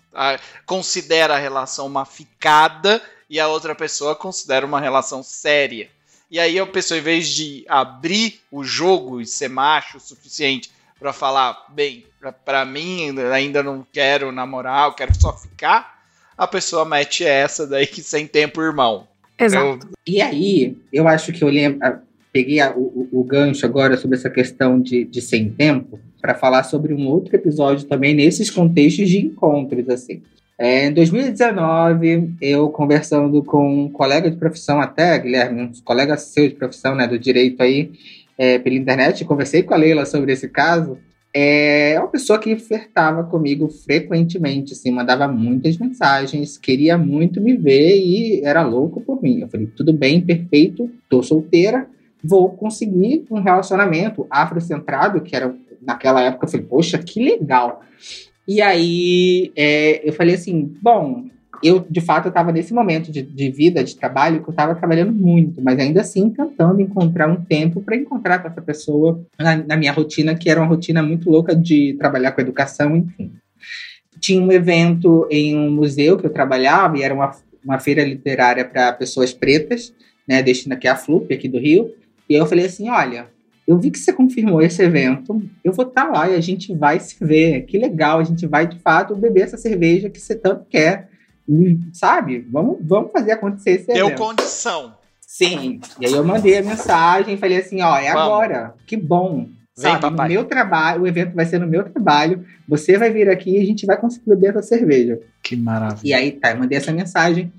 Considera 0.65 1.35
a 1.35 1.39
relação 1.39 1.85
uma 1.87 2.05
ficada 2.05 3.01
e 3.29 3.39
a 3.39 3.47
outra 3.47 3.75
pessoa 3.75 4.15
considera 4.15 4.65
uma 4.65 4.79
relação 4.79 5.21
séria. 5.23 5.89
E 6.29 6.39
aí 6.39 6.57
a 6.59 6.65
pessoa, 6.65 6.97
em 6.97 7.01
vez 7.03 7.27
de 7.27 7.63
abrir 7.67 8.41
o 8.51 8.63
jogo 8.63 9.21
e 9.21 9.25
ser 9.25 9.49
macho 9.49 9.97
o 9.97 10.01
suficiente 10.01 10.71
pra 10.99 11.13
falar, 11.13 11.65
bem, 11.69 12.05
pra 12.31 12.63
mim 12.65 13.13
ainda 13.33 13.61
não 13.63 13.85
quero 13.91 14.31
namorar, 14.31 14.87
eu 14.87 14.93
quero 14.93 15.13
só 15.19 15.35
ficar, 15.35 16.01
a 16.37 16.47
pessoa 16.47 16.85
mete 16.85 17.25
essa 17.25 17.67
daí 17.67 17.85
que 17.87 18.01
sem 18.01 18.25
tempo, 18.27 18.61
irmão. 18.61 19.07
Exato. 19.39 19.89
E 20.07 20.21
aí, 20.21 20.77
eu 20.91 21.07
acho 21.07 21.33
que 21.33 21.43
eu 21.43 21.49
lembro, 21.49 21.79
ah, 21.83 21.97
peguei 22.31 22.59
a- 22.59 22.71
o, 22.71 23.07
o- 23.11 23.19
o 23.19 23.23
gancho 23.23 23.65
agora 23.65 23.97
sobre 23.97 24.17
essa 24.17 24.29
questão 24.29 24.79
de, 24.79 25.03
de 25.05 25.21
sem 25.21 25.49
tempo 25.49 25.99
para 26.21 26.33
falar 26.35 26.63
sobre 26.63 26.93
um 26.93 27.07
outro 27.07 27.35
episódio 27.35 27.85
também 27.87 28.13
nesses 28.15 28.49
contextos 28.49 29.09
de 29.09 29.19
encontros, 29.19 29.89
assim. 29.89 30.21
É, 30.57 30.85
em 30.87 30.93
2019, 30.93 32.33
eu 32.41 32.69
conversando 32.69 33.43
com 33.43 33.83
um 33.85 33.89
colega 33.89 34.29
de 34.29 34.37
profissão 34.37 34.79
até, 34.79 35.17
Guilherme, 35.19 35.61
um 35.63 35.71
colega 35.83 36.15
seu 36.17 36.47
de 36.47 36.55
profissão, 36.55 36.95
né, 36.95 37.07
do 37.07 37.17
direito 37.19 37.61
aí, 37.61 37.91
é, 38.37 38.57
pela 38.59 38.75
internet, 38.75 39.25
conversei 39.25 39.63
com 39.63 39.73
a 39.73 39.77
Leila 39.77 40.05
sobre 40.05 40.31
esse 40.31 40.47
caso, 40.49 40.97
é 41.33 41.97
uma 41.97 42.09
pessoa 42.09 42.37
que 42.37 42.55
flertava 42.57 43.23
comigo 43.23 43.67
frequentemente, 43.67 44.73
assim, 44.73 44.91
mandava 44.91 45.27
muitas 45.27 45.77
mensagens, 45.77 46.57
queria 46.57 46.97
muito 46.97 47.41
me 47.41 47.55
ver 47.55 47.97
e 47.97 48.41
era 48.43 48.61
louco 48.61 49.01
por 49.01 49.21
mim. 49.21 49.41
Eu 49.41 49.47
falei, 49.47 49.65
tudo 49.67 49.91
bem, 49.91 50.21
perfeito, 50.21 50.91
tô 51.09 51.23
solteira, 51.23 51.87
vou 52.23 52.49
conseguir 52.49 53.25
um 53.31 53.41
relacionamento 53.41 54.27
afrocentrado, 54.29 55.21
que 55.21 55.35
era 55.35 55.55
naquela 55.81 56.21
época, 56.21 56.45
eu 56.45 56.51
falei, 56.51 56.65
poxa, 56.67 56.97
que 56.99 57.23
legal. 57.23 57.81
E 58.47 58.61
aí 58.61 59.51
é, 59.55 60.07
eu 60.07 60.13
falei 60.13 60.35
assim, 60.35 60.71
bom, 60.81 61.25
eu 61.63 61.85
de 61.89 62.01
fato 62.01 62.27
estava 62.27 62.51
nesse 62.51 62.73
momento 62.73 63.11
de, 63.11 63.21
de 63.21 63.49
vida, 63.49 63.83
de 63.83 63.95
trabalho, 63.95 64.41
que 64.41 64.49
eu 64.49 64.51
estava 64.51 64.75
trabalhando 64.75 65.13
muito, 65.13 65.61
mas 65.61 65.79
ainda 65.79 66.01
assim 66.01 66.29
tentando 66.29 66.81
encontrar 66.81 67.29
um 67.29 67.43
tempo 67.43 67.81
para 67.81 67.95
encontrar 67.95 68.39
com 68.39 68.47
essa 68.47 68.61
pessoa 68.61 69.25
na, 69.39 69.55
na 69.57 69.77
minha 69.77 69.91
rotina, 69.91 70.35
que 70.35 70.49
era 70.49 70.59
uma 70.59 70.67
rotina 70.67 71.01
muito 71.01 71.29
louca 71.29 71.55
de 71.55 71.95
trabalhar 71.97 72.33
com 72.33 72.41
educação, 72.41 72.95
enfim. 72.95 73.31
Tinha 74.19 74.41
um 74.41 74.51
evento 74.51 75.27
em 75.31 75.57
um 75.57 75.71
museu 75.71 76.17
que 76.17 76.25
eu 76.25 76.29
trabalhava, 76.29 76.97
e 76.97 77.03
era 77.03 77.13
uma, 77.13 77.31
uma 77.63 77.79
feira 77.79 78.03
literária 78.03 78.65
para 78.65 78.93
pessoas 78.93 79.33
pretas, 79.33 79.93
né, 80.27 80.41
destina 80.41 80.75
aqui 80.75 80.87
a 80.87 80.95
FLUP, 80.95 81.33
aqui 81.33 81.47
do 81.47 81.59
Rio, 81.59 81.93
e 82.29 82.35
eu 82.35 82.45
falei 82.45 82.65
assim, 82.65 82.89
olha, 82.89 83.27
eu 83.67 83.77
vi 83.77 83.91
que 83.91 83.99
você 83.99 84.11
confirmou 84.11 84.61
esse 84.61 84.81
evento, 84.81 85.41
eu 85.63 85.71
vou 85.71 85.85
estar 85.85 86.05
lá 86.05 86.29
e 86.29 86.35
a 86.35 86.41
gente 86.41 86.73
vai 86.75 86.99
se 86.99 87.15
ver, 87.23 87.61
que 87.61 87.77
legal, 87.77 88.19
a 88.19 88.23
gente 88.23 88.45
vai 88.45 88.67
de 88.67 88.77
fato 88.79 89.15
beber 89.15 89.41
essa 89.41 89.57
cerveja 89.57 90.09
que 90.09 90.19
você 90.19 90.35
tanto 90.35 90.65
quer, 90.69 91.09
sabe? 91.93 92.47
Vamos, 92.51 92.77
vamos 92.81 93.11
fazer 93.11 93.31
acontecer 93.33 93.71
esse 93.71 93.87
Deu 93.87 94.07
evento. 94.07 94.19
condição. 94.19 94.93
Sim. 95.19 95.79
E 95.99 96.05
aí 96.05 96.13
eu 96.13 96.23
mandei 96.23 96.57
a 96.57 96.63
mensagem 96.63 97.33
e 97.33 97.37
falei 97.37 97.57
assim, 97.57 97.81
ó, 97.81 97.97
é 97.97 98.13
Vamos. 98.13 98.21
agora. 98.21 98.75
Que 98.85 98.95
bom. 98.95 99.47
Sabe, 99.75 100.01
papai. 100.01 100.29
meu 100.29 100.45
trabalho, 100.45 101.01
o 101.01 101.07
evento 101.07 101.33
vai 101.33 101.45
ser 101.47 101.59
no 101.59 101.65
meu 101.65 101.83
trabalho. 101.83 102.45
Você 102.67 102.97
vai 102.97 103.11
vir 103.11 103.27
aqui 103.27 103.57
e 103.57 103.59
a 103.59 103.65
gente 103.65 103.85
vai 103.87 103.97
conseguir 103.97 104.29
beber 104.29 104.51
essa 104.51 104.61
cerveja. 104.61 105.19
Que 105.41 105.55
maravilha. 105.55 106.01
E 106.03 106.13
aí, 106.13 106.31
tá, 106.31 106.51
eu 106.51 106.57
mandei 106.59 106.77
essa 106.77 106.91
mensagem. 106.91 107.51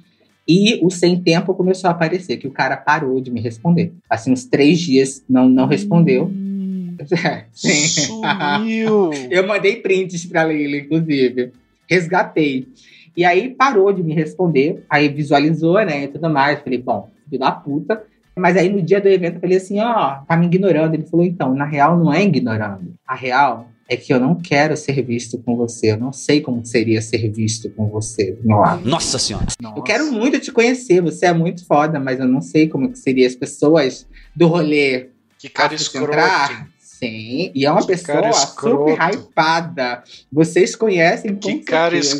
E 0.46 0.78
o 0.84 0.90
sem 0.90 1.20
tempo 1.20 1.54
começou 1.54 1.88
a 1.88 1.92
aparecer, 1.92 2.36
que 2.36 2.46
o 2.46 2.52
cara 2.52 2.76
parou 2.76 3.20
de 3.20 3.30
me 3.30 3.40
responder. 3.40 3.92
Assim, 4.08 4.30
uns 4.30 4.44
três 4.44 4.78
dias 4.78 5.24
não, 5.28 5.48
não 5.48 5.66
respondeu. 5.66 6.30
Sim. 7.52 7.72
Sumiu. 7.72 9.10
Eu 9.30 9.46
mandei 9.46 9.76
prints 9.76 10.24
pra 10.26 10.44
Leila, 10.44 10.76
inclusive. 10.76 11.52
Resgatei. 11.90 12.68
E 13.16 13.24
aí 13.24 13.50
parou 13.50 13.92
de 13.92 14.02
me 14.02 14.14
responder. 14.14 14.84
Aí 14.90 15.08
visualizou, 15.08 15.74
né? 15.84 16.04
E 16.04 16.08
tudo 16.08 16.28
mais. 16.30 16.60
Falei, 16.60 16.78
bom, 16.80 17.08
filho 17.28 17.40
da 17.40 17.52
puta. 17.52 18.02
Mas 18.36 18.56
aí 18.56 18.68
no 18.68 18.82
dia 18.82 19.00
do 19.00 19.08
evento 19.08 19.36
eu 19.36 19.40
falei 19.40 19.56
assim: 19.56 19.80
ó, 19.80 20.16
tá 20.26 20.36
me 20.36 20.46
ignorando. 20.46 20.94
Ele 20.94 21.06
falou, 21.06 21.24
então, 21.24 21.54
na 21.54 21.64
real 21.64 21.96
não 21.96 22.12
é 22.12 22.22
ignorando. 22.22 22.94
A 23.06 23.14
real 23.14 23.68
é 23.88 23.96
que 23.96 24.12
eu 24.12 24.18
não 24.18 24.34
quero 24.34 24.76
ser 24.76 25.00
visto 25.02 25.38
com 25.38 25.56
você. 25.56 25.92
Eu 25.92 25.98
não 25.98 26.12
sei 26.12 26.40
como 26.40 26.64
seria 26.64 27.00
ser 27.00 27.30
visto 27.30 27.70
com 27.70 27.86
você 27.88 28.32
do 28.32 28.46
meu 28.48 28.56
lado. 28.58 28.88
Nossa 28.88 29.18
senhora. 29.18 29.46
Eu 29.76 29.82
quero 29.82 30.10
muito 30.10 30.40
te 30.40 30.50
conhecer, 30.50 31.00
você 31.00 31.26
é 31.26 31.32
muito 31.32 31.64
foda, 31.66 32.00
mas 32.00 32.18
eu 32.18 32.26
não 32.26 32.40
sei 32.40 32.68
como 32.68 32.90
que 32.90 32.98
seria 32.98 33.26
as 33.26 33.36
pessoas 33.36 34.06
do 34.34 34.46
rolê 34.48 35.10
Que 35.38 35.48
cara 35.48 35.74
escroto. 35.74 36.10
Sim, 36.78 37.50
e 37.54 37.66
é 37.66 37.70
uma 37.70 37.82
Que 37.82 37.88
pessoa 37.88 38.28
escroto. 38.30 38.90
super 38.92 38.98
hypada. 39.14 40.02
Vocês 40.32 40.74
conhecem 40.74 41.34
com 41.34 41.40
Que 41.40 41.58
cara 41.58 41.90
certeza. 42.02 42.16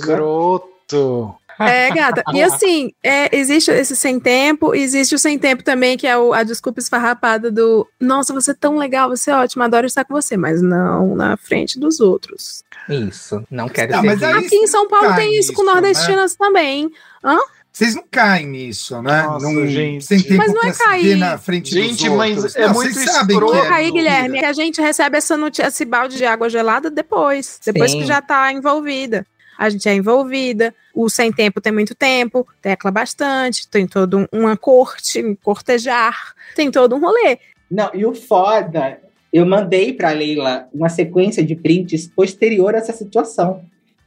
Escroto. 0.87 1.37
É, 1.57 1.89
gata. 1.95 2.25
E 2.33 2.43
assim, 2.43 2.93
é, 3.01 3.37
existe 3.37 3.71
esse 3.71 3.95
sem 3.95 4.19
tempo, 4.19 4.75
existe 4.75 5.15
o 5.15 5.19
sem 5.19 5.39
tempo 5.39 5.63
também, 5.63 5.97
que 5.97 6.05
é 6.05 6.19
o- 6.19 6.33
a 6.33 6.43
desculpa 6.43 6.81
esfarrapada 6.81 7.49
do 7.49 7.87
Nossa, 8.01 8.33
você 8.35 8.51
é 8.51 8.55
tão 8.55 8.77
legal, 8.77 9.09
você 9.09 9.31
é 9.31 9.37
ótimo, 9.37 9.63
adoro 9.63 9.87
estar 9.87 10.05
com 10.05 10.15
você, 10.15 10.37
mas 10.37 10.61
não 10.61 11.15
na 11.15 11.37
frente 11.37 11.79
dos 11.79 12.01
outros. 12.01 12.65
Isso, 12.89 13.41
não 13.49 13.69
quero 13.69 13.93
Não, 13.93 14.01
ser 14.01 14.07
mas 14.07 14.23
aí- 14.25 14.33
visto. 14.35 14.47
Aqui 14.47 14.57
em 14.57 14.67
São 14.67 14.89
Paulo 14.89 15.15
tem 15.15 15.39
isso 15.39 15.53
com 15.53 15.63
nisso, 15.63 15.75
nordestinas 15.75 16.35
também. 16.35 16.91
Hã? 17.23 17.39
Vocês 17.73 17.95
não 17.95 18.05
caem 18.11 18.47
nisso, 18.49 19.01
né? 19.03 19.23
Nossa, 19.23 19.47
não, 19.51 19.67
gente. 19.67 20.05
Sem 20.05 20.23
tempo 20.23 20.37
Mas 20.37 20.53
não 20.53 20.63
é 20.63 20.73
cair. 20.73 21.17
na 21.17 21.39
frente 21.39 21.71
Gente, 21.73 22.09
dos 22.09 22.17
mas 22.17 22.37
outros. 22.37 22.57
é 22.57 22.67
Não, 22.67 22.75
muito 22.75 22.93
vocês 22.95 23.11
sabem 23.11 23.37
escroto. 23.37 23.53
que 23.53 23.59
é 23.67 23.71
mentira. 23.71 23.91
Guilherme, 23.93 24.39
que 24.41 24.45
a 24.45 24.53
gente 24.53 24.81
recebe 24.81 25.17
essa 25.19 25.37
notícia, 25.37 25.67
esse 25.69 25.85
balde 25.85 26.17
de 26.17 26.25
água 26.25 26.49
gelada 26.49 26.89
depois. 26.91 27.59
Depois 27.65 27.91
Sim. 27.93 28.01
que 28.01 28.07
já 28.07 28.21
tá 28.23 28.53
envolvida. 28.53 29.27
A 29.59 29.69
gente 29.69 29.89
é 29.89 29.95
envolvida. 29.95 30.75
O 30.95 31.09
sem 31.09 31.33
tempo 31.33 31.61
tem 31.61 31.73
muito 31.73 31.95
tempo, 31.95 32.47
tecla 32.63 32.91
bastante, 32.91 33.69
tem 33.69 33.87
todo 33.87 34.19
um, 34.19 34.27
uma 34.33 34.57
corte, 34.57 35.25
um 35.25 35.35
cortejar, 35.35 36.35
tem 36.55 36.71
todo 36.71 36.95
um 36.95 37.01
rolê. 37.01 37.39
Não, 37.71 37.91
e 37.93 38.07
o 38.07 38.15
foda, 38.15 39.01
eu 39.33 39.45
mandei 39.45 39.93
pra 39.93 40.13
Leila 40.13 40.69
uma 40.73 40.89
sequência 40.89 41.45
de 41.45 41.57
prints 41.57 42.07
posterior 42.07 42.75
a 42.75 42.79
essa 42.79 42.93
situação. 42.93 43.63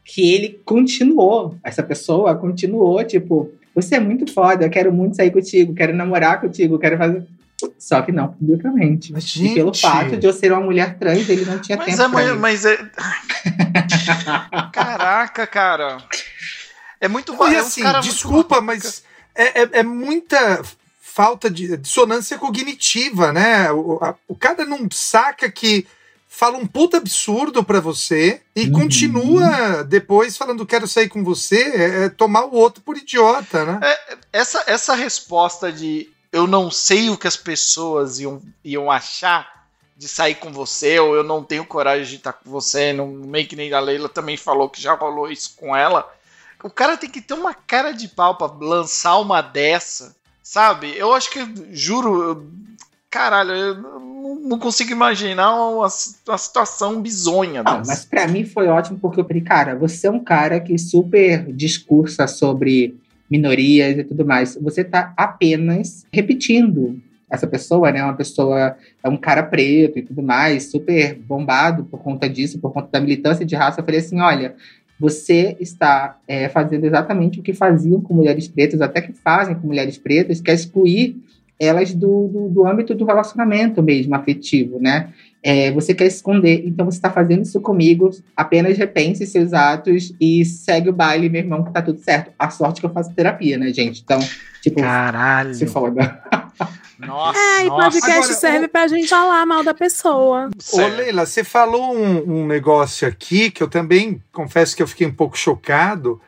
Que 0.06 0.34
ele 0.34 0.62
continuou, 0.64 1.58
essa 1.62 1.84
pessoa 1.84 2.34
continuou, 2.36 3.04
tipo, 3.04 3.52
você 3.76 3.96
é 3.96 4.00
muito 4.00 4.32
foda, 4.32 4.66
eu 4.66 4.70
quero 4.70 4.94
muito 4.94 5.18
sair 5.18 5.30
contigo, 5.30 5.76
quero 5.76 5.94
namorar 5.94 6.40
contigo, 6.40 6.80
quero 6.80 6.98
fazer. 6.98 7.26
Só 7.80 8.02
que 8.04 8.12
não 8.12 8.28
publicamente. 8.28 9.12
Mas, 9.12 9.36
E 9.36 9.54
pelo 9.56 9.74
gente, 9.74 9.82
fato 9.82 10.16
de 10.18 10.28
eu 10.28 10.34
ser 10.34 10.52
uma 10.52 10.62
mulher 10.62 10.98
trans, 11.00 11.28
ele 11.28 11.44
não 11.46 11.60
tinha 11.60 11.78
Mas 11.78 11.98
tempo 11.98 12.20
é, 12.20 12.26
pra 12.26 12.36
mas, 12.36 12.66
é. 12.66 12.78
Caraca, 14.72 15.48
cara. 15.48 15.98
É 17.00 17.08
muito 17.08 17.34
E 17.34 17.38
ba- 17.38 17.54
é 17.54 17.58
um 17.58 17.66
assim, 17.66 17.82
cara 17.82 18.00
muito 18.00 18.12
desculpa, 18.14 18.62
mas 18.62 19.04
é, 19.36 19.62
é- 19.64 19.70
é 19.80 19.84
muita 19.84 20.62
falta 21.02 21.50
de 21.50 21.78
dissonância 21.78 22.38
cognitiva, 22.38 23.32
né? 23.34 23.72
O, 23.72 23.98
a- 24.02 24.16
o 24.28 24.36
cara 24.36 24.66
não 24.66 24.88
saca 24.92 25.50
que 25.50 25.88
fala 26.30 26.58
um 26.58 26.68
puta 26.68 26.98
absurdo 26.98 27.64
pra 27.64 27.80
você 27.80 28.42
e 28.56 28.66
Uhum. 28.66 28.72
continua 28.74 29.84
depois 29.84 30.38
falando 30.38 30.66
quero 30.66 30.88
sair 30.88 31.08
com 31.10 31.24
você, 31.24 31.62
é, 31.64 32.06
é 32.06 32.10
tomar 32.10 32.46
o 32.46 32.54
outro 32.54 32.84
por 32.84 32.98
idiota, 32.98 33.66
né? 33.66 33.80
essa, 34.32 34.64
essa 34.68 34.94
resposta 34.94 35.72
de 35.72 36.10
eu 36.32 36.48
não 36.48 36.70
sei 36.70 37.10
o 37.10 37.18
que 37.18 37.28
as 37.28 37.38
pessoas 37.38 38.20
iam, 38.20 38.42
iam 38.64 38.92
achar 38.92 39.66
de 39.96 40.08
sair 40.08 40.36
com 40.36 40.52
você, 40.52 41.00
ou 41.00 41.16
eu 41.16 41.24
não 41.24 41.44
tenho 41.44 41.66
coragem 41.66 42.06
de 42.06 42.16
estar 42.18 42.34
com 42.34 42.50
você, 42.50 42.94
não, 42.94 43.08
meio 43.08 43.48
que 43.48 43.56
nem 43.56 43.74
a 43.74 43.80
Leila 43.80 44.08
também 44.08 44.38
falou 44.38 44.70
que 44.70 44.82
já 44.82 44.94
rolou 44.94 45.32
isso 45.32 45.56
com 45.58 45.76
ela. 45.76 46.08
O 46.64 46.70
cara 46.70 46.98
tem 46.98 47.10
que 47.10 47.22
ter 47.22 47.34
uma 47.34 47.54
cara 47.54 47.92
de 47.92 48.08
pau 48.08 48.36
pra 48.36 48.48
lançar 48.60 49.18
uma 49.18 49.42
dessa, 49.42 50.16
sabe? 50.44 50.96
Eu 50.96 51.14
acho 51.14 51.32
que, 51.32 51.40
juro, 51.72 52.22
eu- 52.24 52.48
caralho, 53.10 53.52
eu 53.52 53.76
não, 53.76 54.60
consigo 54.60 54.92
imaginar 54.92 55.56
uma, 55.56 55.88
uma 56.28 56.38
situação 56.38 57.02
bizonha 57.02 57.64
Não, 57.64 57.82
mas 57.86 58.06
pra 58.06 58.28
mim 58.28 58.46
foi 58.46 58.68
ótimo 58.68 59.00
porque 59.00 59.20
eu 59.20 59.26
falei, 59.26 59.42
cara, 59.42 59.76
você 59.76 60.08
é 60.08 60.12
um 60.12 60.24
cara 60.24 60.60
que 60.60 60.78
super 60.78 61.52
discursa 61.54 62.28
sobre 62.28 63.00
minorias 63.30 63.98
e 63.98 64.04
tudo 64.04 64.26
mais. 64.26 64.58
Você 64.62 64.84
tá 64.84 65.14
apenas 65.18 66.06
repetindo 66.12 67.00
essa 67.30 67.46
pessoa, 67.46 67.92
né? 67.92 68.04
Uma 68.04 68.16
pessoa, 68.16 68.76
é 69.04 69.10
um 69.10 69.18
cara 69.18 69.44
preto 69.44 70.00
e 70.00 70.02
tudo 70.02 70.24
mais, 70.24 70.72
super 70.72 71.16
bombado 71.16 71.84
por 71.86 72.00
conta 72.00 72.30
disso, 72.30 72.60
por 72.60 72.72
conta 72.72 72.90
da 72.92 73.02
militância 73.02 73.46
de 73.46 73.56
raça. 73.56 73.82
Eu 73.82 73.86
falei 73.86 74.00
assim, 74.00 74.20
olha, 74.20 74.56
você 75.00 75.56
está 75.60 76.18
é, 76.28 76.50
fazendo 76.50 76.86
exatamente 76.86 77.40
o 77.40 77.44
que 77.44 77.54
faziam 77.54 78.02
com 78.02 78.14
mulheres 78.14 78.48
pretas, 78.48 78.82
até 78.82 79.02
que 79.02 79.14
fazem 79.14 79.56
com 79.56 79.68
mulheres 79.68 79.98
pretas, 79.98 80.42
que 80.42 80.50
é 80.50 80.54
excluir 80.54 81.18
elas 81.60 81.94
do, 81.94 82.28
do, 82.28 82.50
do 82.50 82.68
âmbito 82.68 82.94
do 82.94 83.06
relacionamento 83.06 83.82
mesmo, 83.82 84.16
afetivo, 84.16 84.80
né? 84.80 85.10
É, 85.50 85.72
você 85.72 85.94
quer 85.94 86.08
esconder, 86.08 86.68
então 86.68 86.86
você 86.86 86.98
está 86.98 87.10
fazendo 87.10 87.44
isso 87.44 87.62
comigo, 87.62 88.12
apenas 88.36 88.78
repense 88.78 89.26
seus 89.26 89.54
atos 89.54 90.12
e 90.20 90.44
segue 90.44 90.90
o 90.90 90.94
baile, 90.94 91.30
meu 91.30 91.40
irmão, 91.40 91.64
que 91.64 91.72
tá 91.72 91.82
tudo 91.82 92.02
certo. 92.04 92.34
A 92.38 92.50
sorte 92.50 92.82
que 92.82 92.86
eu 92.86 92.90
faço 92.92 93.14
terapia, 93.14 93.58
né, 93.58 93.72
gente? 93.72 94.02
Então, 94.04 94.20
tipo, 94.62 94.82
Caralho. 94.82 95.56
se 95.56 95.66
foda. 95.66 96.22
Nossa, 97.00 97.40
É, 97.40 97.62
e 97.62 97.70
nossa. 97.70 97.84
podcast 97.84 98.20
Agora, 98.20 98.34
serve 98.34 98.68
pra 98.68 98.88
gente 98.88 99.08
falar 99.08 99.46
mal 99.46 99.64
da 99.64 99.74
pessoa. 99.74 100.50
Ô. 100.74 100.88
Leila, 100.88 101.26
você 101.26 101.44
falou 101.44 101.96
um, 101.96 102.42
um 102.42 102.48
negócio 102.48 103.08
aqui 103.08 103.52
que 103.52 103.62
eu 103.62 103.68
também 103.70 104.22
confesso 104.34 104.76
que 104.76 104.82
eu 104.82 104.88
fiquei 104.88 105.06
um 105.06 105.14
pouco 105.14 105.38
chocado. 105.38 106.20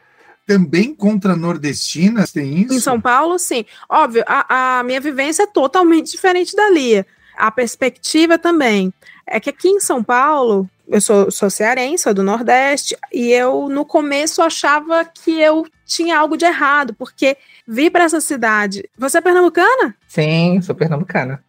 Também 0.45 0.95
contra 0.95 1.35
nordestinas 1.35 2.31
tem 2.31 2.61
isso? 2.61 2.73
Em 2.75 2.79
São 2.79 3.01
Paulo, 3.01 3.37
sim. 3.39 3.65
Óbvio, 3.89 4.23
a, 4.27 4.79
a 4.79 4.83
minha 4.83 5.01
vivência 5.01 5.43
é 5.43 5.47
totalmente 5.47 6.11
diferente 6.11 6.55
da 6.55 6.69
Lia. 6.69 7.05
A 7.39 7.49
perspectiva 7.49 8.37
também. 8.37 8.93
É 9.25 9.39
que 9.39 9.49
aqui 9.49 9.69
em 9.69 9.79
São 9.79 10.03
Paulo, 10.03 10.69
eu 10.87 10.99
sou, 10.99 11.31
sou 11.31 11.49
cearense, 11.49 12.03
sou 12.03 12.13
do 12.13 12.23
Nordeste, 12.23 12.97
e 13.13 13.31
eu, 13.31 13.69
no 13.69 13.85
começo, 13.85 14.41
achava 14.41 15.05
que 15.05 15.39
eu 15.39 15.65
tinha 15.85 16.17
algo 16.17 16.35
de 16.35 16.45
errado, 16.45 16.93
porque 16.93 17.37
vi 17.67 17.89
para 17.89 18.03
essa 18.03 18.19
cidade. 18.19 18.89
Você 18.97 19.19
é 19.19 19.21
pernambucana? 19.21 19.95
Sim, 20.07 20.59
sou 20.61 20.75
pernambucana. 20.75 21.41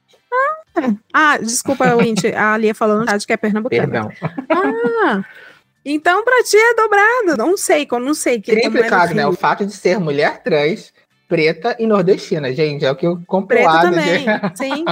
Ah, 1.13 1.39
desculpa, 1.39 1.85
Winty, 1.97 2.29
a 2.29 2.57
Lia 2.57 2.75
falou 2.75 3.01
no 3.01 3.11
chat 3.11 3.27
que 3.27 3.33
é 3.33 3.37
pernambucana. 3.37 3.83
Perdão. 3.83 4.13
Ah, 4.49 5.25
então 5.85 6.25
pra 6.25 6.43
ti 6.45 6.57
é 6.57 6.75
dobrado. 6.75 7.37
Não 7.37 7.57
sei, 7.57 7.85
como 7.87 8.05
não 8.05 8.15
sei. 8.15 8.41
Que 8.41 8.53
é 8.53 8.61
Triplicado, 8.61 9.15
né? 9.15 9.27
O 9.27 9.33
fato 9.33 9.67
de 9.67 9.73
ser 9.73 9.99
mulher 9.99 10.43
trans, 10.43 10.93
preta 11.29 11.77
e 11.79 11.87
nordestina, 11.87 12.53
gente. 12.53 12.85
É 12.85 12.91
o 12.91 12.97
que 12.97 13.07
eu 13.07 13.21
compro 13.27 13.57
Preta 13.57 13.73
lá, 13.73 13.81
também. 13.81 14.25
né? 14.25 14.41
Sim. 14.55 14.85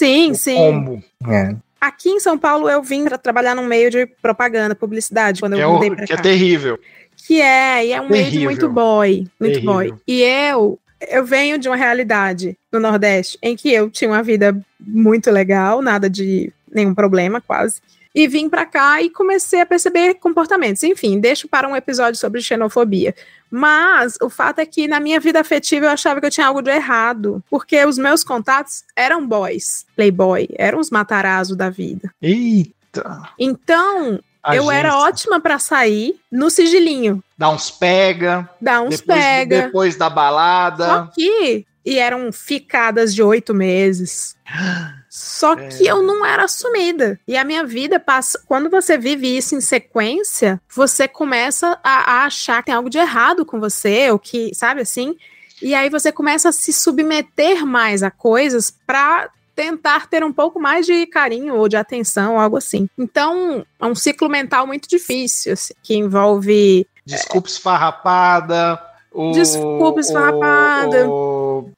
Sim, 0.00 0.32
sim. 0.34 0.56
Combo. 0.56 1.02
É. 1.28 1.54
Aqui 1.78 2.08
em 2.08 2.20
São 2.20 2.38
Paulo 2.38 2.68
eu 2.70 2.82
vim 2.82 3.04
para 3.04 3.18
trabalhar 3.18 3.54
num 3.54 3.66
meio 3.66 3.90
de 3.90 4.06
propaganda, 4.06 4.74
publicidade, 4.74 5.40
quando 5.40 5.56
Que 5.56 5.60
é, 5.60 5.64
eu 5.64 5.72
mudei 5.72 5.90
o- 5.90 5.96
pra 5.96 6.06
que 6.06 6.12
é 6.12 6.16
cá. 6.16 6.22
terrível. 6.22 6.78
Que 7.26 7.40
é, 7.42 7.86
e 7.86 7.92
é 7.92 8.00
um 8.00 8.08
meio 8.08 8.40
muito 8.42 8.66
boy, 8.68 9.26
muito 9.38 9.52
Terrível. 9.60 9.72
boy. 9.74 9.94
E 10.08 10.22
eu, 10.22 10.78
eu 11.10 11.24
venho 11.24 11.58
de 11.58 11.68
uma 11.68 11.76
realidade 11.76 12.56
no 12.72 12.80
Nordeste 12.80 13.38
em 13.42 13.54
que 13.54 13.70
eu 13.70 13.90
tinha 13.90 14.10
uma 14.10 14.22
vida 14.22 14.58
muito 14.80 15.30
legal, 15.30 15.82
nada 15.82 16.08
de 16.08 16.50
nenhum 16.72 16.94
problema 16.94 17.40
quase. 17.40 17.82
E 18.14 18.26
vim 18.26 18.48
pra 18.48 18.66
cá 18.66 19.00
e 19.00 19.08
comecei 19.08 19.60
a 19.60 19.66
perceber 19.66 20.14
comportamentos. 20.14 20.82
Enfim, 20.82 21.20
deixo 21.20 21.46
para 21.46 21.68
um 21.68 21.76
episódio 21.76 22.18
sobre 22.18 22.42
xenofobia. 22.42 23.14
Mas 23.50 24.16
o 24.20 24.28
fato 24.28 24.60
é 24.60 24.66
que 24.66 24.88
na 24.88 25.00
minha 25.00 25.20
vida 25.20 25.40
afetiva 25.40 25.86
eu 25.86 25.90
achava 25.90 26.20
que 26.20 26.26
eu 26.26 26.30
tinha 26.30 26.46
algo 26.46 26.62
de 26.62 26.70
errado. 26.70 27.42
Porque 27.48 27.84
os 27.84 27.98
meus 27.98 28.24
contatos 28.24 28.84
eram 28.96 29.26
boys, 29.26 29.86
playboy, 29.94 30.48
eram 30.56 30.78
os 30.78 30.90
matarazos 30.90 31.56
da 31.56 31.70
vida. 31.70 32.12
Eita. 32.20 33.22
Então, 33.38 34.20
eu 34.52 34.70
era 34.70 34.96
ótima 34.96 35.40
pra 35.40 35.58
sair 35.58 36.18
no 36.30 36.50
sigilinho. 36.50 37.22
Dá 37.36 37.50
uns 37.50 37.70
pega. 37.70 38.48
Dar 38.60 38.80
uns 38.82 39.00
depois, 39.00 39.18
pega. 39.18 39.62
Depois 39.62 39.96
da 39.96 40.08
Só 40.08 40.14
balada. 40.14 41.10
que. 41.14 41.66
E 41.84 41.98
eram 41.98 42.30
ficadas 42.32 43.14
de 43.14 43.22
oito 43.22 43.54
meses. 43.54 44.36
Só 45.12 45.56
que 45.56 45.84
eu 45.84 46.02
não 46.04 46.24
era 46.24 46.44
assumida. 46.44 47.18
E 47.26 47.36
a 47.36 47.44
minha 47.44 47.64
vida 47.66 47.98
passa. 47.98 48.40
Quando 48.46 48.70
você 48.70 48.96
vive 48.96 49.36
isso 49.36 49.56
em 49.56 49.60
sequência, 49.60 50.60
você 50.72 51.08
começa 51.08 51.76
a, 51.82 52.12
a 52.20 52.24
achar 52.26 52.62
que 52.62 52.66
tem 52.66 52.74
algo 52.76 52.88
de 52.88 52.96
errado 52.98 53.44
com 53.44 53.58
você, 53.58 54.08
ou 54.12 54.20
que, 54.20 54.54
sabe 54.54 54.82
assim? 54.82 55.16
E 55.60 55.74
aí 55.74 55.90
você 55.90 56.12
começa 56.12 56.50
a 56.50 56.52
se 56.52 56.72
submeter 56.72 57.66
mais 57.66 58.04
a 58.04 58.10
coisas 58.10 58.72
para 58.86 59.28
tentar 59.54 60.06
ter 60.06 60.22
um 60.24 60.32
pouco 60.32 60.60
mais 60.60 60.86
de 60.86 61.04
carinho 61.06 61.56
ou 61.56 61.68
de 61.68 61.76
atenção, 61.76 62.38
algo 62.38 62.56
assim. 62.56 62.88
Então, 62.96 63.66
é 63.80 63.84
um 63.86 63.94
ciclo 63.96 64.28
mental 64.28 64.64
muito 64.66 64.88
difícil, 64.88 65.52
assim, 65.54 65.74
que 65.82 65.94
envolve. 65.96 66.86
Desculpa 67.04 67.48
esfarrapada. 67.48 68.80
O, 69.12 69.32
Desculpa 69.32 70.00
esfarrapada. 70.00 71.10
o- 71.10 71.70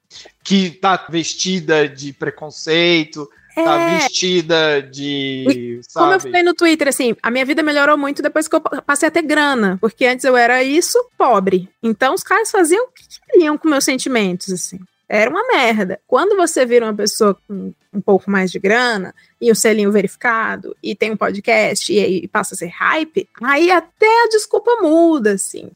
que 0.44 0.70
tá 0.70 1.06
vestida 1.08 1.88
de 1.88 2.12
preconceito, 2.12 3.28
tá 3.54 3.80
É. 3.80 3.98
vestida 3.98 4.82
de. 4.82 5.80
Como 5.92 6.06
eu 6.06 6.20
sabe? 6.20 6.22
falei 6.22 6.42
no 6.42 6.54
Twitter, 6.54 6.88
assim, 6.88 7.14
a 7.22 7.30
minha 7.30 7.44
vida 7.44 7.62
melhorou 7.62 7.96
muito 7.98 8.22
depois 8.22 8.48
que 8.48 8.56
eu 8.56 8.60
pa- 8.60 8.82
passei 8.82 9.08
a 9.08 9.10
ter 9.10 9.22
grana, 9.22 9.78
porque 9.80 10.04
antes 10.06 10.24
eu 10.24 10.36
era 10.36 10.62
isso, 10.62 10.98
pobre. 11.18 11.68
Então 11.82 12.14
os 12.14 12.22
caras 12.22 12.50
faziam 12.50 12.84
o 12.84 12.88
que 12.88 13.04
queriam 13.30 13.56
com 13.58 13.68
meus 13.68 13.84
sentimentos, 13.84 14.50
assim. 14.52 14.78
Era 15.08 15.28
uma 15.30 15.46
merda. 15.46 16.00
Quando 16.06 16.34
você 16.36 16.64
vira 16.64 16.86
uma 16.86 16.94
pessoa 16.94 17.36
com 17.46 17.74
um 17.92 18.00
pouco 18.00 18.30
mais 18.30 18.50
de 18.50 18.58
grana 18.58 19.14
e 19.38 19.52
o 19.52 19.54
selinho 19.54 19.92
verificado 19.92 20.74
e 20.82 20.94
tem 20.94 21.10
um 21.10 21.16
podcast 21.18 21.92
e 21.92 21.98
aí 22.02 22.26
passa 22.28 22.54
a 22.54 22.56
ser 22.58 22.68
hype, 22.68 23.28
aí 23.42 23.70
até 23.70 24.06
a 24.24 24.28
desculpa 24.28 24.78
muda, 24.80 25.32
assim. 25.32 25.70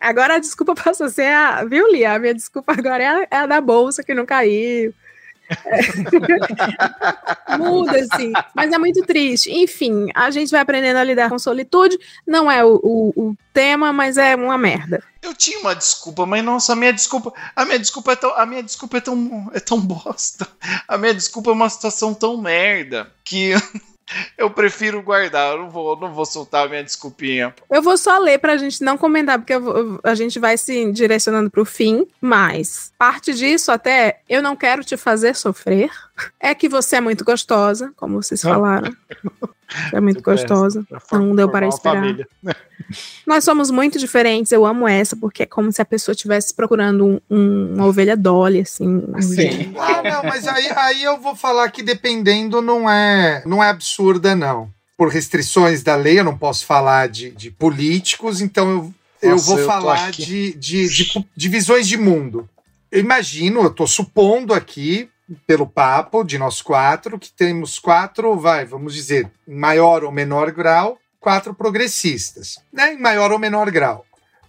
Agora 0.00 0.36
a 0.36 0.38
desculpa 0.38 0.74
passa 0.82 1.06
a 1.06 1.10
ser 1.10 1.32
a. 1.32 1.64
Viu, 1.64 1.90
Lia? 1.90 2.14
A 2.14 2.18
minha 2.18 2.34
desculpa 2.34 2.72
agora 2.72 3.02
é 3.02 3.06
a, 3.06 3.28
é 3.30 3.36
a 3.36 3.46
da 3.46 3.60
bolsa 3.60 4.02
que 4.02 4.14
não 4.14 4.26
caiu. 4.26 4.94
Muda, 7.58 7.98
assim. 7.98 8.32
Mas 8.54 8.72
é 8.72 8.78
muito 8.78 9.02
triste. 9.02 9.52
Enfim, 9.52 10.08
a 10.14 10.30
gente 10.30 10.50
vai 10.50 10.60
aprendendo 10.60 10.96
a 10.96 11.04
lidar 11.04 11.28
com 11.28 11.38
solitude. 11.38 11.98
Não 12.26 12.50
é 12.50 12.64
o, 12.64 12.80
o, 12.82 13.12
o 13.16 13.36
tema, 13.52 13.92
mas 13.92 14.16
é 14.16 14.34
uma 14.34 14.56
merda. 14.56 15.02
Eu 15.22 15.34
tinha 15.34 15.58
uma 15.60 15.74
desculpa, 15.74 16.24
mas 16.26 16.44
nossa, 16.44 16.72
a 16.72 16.76
minha 16.76 16.92
desculpa, 16.92 17.32
a 17.54 17.64
minha 17.64 17.78
desculpa 17.78 18.12
é 18.12 18.16
tão, 18.16 18.36
a 18.36 18.46
minha 18.46 18.62
desculpa 18.62 18.98
é 18.98 19.00
tão, 19.00 19.50
é 19.54 19.60
tão 19.60 19.80
bosta. 19.80 20.46
A 20.86 20.98
minha 20.98 21.14
desculpa 21.14 21.50
é 21.50 21.54
uma 21.54 21.68
situação 21.68 22.14
tão 22.14 22.40
merda 22.40 23.10
que 23.24 23.54
eu 24.36 24.50
prefiro 24.50 25.02
guardar. 25.02 25.52
Eu 25.52 25.62
não 25.62 25.70
vou, 25.70 25.98
não 25.98 26.12
vou 26.12 26.24
soltar 26.24 26.66
a 26.66 26.68
minha 26.68 26.84
desculpinha. 26.84 27.54
Eu 27.70 27.82
vou 27.82 27.96
só 27.96 28.18
ler 28.18 28.38
pra 28.38 28.56
gente 28.56 28.82
não 28.82 28.96
comentar, 28.96 29.38
porque 29.38 29.54
eu 29.54 30.00
a 30.02 30.14
gente 30.14 30.38
vai 30.38 30.56
se 30.56 30.90
direcionando 30.92 31.50
pro 31.50 31.64
fim. 31.64 32.06
Mas, 32.20 32.92
parte 32.98 33.32
disso 33.32 33.72
até, 33.72 34.20
eu 34.28 34.42
não 34.42 34.56
quero 34.56 34.84
te 34.84 34.96
fazer 34.96 35.34
sofrer. 35.34 35.90
É 36.38 36.54
que 36.54 36.68
você 36.68 36.96
é 36.96 37.00
muito 37.00 37.24
gostosa, 37.24 37.92
como 37.96 38.22
vocês 38.22 38.40
falaram. 38.42 38.94
Você 39.90 39.96
é 39.96 40.00
muito 40.00 40.22
gostosa. 40.22 40.86
Não 41.12 41.34
deu 41.34 41.48
para 41.48 41.66
esperar. 41.66 41.96
família. 41.96 42.28
Nós 43.26 43.42
somos 43.44 43.70
muito 43.70 43.98
diferentes, 43.98 44.52
eu 44.52 44.64
amo 44.64 44.86
essa, 44.86 45.16
porque 45.16 45.42
é 45.42 45.46
como 45.46 45.72
se 45.72 45.80
a 45.82 45.84
pessoa 45.84 46.12
estivesse 46.12 46.54
procurando 46.54 47.04
um- 47.06 47.20
um- 47.30 47.74
uma 47.74 47.86
ovelha 47.86 48.16
Dolly, 48.16 48.60
assim. 48.60 49.02
gênio. 49.34 49.74
Ah, 49.80 50.02
não, 50.02 50.22
mas 50.24 50.46
aí, 50.46 50.68
aí 50.76 51.02
eu 51.02 51.18
vou 51.20 51.34
falar 51.34 51.70
que 51.70 51.82
dependendo 51.82 52.60
não 52.62 52.88
é, 52.88 53.42
não 53.46 53.62
é 53.62 53.68
absurda, 53.70 54.36
não. 54.36 54.70
Por 54.96 55.08
restrições 55.08 55.82
da 55.82 55.96
lei, 55.96 56.20
eu 56.20 56.24
não 56.24 56.38
posso 56.38 56.64
falar 56.64 57.08
de, 57.08 57.30
de 57.30 57.50
políticos, 57.50 58.40
então 58.40 58.70
eu, 58.70 58.94
eu 59.22 59.30
Nossa, 59.32 59.44
vou 59.46 59.58
eu 59.58 59.66
falar 59.66 60.12
de, 60.12 60.52
de, 60.54 60.88
de, 60.88 61.26
de 61.36 61.48
visões 61.48 61.88
de 61.88 61.96
mundo. 61.96 62.48
Eu 62.92 63.00
imagino, 63.00 63.62
eu 63.62 63.68
estou 63.68 63.88
supondo 63.88 64.54
aqui, 64.54 65.08
pelo 65.46 65.66
papo 65.66 66.22
de 66.24 66.38
nós 66.38 66.60
quatro, 66.60 67.18
que 67.18 67.32
temos 67.32 67.78
quatro, 67.78 68.36
vai, 68.38 68.64
vamos 68.64 68.94
dizer, 68.94 69.30
em 69.48 69.54
maior 69.54 70.04
ou 70.04 70.12
menor 70.12 70.50
grau, 70.50 70.98
quatro 71.18 71.54
progressistas, 71.54 72.58
né? 72.72 72.92
Em 72.94 73.00
maior 73.00 73.32
ou 73.32 73.38
menor 73.38 73.70
grau. 73.70 74.04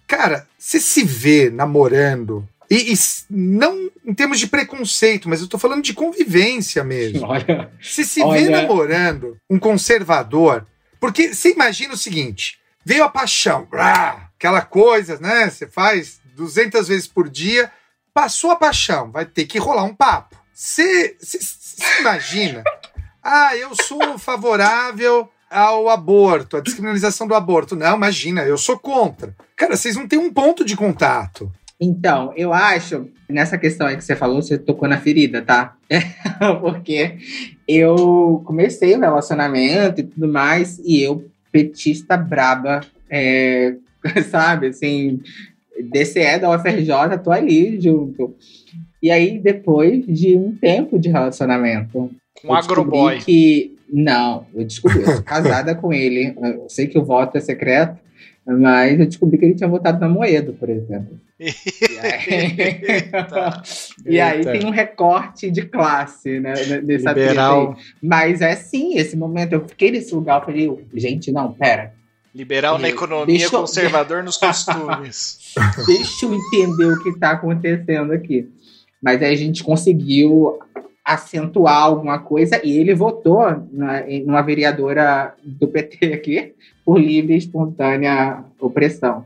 Cara, 0.06 0.46
você 0.58 0.78
se 0.78 1.02
vê 1.02 1.50
namorando, 1.50 2.46
e, 2.70 2.92
e 2.92 2.96
não 3.30 3.90
em 4.04 4.14
termos 4.14 4.38
de 4.38 4.46
preconceito, 4.46 5.28
mas 5.28 5.40
eu 5.40 5.48
tô 5.48 5.58
falando 5.58 5.82
de 5.82 5.94
convivência 5.94 6.84
mesmo. 6.84 7.26
Olha, 7.26 7.70
Você 7.80 8.04
se 8.04 8.20
vê 8.20 8.26
Olha. 8.26 8.62
namorando 8.62 9.36
um 9.48 9.58
conservador, 9.58 10.66
porque 11.00 11.34
você 11.34 11.52
imagina 11.52 11.94
o 11.94 11.98
seguinte: 11.98 12.58
veio 12.84 13.04
a 13.04 13.08
paixão, 13.08 13.64
brá, 13.64 14.30
aquela 14.36 14.62
coisa, 14.62 15.18
né? 15.18 15.48
Você 15.48 15.66
faz 15.66 16.20
200 16.36 16.88
vezes 16.88 17.06
por 17.06 17.28
dia, 17.28 17.70
passou 18.12 18.50
a 18.50 18.56
paixão, 18.56 19.10
vai 19.10 19.24
ter 19.24 19.46
que 19.46 19.58
rolar 19.58 19.84
um 19.84 19.94
papo. 19.94 20.36
Você 20.58 21.14
imagina? 22.00 22.64
Ah, 23.22 23.54
eu 23.54 23.74
sou 23.74 24.18
favorável 24.18 25.28
ao 25.50 25.90
aborto, 25.90 26.56
à 26.56 26.60
descriminalização 26.60 27.28
do 27.28 27.34
aborto. 27.34 27.76
Não, 27.76 27.94
imagina, 27.94 28.40
eu 28.40 28.56
sou 28.56 28.78
contra. 28.78 29.36
Cara, 29.54 29.76
vocês 29.76 29.96
não 29.96 30.08
têm 30.08 30.18
um 30.18 30.32
ponto 30.32 30.64
de 30.64 30.74
contato. 30.74 31.52
Então, 31.78 32.32
eu 32.34 32.54
acho, 32.54 33.06
nessa 33.28 33.58
questão 33.58 33.86
aí 33.86 33.98
que 33.98 34.04
você 34.04 34.16
falou, 34.16 34.40
você 34.40 34.56
tocou 34.56 34.88
na 34.88 34.98
ferida, 34.98 35.42
tá? 35.42 35.76
Porque 36.62 37.18
eu 37.68 38.42
comecei 38.46 38.96
o 38.96 39.00
relacionamento 39.00 40.00
e 40.00 40.04
tudo 40.04 40.26
mais, 40.26 40.78
e 40.78 41.02
eu, 41.02 41.30
petista 41.52 42.16
braba, 42.16 42.80
é, 43.10 43.74
sabe, 44.30 44.68
assim, 44.68 45.20
DCE 45.92 46.38
da 46.38 46.50
UFRJ, 46.50 47.18
tô 47.22 47.30
ali 47.30 47.78
junto. 47.78 48.34
E 49.02 49.10
aí, 49.10 49.38
depois 49.38 50.04
de 50.06 50.36
um 50.36 50.56
tempo 50.56 50.98
de 50.98 51.08
relacionamento, 51.08 52.10
Com 52.42 52.54
agroboy. 52.54 53.18
que 53.18 53.76
não, 53.92 54.46
eu 54.54 54.64
descobri, 54.64 55.00
eu 55.02 55.06
sou 55.14 55.22
casada 55.22 55.74
com 55.74 55.92
ele. 55.92 56.34
Eu 56.40 56.66
sei 56.68 56.86
que 56.86 56.98
o 56.98 57.04
voto 57.04 57.36
é 57.36 57.40
secreto, 57.40 57.98
mas 58.46 58.98
eu 58.98 59.06
descobri 59.06 59.38
que 59.38 59.44
ele 59.44 59.54
tinha 59.54 59.68
votado 59.68 60.00
na 60.00 60.08
Moedo, 60.08 60.52
por 60.54 60.68
exemplo. 60.68 61.18
E 61.78 61.98
aí, 61.98 63.10
e 64.06 64.20
aí 64.20 64.44
tem 64.44 64.66
um 64.66 64.70
recorte 64.70 65.50
de 65.50 65.62
classe, 65.62 66.40
né? 66.40 66.54
Nessa 66.82 67.12
Liberal. 67.12 67.76
Mas 68.02 68.40
é 68.40 68.54
sim, 68.56 68.96
esse 68.96 69.16
momento 69.16 69.52
eu 69.52 69.66
fiquei 69.68 69.90
nesse 69.90 70.14
lugar, 70.14 70.40
eu 70.40 70.44
falei, 70.46 70.86
gente, 70.94 71.30
não, 71.32 71.52
pera. 71.52 71.92
Liberal 72.34 72.78
na 72.78 72.88
É, 72.88 72.90
economia, 72.90 73.26
deixa 73.26 73.46
eu- 73.46 73.50
conservador 73.60 74.22
nos 74.22 74.36
costumes. 74.36 75.38
Deixa 75.86 76.26
eu 76.26 76.34
entender 76.34 76.84
o 76.86 77.02
que 77.02 77.08
está 77.08 77.30
acontecendo 77.30 78.12
aqui. 78.12 78.46
Mas 79.06 79.22
aí 79.22 79.32
a 79.32 79.36
gente 79.36 79.62
conseguiu 79.62 80.58
acentuar 81.04 81.82
alguma 81.84 82.18
coisa 82.18 82.60
e 82.66 82.76
ele 82.76 82.92
votou 82.92 83.40
na, 83.70 84.00
em 84.10 84.24
uma 84.24 84.42
vereadora 84.42 85.32
do 85.44 85.68
PT 85.68 86.12
aqui 86.12 86.54
por 86.84 86.98
livre 86.98 87.34
e 87.34 87.38
espontânea 87.38 88.42
opressão 88.58 89.24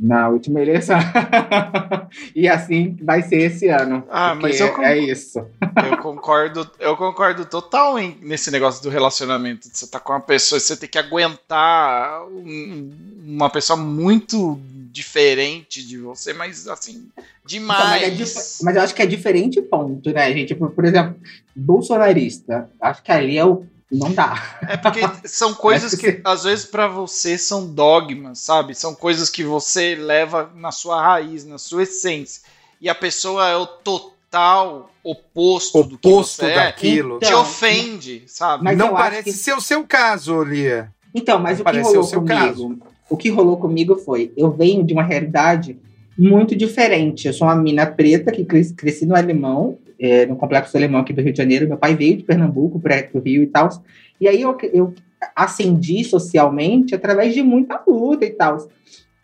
na 0.00 0.30
última 0.30 0.62
eleição. 0.62 0.96
e 2.34 2.48
assim 2.48 2.96
vai 3.02 3.20
ser 3.20 3.42
esse 3.42 3.68
ano. 3.68 4.02
Ah, 4.10 4.34
mas 4.34 4.58
eu 4.58 4.68
é 4.82 4.96
isso. 4.98 5.44
Eu 5.90 5.98
concordo, 5.98 6.66
eu 6.80 6.96
concordo 6.96 7.44
total 7.44 7.98
em- 7.98 8.16
nesse 8.22 8.50
negócio 8.50 8.82
do 8.82 8.88
relacionamento. 8.88 9.68
Você 9.70 9.86
tá 9.86 10.00
com 10.00 10.14
uma 10.14 10.20
pessoa, 10.20 10.58
você 10.58 10.74
tem 10.74 10.88
que 10.88 10.96
aguentar 10.98 12.22
um- 12.28 12.90
uma 13.26 13.50
pessoa 13.50 13.76
muito 13.78 14.58
diferente 14.90 15.86
de 15.86 15.98
você, 15.98 16.32
mas 16.32 16.66
assim, 16.68 17.08
Então, 17.12 17.24
demais. 17.44 18.18
mas, 18.18 18.60
é 18.60 18.64
mas 18.64 18.76
eu 18.76 18.82
acho 18.82 18.94
que 18.94 19.02
é 19.02 19.06
diferente 19.06 19.60
ponto, 19.62 20.10
né, 20.12 20.32
gente? 20.32 20.54
Por, 20.54 20.70
por 20.70 20.84
exemplo, 20.84 21.16
bolsonarista. 21.54 22.68
Acho 22.80 23.02
que 23.02 23.12
ali 23.12 23.38
é 23.38 23.44
o. 23.44 23.64
Não 23.90 24.12
dá. 24.12 24.58
É 24.68 24.76
porque 24.76 25.00
são 25.24 25.52
coisas 25.52 25.94
que 25.96 26.12
que, 26.12 26.20
às 26.24 26.44
vezes, 26.44 26.64
pra 26.64 26.86
você 26.86 27.36
são 27.36 27.66
dogmas, 27.66 28.38
sabe? 28.38 28.72
São 28.74 28.94
coisas 28.94 29.28
que 29.28 29.42
você 29.42 29.96
leva 29.96 30.48
na 30.54 30.70
sua 30.70 31.02
raiz, 31.02 31.44
na 31.44 31.58
sua 31.58 31.82
essência. 31.82 32.42
E 32.80 32.88
a 32.88 32.94
pessoa 32.94 33.48
é 33.48 33.56
o 33.56 33.66
total 33.66 34.92
oposto, 35.02 35.82
do 35.82 35.98
que 35.98 36.08
Oposto 36.08 36.36
você 36.42 36.54
daquilo. 36.54 37.16
é. 37.16 37.18
Te 37.20 37.26
Então, 37.26 37.40
ofende, 37.42 38.22
sabe? 38.28 38.62
mas 38.62 38.78
não 38.78 38.90
parece 38.92 39.24
que- 39.24 39.32
ser 39.32 39.54
o 39.54 39.60
seu 39.60 39.84
caso, 39.84 40.40
Lia. 40.44 40.92
Então, 41.12 41.40
mas 41.40 41.54
o 41.54 41.56
que 41.58 41.64
Parece 41.64 41.88
rolou 41.88 42.02
o 42.04 42.06
seu 42.06 42.20
comigo? 42.20 42.38
caso. 42.38 42.78
O 43.10 43.16
que 43.16 43.28
rolou 43.28 43.56
comigo 43.56 43.96
foi, 43.96 44.32
eu 44.36 44.50
venho 44.50 44.84
de 44.84 44.92
uma 44.92 45.02
realidade 45.02 45.76
muito 46.18 46.54
diferente. 46.54 47.26
Eu 47.26 47.32
sou 47.32 47.46
uma 47.48 47.56
mina 47.56 47.86
preta 47.86 48.30
que 48.30 48.44
cres- 48.44 48.72
cresci 48.72 49.04
no 49.06 49.16
Alemão, 49.16 49.78
é, 49.98 50.26
no 50.26 50.36
Complexo 50.36 50.76
Alemão 50.76 51.00
aqui 51.00 51.12
do 51.12 51.20
Rio 51.22 51.32
de 51.32 51.38
Janeiro. 51.38 51.66
Meu 51.68 51.76
pai 51.76 51.94
veio 51.94 52.16
de 52.16 52.22
Pernambuco 52.22 52.78
para 52.78 53.04
o 53.14 53.18
Rio 53.18 53.42
e 53.42 53.46
tal. 53.46 53.68
E 54.20 54.28
aí 54.28 54.40
eu, 54.42 54.56
eu 54.72 54.94
ascendi 55.34 56.04
socialmente 56.04 56.94
através 56.94 57.34
de 57.34 57.42
muita 57.42 57.82
luta 57.86 58.24
e 58.24 58.30
tal. 58.30 58.68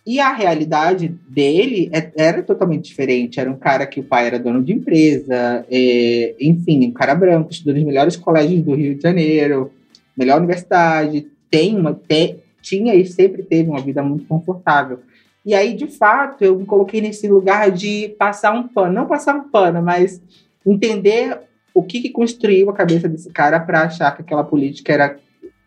E 0.07 0.21
a 0.21 0.33
realidade 0.33 1.09
dele 1.29 1.91
é- 1.93 2.11
era 2.17 2.43
totalmente 2.43 2.85
diferente. 2.87 3.41
Era 3.41 3.51
um 3.51 3.57
cara 3.57 3.87
que 3.87 4.01
o 4.01 4.05
pai 4.05 4.27
era 4.27 4.39
dono 4.39 4.63
de 4.63 4.73
empresa, 4.73 5.65
é, 5.71 6.35
enfim, 6.41 6.87
um 6.87 6.93
cara 6.93 7.15
branco, 7.15 7.51
estudou 7.51 7.75
nos 7.75 7.85
melhores 7.85 8.17
colégios 8.17 8.63
do 8.63 8.75
Rio 8.75 8.95
de 8.95 9.03
Janeiro, 9.03 9.71
melhor 10.17 10.39
universidade, 10.39 11.27
tem 11.51 11.77
uma, 11.77 11.93
te- 11.93 12.37
tinha 12.67 12.95
e 12.95 13.07
sempre 13.07 13.45
teve 13.45 13.71
uma 13.71 13.81
vida 13.81 14.03
muito 14.03 14.27
confortável. 14.27 15.01
E 15.45 15.55
aí, 15.55 15.75
de 15.75 15.87
fato, 15.87 16.43
eu 16.45 16.59
me 16.59 16.67
coloquei 16.67 17.01
nesse 17.01 17.29
lugar 17.29 17.71
de 17.71 18.09
passar 18.19 18.53
um 18.53 18.67
pano, 18.67 18.93
não 18.93 19.07
passar 19.07 19.37
um 19.37 19.49
pano, 19.49 19.81
mas 19.81 20.21
entender 20.67 21.39
o 21.73 21.83
que, 21.85 22.01
que 22.01 22.11
construiu 22.11 22.69
a 22.69 22.75
cabeça 22.75 23.09
desse 23.09 23.31
cara 23.31 23.61
para 23.61 23.83
achar 23.83 24.11
que 24.17 24.23
aquela 24.23 24.43
política 24.43 24.93
era 24.93 25.17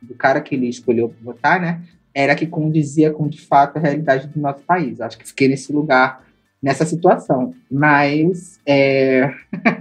do 0.02 0.14
cara 0.16 0.42
que 0.42 0.56
ele 0.56 0.68
escolheu 0.68 1.14
votar, 1.22 1.62
né? 1.62 1.82
Era 2.14 2.36
que 2.36 2.46
condizia 2.46 3.12
com 3.12 3.30
de 3.30 3.40
fato 3.40 3.78
a 3.78 3.80
realidade 3.80 4.28
do 4.28 4.40
nosso 4.40 4.62
país. 4.64 5.00
Acho 5.00 5.18
que 5.18 5.26
fiquei 5.28 5.48
nesse 5.48 5.72
lugar 5.72 6.24
nessa 6.62 6.84
situação. 6.86 7.54
Mas 7.72 8.60
é, 8.66 9.32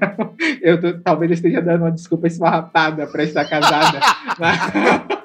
eu 0.62 0.80
tô- 0.80 0.98
talvez 1.00 1.30
eu 1.30 1.34
esteja 1.34 1.60
dando 1.60 1.82
uma 1.82 1.90
desculpa 1.90 2.28
esfarrapada 2.28 3.06
para 3.08 3.24
estar 3.24 3.44
casada. 3.48 3.98
mas- 4.38 5.17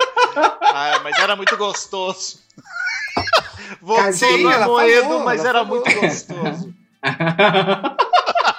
Ah, 0.75 0.99
mas 1.03 1.17
era 1.19 1.35
muito 1.35 1.55
gostoso. 1.55 2.39
Voltou 3.79 4.05
Casinha, 4.05 4.57
no 4.57 4.63
Amoedo, 4.63 5.19
mas 5.19 5.45
era 5.45 5.63
falou. 5.63 5.83
muito 5.85 6.01
gostoso. 6.01 6.73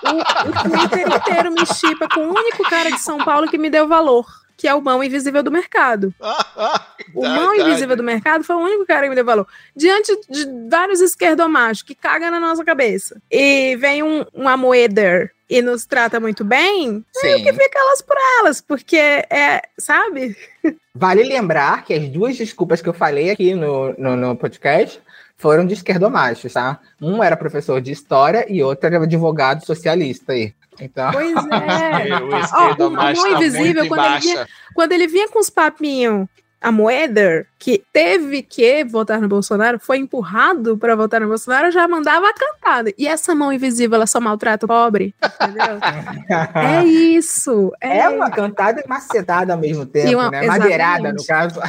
O, 0.05 0.49
o 0.49 0.71
Twitter 0.71 1.09
inteiro 1.09 1.51
me 1.51 1.67
chipa 1.67 2.09
com 2.09 2.21
o 2.29 2.31
único 2.31 2.63
cara 2.71 2.91
de 2.91 3.01
São 3.01 3.19
Paulo 3.19 3.49
que 3.49 3.59
me 3.59 3.69
deu 3.69 3.89
valor, 3.89 4.27
que 4.57 4.69
é 4.69 4.75
o 4.75 4.81
mão 4.81 5.03
invisível 5.03 5.43
do 5.43 5.51
mercado. 5.51 6.15
O 7.15 7.29
mão 7.29 7.55
invisível 7.55 7.97
do 7.97 8.03
mercado 8.03 8.43
foi 8.43 8.57
o 8.57 8.61
único 8.61 8.85
cara 8.87 9.03
que 9.03 9.11
me 9.11 9.15
deu 9.15 9.25
valor. 9.25 9.47
Diante 9.77 10.13
de 10.29 10.49
vários 10.69 11.01
esquerdomachos 11.01 11.83
que 11.83 11.95
cagam 11.95 12.29
na 12.31 12.41
nossa 12.41 12.65
cabeça. 12.65 13.21
E 13.31 13.77
vem 13.77 14.03
um, 14.03 14.25
um 14.35 14.49
Amoeder 14.49 15.34
e 15.49 15.61
nos 15.61 15.85
trata 15.85 16.19
muito 16.19 16.45
bem, 16.45 17.05
é 17.23 17.37
o 17.37 17.43
que 17.43 17.53
fica 17.53 17.79
elas 17.79 18.03
por 18.03 18.17
elas, 18.41 18.61
porque 18.61 18.97
é, 18.97 19.63
sabe? 19.79 20.37
Vale 20.95 21.23
lembrar 21.23 21.85
que 21.85 21.93
as 21.93 22.09
duas 22.09 22.37
desculpas 22.37 22.81
que 22.81 22.89
eu 22.89 22.95
falei 22.95 23.31
aqui 23.31 23.55
no, 23.55 23.95
no, 23.99 24.17
no 24.17 24.37
podcast 24.37 25.01
foram 25.37 25.67
de 25.67 25.75
esquerdomachos, 25.75 26.53
tá? 26.53 26.81
Um 27.01 27.23
era 27.23 27.37
professor 27.37 27.81
de 27.81 27.93
história 27.93 28.47
e 28.49 28.63
outro 28.63 28.87
era 28.87 29.03
advogado 29.03 29.65
socialista 29.65 30.33
aí. 30.33 30.55
Então... 30.81 31.11
Pois 31.13 31.35
é. 31.37 32.15
O 32.25 32.37
esquerdomacho 32.39 33.21
o 33.21 33.25
tá 33.25 33.31
invisível, 33.31 33.75
muito 33.75 33.85
em 33.85 33.89
quando 33.89 34.07
ele, 34.07 34.21
vinha, 34.21 34.49
quando 34.75 34.93
ele 34.93 35.07
vinha 35.07 35.29
com 35.29 35.39
os 35.39 35.51
papinhos 35.51 36.27
a 36.65 36.73
Moeder, 36.73 37.47
que 37.59 37.83
teve 37.93 38.43
que 38.43 38.83
votar 38.85 39.21
no 39.21 39.29
Bolsonaro, 39.29 39.79
foi 39.79 39.99
empurrado 39.99 40.77
para 40.79 40.97
votar 40.97 41.21
no 41.21 41.29
Bolsonaro, 41.29 41.71
já 41.71 41.87
mandava 41.87 42.27
a 42.29 42.33
cantada. 42.33 42.91
E 42.97 43.07
essa 43.07 43.35
mão 43.35 43.53
invisível, 43.53 43.97
ela 43.97 44.07
só 44.07 44.21
maltrata 44.21 44.65
o 44.65 44.69
pobre, 44.69 45.15
entendeu? 45.43 45.79
é 46.55 46.85
isso. 46.85 47.71
É, 47.81 47.99
É 47.99 48.09
uma 48.09 48.31
cantada 48.31 48.81
e 48.85 48.89
macetada 48.89 49.53
ao 49.53 49.59
mesmo 49.59 49.85
tempo, 49.85 50.09
E 50.09 50.15
uma- 50.15 50.31
né? 50.31 50.47
Madeirada, 50.47 51.13
no 51.13 51.25
caso. 51.27 51.61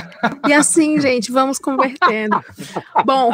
E 0.47 0.53
assim, 0.53 0.99
gente, 0.99 1.31
vamos 1.31 1.59
convertendo. 1.59 2.41
Bom, 3.05 3.31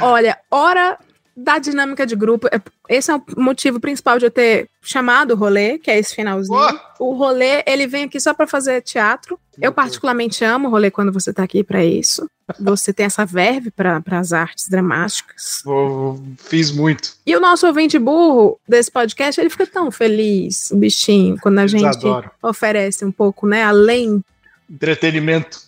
olha, 0.00 0.38
hora 0.50 0.98
da 1.36 1.58
dinâmica 1.58 2.06
de 2.06 2.14
grupo. 2.14 2.46
é- 2.48 2.60
Esse 2.88 3.10
é 3.10 3.16
o 3.16 3.22
motivo 3.38 3.80
principal 3.80 4.18
de 4.18 4.26
eu 4.26 4.30
ter 4.30 4.68
chamado 4.82 5.32
o 5.32 5.36
rolê, 5.36 5.78
que 5.78 5.90
é 5.90 5.98
esse 5.98 6.14
finalzinho. 6.14 6.58
O 6.98 7.14
rolê, 7.14 7.62
ele 7.66 7.86
vem 7.86 8.04
aqui 8.04 8.20
só 8.20 8.34
para 8.34 8.46
fazer 8.46 8.82
teatro. 8.82 9.38
Eu 9.60 9.72
particularmente 9.72 10.44
amo 10.44 10.68
o 10.68 10.70
rolê 10.70 10.90
quando 10.90 11.12
você 11.12 11.32
tá 11.32 11.42
aqui 11.42 11.62
para 11.64 11.84
isso. 11.84 12.28
Você 12.60 12.92
tem 12.92 13.06
essa 13.06 13.24
verve 13.24 13.70
para 13.70 14.02
as 14.10 14.32
artes 14.32 14.68
dramáticas. 14.68 15.62
Vou- 15.64 16.22
Fiz 16.38 16.70
muito. 16.70 17.14
E 17.26 17.34
o 17.34 17.40
nosso 17.40 17.66
ouvinte 17.66 17.98
burro 17.98 18.58
desse 18.68 18.90
podcast, 18.90 19.40
ele 19.40 19.48
fica 19.50 19.66
tão 19.66 19.90
feliz, 19.90 20.70
o 20.70 20.76
bichinho, 20.76 21.36
quando 21.40 21.58
a 21.58 21.62
Eles 21.62 21.72
gente 21.72 21.84
adoram. 21.86 22.30
oferece 22.42 23.04
um 23.04 23.12
pouco, 23.12 23.46
né, 23.46 23.62
além 23.64 24.22
Entretenimento. 24.70 25.60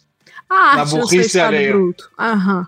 a 0.49 0.55
Na 0.55 0.61
arte 0.83 0.95
no 0.97 1.07
seu 1.07 1.19
burrice 1.19 1.69
bruto. 1.71 2.11
Aham. 2.19 2.67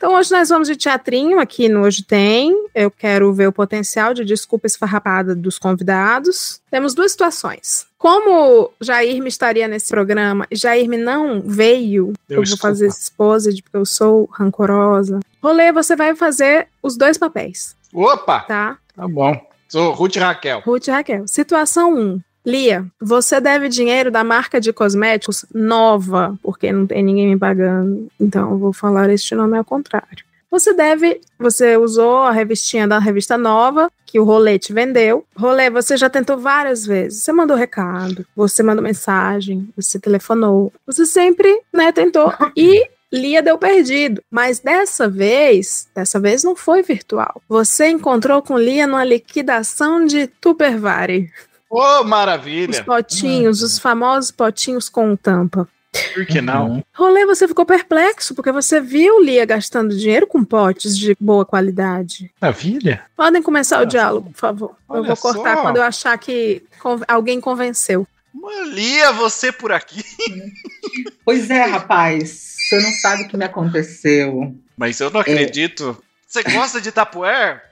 Então 0.00 0.14
hoje 0.14 0.30
nós 0.32 0.48
vamos 0.48 0.66
de 0.66 0.76
teatrinho 0.76 1.38
aqui 1.38 1.68
no 1.68 1.82
Hoje 1.82 2.02
Tem. 2.02 2.68
Eu 2.74 2.90
quero 2.90 3.34
ver 3.34 3.48
o 3.48 3.52
potencial 3.52 4.14
de 4.14 4.24
desculpa 4.24 4.66
esfarrapada 4.66 5.34
dos 5.34 5.58
convidados. 5.58 6.58
Temos 6.70 6.94
duas 6.94 7.12
situações. 7.12 7.86
Como 7.98 8.72
Jair 8.80 9.20
me 9.22 9.28
estaria 9.28 9.68
nesse 9.68 9.90
programa, 9.90 10.46
e 10.50 10.56
Jair 10.56 10.88
me 10.88 10.96
não 10.96 11.42
veio, 11.42 12.14
Deu 12.26 12.38
eu 12.38 12.48
vou 12.48 12.56
fazer 12.56 12.86
exposed 12.86 13.62
porque 13.62 13.76
eu 13.76 13.84
sou 13.84 14.26
rancorosa. 14.32 15.20
Rolê, 15.42 15.70
você 15.70 15.94
vai 15.94 16.16
fazer 16.16 16.68
os 16.82 16.96
dois 16.96 17.18
papéis, 17.18 17.76
Opa! 17.92 18.40
tá? 18.40 18.78
Tá 18.96 19.06
bom. 19.06 19.38
Sou 19.68 19.92
Ruth 19.92 20.16
e 20.16 20.18
Raquel. 20.18 20.62
Ruth 20.64 20.86
e 20.86 20.90
Raquel. 20.90 21.28
Situação 21.28 21.94
1. 21.94 22.20
Lia, 22.44 22.86
você 23.00 23.40
deve 23.40 23.68
dinheiro 23.68 24.10
da 24.10 24.24
marca 24.24 24.60
de 24.60 24.72
cosméticos 24.72 25.44
nova, 25.54 26.38
porque 26.42 26.72
não 26.72 26.86
tem 26.86 27.02
ninguém 27.02 27.28
me 27.28 27.38
pagando. 27.38 28.08
Então 28.18 28.52
eu 28.52 28.58
vou 28.58 28.72
falar 28.72 29.10
este 29.10 29.34
nome 29.34 29.58
ao 29.58 29.64
contrário. 29.64 30.24
Você 30.50 30.74
deve, 30.74 31.20
você 31.38 31.76
usou 31.76 32.18
a 32.18 32.32
revistinha 32.32 32.88
da 32.88 32.98
revista 32.98 33.38
nova, 33.38 33.90
que 34.04 34.18
o 34.18 34.24
Rolê 34.24 34.58
te 34.58 34.72
vendeu. 34.72 35.24
Rolê, 35.36 35.70
você 35.70 35.96
já 35.96 36.10
tentou 36.10 36.36
várias 36.38 36.84
vezes. 36.84 37.22
Você 37.22 37.32
mandou 37.32 37.56
recado, 37.56 38.26
você 38.34 38.60
mandou 38.60 38.82
mensagem, 38.82 39.68
você 39.76 40.00
telefonou. 40.00 40.72
Você 40.84 41.06
sempre, 41.06 41.60
né, 41.72 41.92
tentou. 41.92 42.32
E 42.56 42.84
Lia 43.12 43.42
deu 43.42 43.58
perdido. 43.58 44.22
Mas 44.28 44.58
dessa 44.58 45.08
vez, 45.08 45.88
dessa 45.94 46.18
vez 46.18 46.42
não 46.42 46.56
foi 46.56 46.82
virtual. 46.82 47.40
Você 47.48 47.88
encontrou 47.88 48.42
com 48.42 48.58
Lia 48.58 48.88
numa 48.88 49.04
liquidação 49.04 50.04
de 50.04 50.26
Tupperware. 50.26 51.30
Ô, 51.70 52.00
Os 52.00 52.06
maravilha. 52.06 52.82
potinhos, 52.84 53.62
os 53.62 53.78
famosos 53.78 54.30
potinhos 54.32 54.88
com 54.88 55.14
tampa. 55.14 55.68
Por 56.14 56.24
que 56.26 56.40
não? 56.40 56.84
Rolê, 56.94 57.24
você 57.26 57.48
ficou 57.48 57.64
perplexo, 57.66 58.34
porque 58.34 58.52
você 58.52 58.80
viu 58.80 59.20
Lia 59.20 59.44
gastando 59.44 59.96
dinheiro 59.96 60.26
com 60.26 60.44
potes 60.44 60.96
de 60.96 61.16
boa 61.20 61.44
qualidade. 61.44 62.30
Maravilha. 62.40 63.02
Podem 63.16 63.42
começar 63.42 63.80
o 63.82 63.86
diálogo, 63.86 64.30
por 64.30 64.38
favor. 64.38 64.70
eu 64.88 64.96
Olha 64.96 65.06
vou 65.08 65.16
cortar 65.16 65.56
só. 65.56 65.62
quando 65.62 65.76
eu 65.78 65.82
achar 65.82 66.16
que 66.18 66.62
alguém 67.08 67.40
convenceu. 67.40 68.06
Lia, 68.72 69.12
você 69.12 69.50
por 69.52 69.72
aqui. 69.72 70.02
Pois 71.24 71.48
é, 71.50 71.64
rapaz. 71.64 72.56
Você 72.68 72.80
não 72.80 72.90
sabe 72.92 73.22
o 73.24 73.28
que 73.28 73.36
me 73.36 73.44
aconteceu. 73.44 74.54
Mas 74.76 74.98
eu 74.98 75.10
não 75.10 75.20
acredito. 75.20 75.96
Você 76.26 76.42
gosta 76.42 76.80
de 76.80 76.90
Tupperware? 76.90 77.62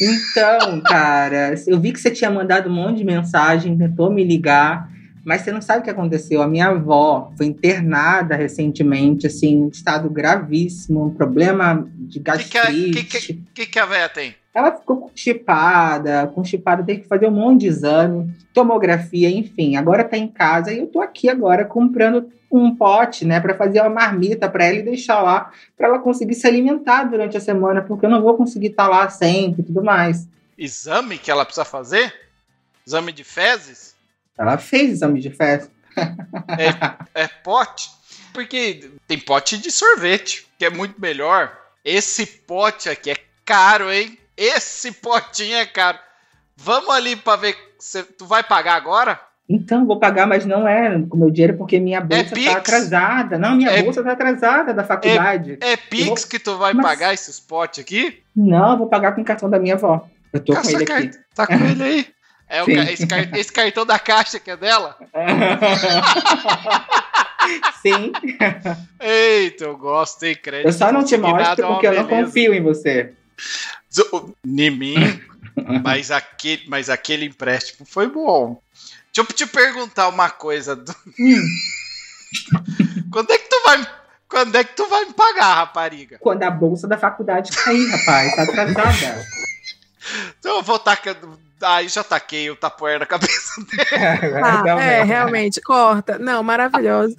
Então, 0.00 0.80
cara, 0.82 1.54
eu 1.66 1.80
vi 1.80 1.92
que 1.92 2.00
você 2.00 2.10
tinha 2.10 2.30
mandado 2.30 2.68
um 2.68 2.72
monte 2.72 2.98
de 2.98 3.04
mensagem, 3.04 3.76
tentou 3.76 4.10
me 4.12 4.24
ligar, 4.24 4.90
mas 5.24 5.42
você 5.42 5.52
não 5.52 5.60
sabe 5.60 5.80
o 5.80 5.82
que 5.82 5.90
aconteceu. 5.90 6.40
A 6.42 6.48
minha 6.48 6.68
avó 6.68 7.32
foi 7.36 7.46
internada 7.46 8.34
recentemente, 8.36 9.26
assim, 9.26 9.64
em 9.64 9.68
estado 9.68 10.08
gravíssimo, 10.08 11.06
um 11.06 11.10
problema 11.14 11.86
de 11.98 12.18
O 12.18 12.22
que, 12.22 12.44
que, 12.44 12.58
a- 12.58 12.62
gastrite. 12.64 13.04
que, 13.04 13.20
que, 13.20 13.34
que, 13.54 13.66
que 13.66 13.78
a 13.78 13.86
véia 13.86 14.08
tem? 14.08 14.34
Ela 14.58 14.72
ficou 14.72 14.96
constipada, 15.02 16.26
constipada, 16.34 16.82
teve 16.82 17.02
que 17.02 17.06
fazer 17.06 17.28
um 17.28 17.30
monte 17.30 17.60
de 17.60 17.68
exame, 17.68 18.34
tomografia, 18.52 19.30
enfim. 19.30 19.76
Agora 19.76 20.02
tá 20.02 20.16
em 20.16 20.26
casa 20.26 20.72
e 20.72 20.80
eu 20.80 20.88
tô 20.88 21.00
aqui 21.00 21.28
agora 21.28 21.64
comprando 21.64 22.28
um 22.50 22.74
pote, 22.74 23.24
né, 23.24 23.38
para 23.38 23.54
fazer 23.54 23.80
uma 23.80 23.90
marmita 23.90 24.48
para 24.50 24.64
ela 24.64 24.78
e 24.78 24.82
deixar 24.82 25.22
lá, 25.22 25.52
para 25.76 25.86
ela 25.86 26.00
conseguir 26.00 26.34
se 26.34 26.44
alimentar 26.44 27.04
durante 27.04 27.36
a 27.36 27.40
semana, 27.40 27.82
porque 27.82 28.04
eu 28.04 28.10
não 28.10 28.20
vou 28.20 28.36
conseguir 28.36 28.68
estar 28.68 28.88
lá 28.88 29.08
sempre 29.08 29.62
e 29.62 29.64
tudo 29.64 29.84
mais. 29.84 30.26
Exame 30.58 31.18
que 31.18 31.30
ela 31.30 31.44
precisa 31.44 31.64
fazer? 31.64 32.12
Exame 32.84 33.12
de 33.12 33.22
fezes? 33.22 33.94
Ela 34.36 34.58
fez 34.58 34.90
exame 34.90 35.20
de 35.20 35.30
festa. 35.30 35.70
É 37.14 37.28
pote? 37.44 37.90
Porque 38.32 38.90
tem 39.06 39.20
pote 39.20 39.56
de 39.56 39.70
sorvete, 39.70 40.48
que 40.58 40.64
é 40.64 40.70
muito 40.70 41.00
melhor. 41.00 41.56
Esse 41.84 42.26
pote 42.26 42.88
aqui 42.88 43.12
é 43.12 43.16
caro, 43.44 43.92
hein? 43.92 44.18
Esse 44.38 44.92
potinho 44.92 45.56
é 45.56 45.66
caro. 45.66 45.98
Vamos 46.56 46.90
ali 46.90 47.16
pra 47.16 47.36
ver. 47.36 47.56
se 47.78 48.02
tu 48.04 48.24
vai 48.26 48.42
pagar 48.42 48.74
agora? 48.76 49.20
Então, 49.48 49.86
vou 49.86 49.98
pagar, 49.98 50.26
mas 50.26 50.44
não 50.44 50.68
é 50.68 51.00
com 51.08 51.16
meu 51.16 51.30
dinheiro, 51.30 51.56
porque 51.56 51.80
minha 51.80 52.00
bolsa 52.00 52.34
Pix? 52.34 52.52
tá 52.52 52.58
atrasada. 52.58 53.38
Não, 53.38 53.56
minha 53.56 53.70
É- 53.70 53.82
bolsa 53.82 54.02
tá 54.04 54.12
atrasada 54.12 54.74
da 54.74 54.84
faculdade. 54.84 55.56
É 55.60 55.76
Pix 55.76 56.24
que 56.24 56.38
tu 56.38 56.56
vai 56.58 56.74
Mas- 56.74 56.84
pagar 56.84 57.14
esses 57.14 57.40
potes 57.40 57.80
aqui? 57.82 58.22
Não, 58.36 58.72
eu 58.72 58.78
vou 58.78 58.88
pagar 58.88 59.12
com 59.12 59.22
o 59.22 59.24
cartão 59.24 59.48
da 59.48 59.58
minha 59.58 59.74
avó. 59.74 60.06
Eu 60.32 60.40
tô 60.40 60.52
com 60.52 60.58
Caça 60.60 60.72
ele 60.76 60.84
car- 60.84 60.98
aqui. 60.98 61.10
Tá 61.34 61.46
com 61.46 61.54
ele 61.54 61.82
aí. 61.82 62.06
É 62.50 62.62
o 62.62 62.70
esse, 62.70 63.06
car- 63.06 63.28
esse 63.36 63.52
cartão 63.52 63.84
da 63.84 63.98
caixa 63.98 64.40
que 64.40 64.50
é 64.50 64.56
dela? 64.56 64.96
Sim. 67.82 68.10
Eita, 69.00 69.64
eu 69.64 69.76
gosto, 69.76 70.22
hein? 70.24 70.34
Crédito 70.42 70.66
Eu 70.66 70.72
só 70.72 70.90
não 70.92 71.04
te 71.04 71.16
mostro 71.18 71.62
é 71.62 71.66
uma 71.66 71.74
porque 71.74 71.86
eu 71.86 71.92
não 71.94 72.06
confio 72.08 72.54
em 72.54 72.62
você. 72.62 73.12
Em 74.44 74.70
mim, 74.70 74.94
mas 75.82 76.10
aquele, 76.10 76.62
mas 76.68 76.88
aquele 76.90 77.26
empréstimo 77.26 77.86
foi 77.86 78.06
bom. 78.08 78.60
Deixa 79.14 79.30
eu 79.30 79.34
te 79.34 79.46
perguntar 79.46 80.08
uma 80.08 80.30
coisa. 80.30 80.76
do-. 80.76 80.94
Quando 83.10 83.30
é 83.32 83.38
que 83.38 83.48
tu 83.48 83.62
vai, 83.64 83.86
quando 84.28 84.54
é 84.56 84.62
que 84.64 84.74
tu 84.76 84.86
vai 84.88 85.06
me 85.06 85.14
pagar, 85.14 85.54
rapariga? 85.54 86.18
Quando 86.20 86.42
a 86.42 86.50
bolsa 86.50 86.86
da 86.86 86.98
faculdade 86.98 87.50
cair, 87.52 87.88
rapaz, 87.90 88.36
tá 88.36 88.42
atrasada. 88.42 89.24
Então 90.38 90.56
eu 90.56 90.62
vou 90.62 90.78
tacar. 90.78 91.16
Aí 91.60 91.88
já 91.88 92.04
taquei 92.04 92.48
o 92.50 92.56
tapoer 92.56 93.00
na 93.00 93.06
cabeça 93.06 93.60
dele. 93.64 94.34
Ah, 94.44 94.58
Então, 94.60 94.78
é, 94.78 94.98
né? 94.98 95.02
realmente, 95.02 95.60
corta. 95.60 96.18
Não, 96.18 96.42
maravilhoso. 96.42 97.16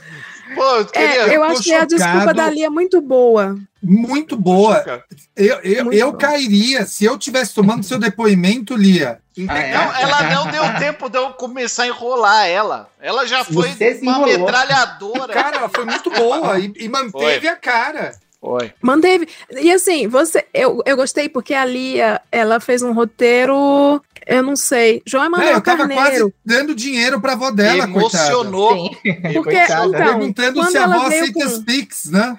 Pô, 0.56 0.76
eu 0.78 0.86
queria. 0.86 1.28
É, 1.28 1.36
eu 1.36 1.44
acho 1.44 1.64
que 1.64 1.74
a 1.74 1.86
desculpa 1.86 2.20
chocado. 2.20 2.38
da 2.38 2.50
Lia 2.50 2.68
é 2.68 2.70
muito 2.70 3.02
boa. 3.02 3.58
Muito 3.82 4.36
boa. 4.36 5.04
Eu, 5.36 5.60
eu, 5.62 5.86
Muito 5.86 5.98
eu 5.98 6.12
bom. 6.12 6.18
cairia 6.18 6.86
se 6.86 7.06
eu 7.06 7.18
tivesse 7.18 7.54
tomando 7.54 7.84
seu 7.84 7.98
depoimento, 7.98 8.76
Lia. 8.76 9.20
Ah, 9.48 9.58
é? 9.58 9.74
Não, 9.74 9.96
ela 9.96 10.24
não 10.24 10.52
deu 10.52 10.64
tempo 10.80 11.10
de 11.10 11.18
eu 11.18 11.30
começar 11.32 11.84
a 11.84 11.88
enrolar 11.88 12.48
ela. 12.48 12.90
Ela 13.00 13.26
já 13.26 13.44
foi 13.44 13.70
uma 14.02 14.26
metralhadora. 14.26 15.34
Cara, 15.34 15.58
ela 15.58 15.70
foi 15.70 15.86
muito 15.86 16.10
boa 16.10 16.60
e, 16.60 16.74
e 16.76 16.90
manteve 16.90 17.42
Foi. 17.42 17.50
a 17.50 17.56
cara. 17.56 18.12
Foi. 18.42 18.74
Manteve. 18.82 19.28
E 19.52 19.72
assim, 19.72 20.08
você, 20.08 20.46
eu, 20.54 20.82
eu 20.86 20.96
gostei 20.96 21.28
porque 21.28 21.54
a 21.54 21.66
Lia, 21.66 22.22
ela 22.32 22.60
fez 22.60 22.82
um 22.82 22.94
roteiro, 22.94 24.02
eu 24.30 24.44
não 24.44 24.56
sei, 24.56 25.02
João 25.06 25.24
É, 25.24 25.28
Emanuel 25.28 25.54
eu 25.54 25.62
tava 25.62 25.78
Carneiro. 25.88 26.04
quase 26.04 26.34
dando 26.46 26.76
dinheiro 26.76 27.20
pra 27.20 27.34
avó 27.34 27.52
dela, 27.52 27.84
Emocionou. 27.86 28.90
Porque, 28.92 29.34
Coitada. 29.44 29.86
então, 29.88 29.92
Perguntando 29.92 30.66
se 30.72 30.78
a 30.78 30.84
avó 30.86 31.08
aceita 31.08 31.34
com- 31.34 31.46
os 31.46 31.60
Pix, 31.60 32.06
né? 32.12 32.38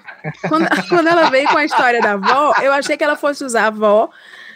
Quando, 0.49 0.67
quando 0.89 1.07
ela 1.07 1.29
veio 1.29 1.47
com 1.49 1.57
a 1.57 1.65
história 1.65 2.01
da 2.01 2.13
avó, 2.13 2.53
eu 2.61 2.71
achei 2.73 2.97
que 2.97 3.03
ela 3.03 3.15
fosse 3.15 3.43
usar 3.43 3.63
a 3.63 3.67
avó 3.67 4.09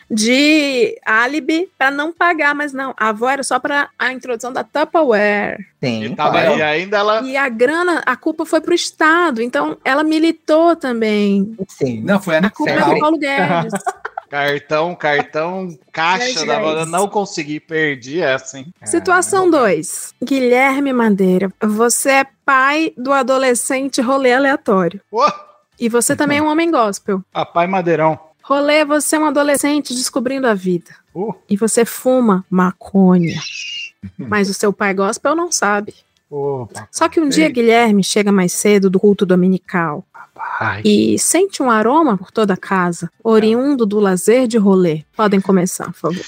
de 0.10 0.96
álibi 1.04 1.68
para 1.80 1.90
não 1.90 2.14
pagar, 2.14 2.54
mas 2.54 2.72
não, 2.72 2.94
a 2.96 3.10
avó 3.10 3.28
era 3.28 3.42
só 3.44 3.58
para 3.60 3.90
a 3.98 4.14
introdução 4.14 4.54
da 4.54 4.64
Tupperware. 4.64 5.58
Sim, 5.84 6.04
E, 6.06 6.16
tava, 6.16 6.32
claro. 6.42 6.58
e 6.58 6.62
ainda 6.62 6.98
ela. 6.98 7.22
E 7.24 7.36
a 7.36 7.50
grana, 7.50 8.04
a 8.06 8.16
culpa 8.16 8.46
foi 8.46 8.62
pro 8.62 8.74
Estado, 8.76 9.42
então 9.42 9.78
ela 9.84 10.04
militou 10.04 10.76
também. 10.76 11.58
Sim. 11.68 12.02
Não, 12.04 12.22
foi 12.22 12.36
a 12.36 12.40
A 12.40 12.50
culpa 12.52 12.72
é 12.72 12.76
Nicole. 12.76 12.94
do 12.96 13.00
Paulo 13.02 13.18
Guedes. 13.18 13.74
Cartão, 14.36 14.94
cartão, 14.94 15.80
caixa 15.94 16.46
da 16.46 16.60
reais. 16.60 16.92
Não 16.92 17.08
consegui, 17.08 17.58
perdi 17.58 18.20
essa, 18.20 18.60
hein? 18.60 18.74
Situação 18.84 19.50
2. 19.50 20.14
Guilherme 20.22 20.92
Madeira, 20.92 21.50
você 21.64 22.10
é 22.10 22.26
pai 22.44 22.92
do 22.98 23.14
adolescente 23.14 24.02
rolê 24.02 24.34
aleatório. 24.34 25.00
Ô, 25.10 25.24
E 25.80 25.88
você 25.88 26.18
também 26.18 26.40
é 26.40 26.42
um 26.42 26.48
homem 26.48 26.70
gospel. 26.70 27.24
papai 27.32 27.66
Madeirão. 27.66 28.20
Rolê, 28.44 28.84
você 28.84 29.16
é 29.16 29.20
um 29.20 29.26
adolescente 29.26 29.96
descobrindo 29.96 30.48
a 30.48 30.54
vida. 30.54 30.92
Uh. 31.14 31.34
E 31.50 31.56
você 31.56 31.86
fuma 31.86 32.46
maconha. 32.50 33.40
Mas 34.18 34.50
o 34.50 34.54
seu 34.54 34.74
pai 34.74 34.94
gospel 34.94 35.34
não 35.34 35.50
sabe. 35.50 35.96
Ô, 36.30 36.68
Só 36.92 37.08
que 37.08 37.22
um 37.22 37.30
dia 37.30 37.48
Guilherme 37.48 38.04
chega 38.04 38.34
mais 38.34 38.52
cedo 38.52 38.90
do 38.90 39.00
culto 39.00 39.26
dominical 39.26 40.04
e 40.84 41.18
sente 41.20 41.62
um 41.62 41.70
aroma 41.70 42.18
por 42.18 42.32
toda 42.32 42.54
a 42.54 42.58
casa, 42.58 43.12
oriundo 43.24 43.86
do 43.86 44.00
lazer 44.00 44.48
de 44.48 44.58
rolê. 44.58 45.04
Podem 45.16 45.42
começar, 45.42 45.86
por 45.86 45.94
favor. 45.96 46.26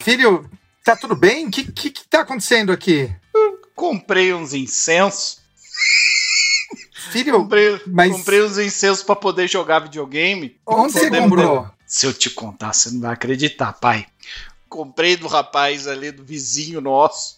Filho, 0.00 0.48
tá 0.84 0.96
tudo 0.96 1.14
bem? 1.16 1.46
O 1.46 1.50
que, 1.50 1.70
que, 1.70 1.90
que 1.90 2.06
tá 2.08 2.20
acontecendo 2.20 2.72
aqui? 2.72 3.12
Comprei 3.74 4.32
uns 4.34 4.52
incensos. 4.54 5.40
Filho, 7.10 7.32
Comprei, 7.34 7.80
Mas- 7.86 8.12
comprei 8.12 8.42
uns 8.42 8.58
incensos 8.58 9.02
pra 9.02 9.16
poder 9.16 9.48
jogar 9.48 9.80
videogame. 9.80 10.56
onde 10.66 10.92
você 10.92 11.10
comprou? 11.10 11.68
Se 11.86 12.06
eu 12.06 12.12
te 12.14 12.30
contar, 12.30 12.72
você 12.72 12.90
não 12.90 13.00
vai 13.00 13.12
acreditar, 13.12 13.72
pai. 13.74 14.06
Comprei 14.68 15.16
do 15.16 15.26
rapaz 15.26 15.86
ali, 15.86 16.10
do 16.10 16.24
vizinho 16.24 16.80
nosso. 16.80 17.34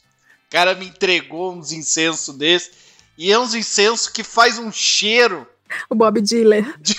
O 0.47 0.51
cara 0.51 0.74
me 0.74 0.86
entregou 0.86 1.53
uns 1.53 1.72
incensos 1.72 2.36
desses. 2.36 2.70
E 3.18 3.32
é 3.32 3.38
uns 3.38 3.55
incensos 3.55 4.07
que 4.09 4.22
faz 4.22 4.59
um 4.59 4.70
cheiro. 4.70 5.47
O 5.89 5.95
Bob 5.95 6.20
Dylan. 6.20 6.75
De... 6.81 6.95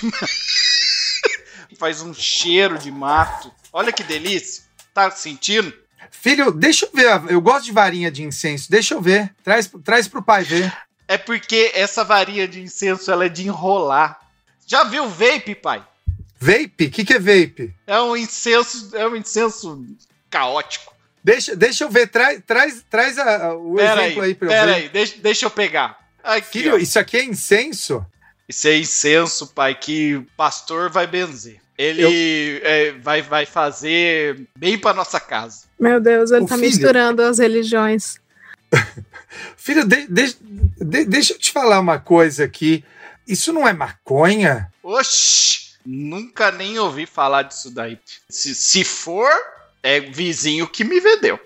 faz 1.78 2.00
um 2.02 2.14
cheiro 2.14 2.78
de 2.78 2.90
mato. 2.90 3.52
Olha 3.72 3.92
que 3.92 4.02
delícia. 4.02 4.64
Tá 4.94 5.10
sentindo? 5.10 5.72
Filho, 6.10 6.50
deixa 6.50 6.86
eu 6.86 6.90
ver. 6.92 7.30
Eu 7.32 7.40
gosto 7.40 7.66
de 7.66 7.72
varinha 7.72 8.10
de 8.10 8.22
incenso. 8.22 8.70
Deixa 8.70 8.94
eu 8.94 9.00
ver. 9.00 9.34
Traz, 9.44 9.70
traz 9.84 10.08
pro 10.08 10.22
pai 10.22 10.42
ver. 10.44 10.72
É 11.08 11.18
porque 11.18 11.70
essa 11.74 12.02
varinha 12.04 12.48
de 12.48 12.60
incenso 12.62 13.10
ela 13.10 13.26
é 13.26 13.28
de 13.28 13.46
enrolar. 13.46 14.18
Já 14.66 14.84
viu 14.84 15.04
o 15.04 15.08
vape, 15.08 15.54
pai? 15.54 15.84
Vape? 16.40 16.86
O 16.86 16.90
que, 16.90 17.04
que 17.04 17.14
é 17.14 17.18
vape? 17.18 17.74
É 17.86 18.00
um 18.00 18.16
incenso, 18.16 18.90
é 18.96 19.06
um 19.06 19.14
incenso 19.16 19.84
caótico. 20.30 20.94
Deixa, 21.22 21.54
deixa 21.54 21.84
eu 21.84 21.90
ver. 21.90 22.08
Traz, 22.08 22.40
traz, 22.46 22.84
traz 22.88 23.18
a- 23.18 23.46
a- 23.48 23.54
o 23.54 23.74
Pera 23.74 24.02
exemplo 24.06 24.22
aí, 24.22 24.28
aí 24.30 24.34
pra 24.34 24.46
eu 24.46 24.50
pera 24.50 24.66
ver. 24.66 24.74
aí, 24.74 24.88
deixa, 24.88 25.18
deixa 25.18 25.46
eu 25.46 25.50
pegar. 25.50 25.98
Aqui, 26.22 26.58
Filho, 26.60 26.74
ó. 26.74 26.78
isso 26.78 26.98
aqui 26.98 27.16
é 27.18 27.24
incenso? 27.24 28.04
Isso 28.48 28.68
é 28.68 28.76
incenso, 28.78 29.48
pai, 29.48 29.74
que 29.74 30.16
o 30.16 30.26
pastor 30.36 30.90
vai 30.90 31.06
benzer. 31.06 31.60
Ele 31.76 32.60
é, 32.62 32.92
vai, 32.92 33.20
vai 33.20 33.44
fazer 33.44 34.46
bem 34.56 34.78
pra 34.78 34.94
nossa 34.94 35.20
casa. 35.20 35.64
Meu 35.78 36.00
Deus, 36.00 36.30
ele 36.30 36.44
Ô, 36.44 36.46
tá 36.46 36.54
filho. 36.56 36.66
misturando 36.68 37.22
as 37.22 37.38
religiões. 37.38 38.18
Filho, 39.56 39.84
de- 39.84 40.06
de- 40.06 40.36
de- 40.80 41.04
deixa 41.04 41.34
eu 41.34 41.38
te 41.38 41.52
falar 41.52 41.78
uma 41.80 41.98
coisa 41.98 42.44
aqui. 42.44 42.82
Isso 43.28 43.52
não 43.52 43.66
é 43.68 43.72
maconha? 43.72 44.72
Oxi! 44.82 45.66
Nunca 45.84 46.50
nem 46.50 46.78
ouvi 46.78 47.04
falar 47.06 47.42
disso 47.42 47.70
daí. 47.70 47.98
Se, 48.28 48.54
se 48.54 48.82
for, 48.82 49.28
é 49.82 50.00
vizinho 50.00 50.66
que 50.66 50.82
me 50.84 50.98
vendeu. 51.00 51.38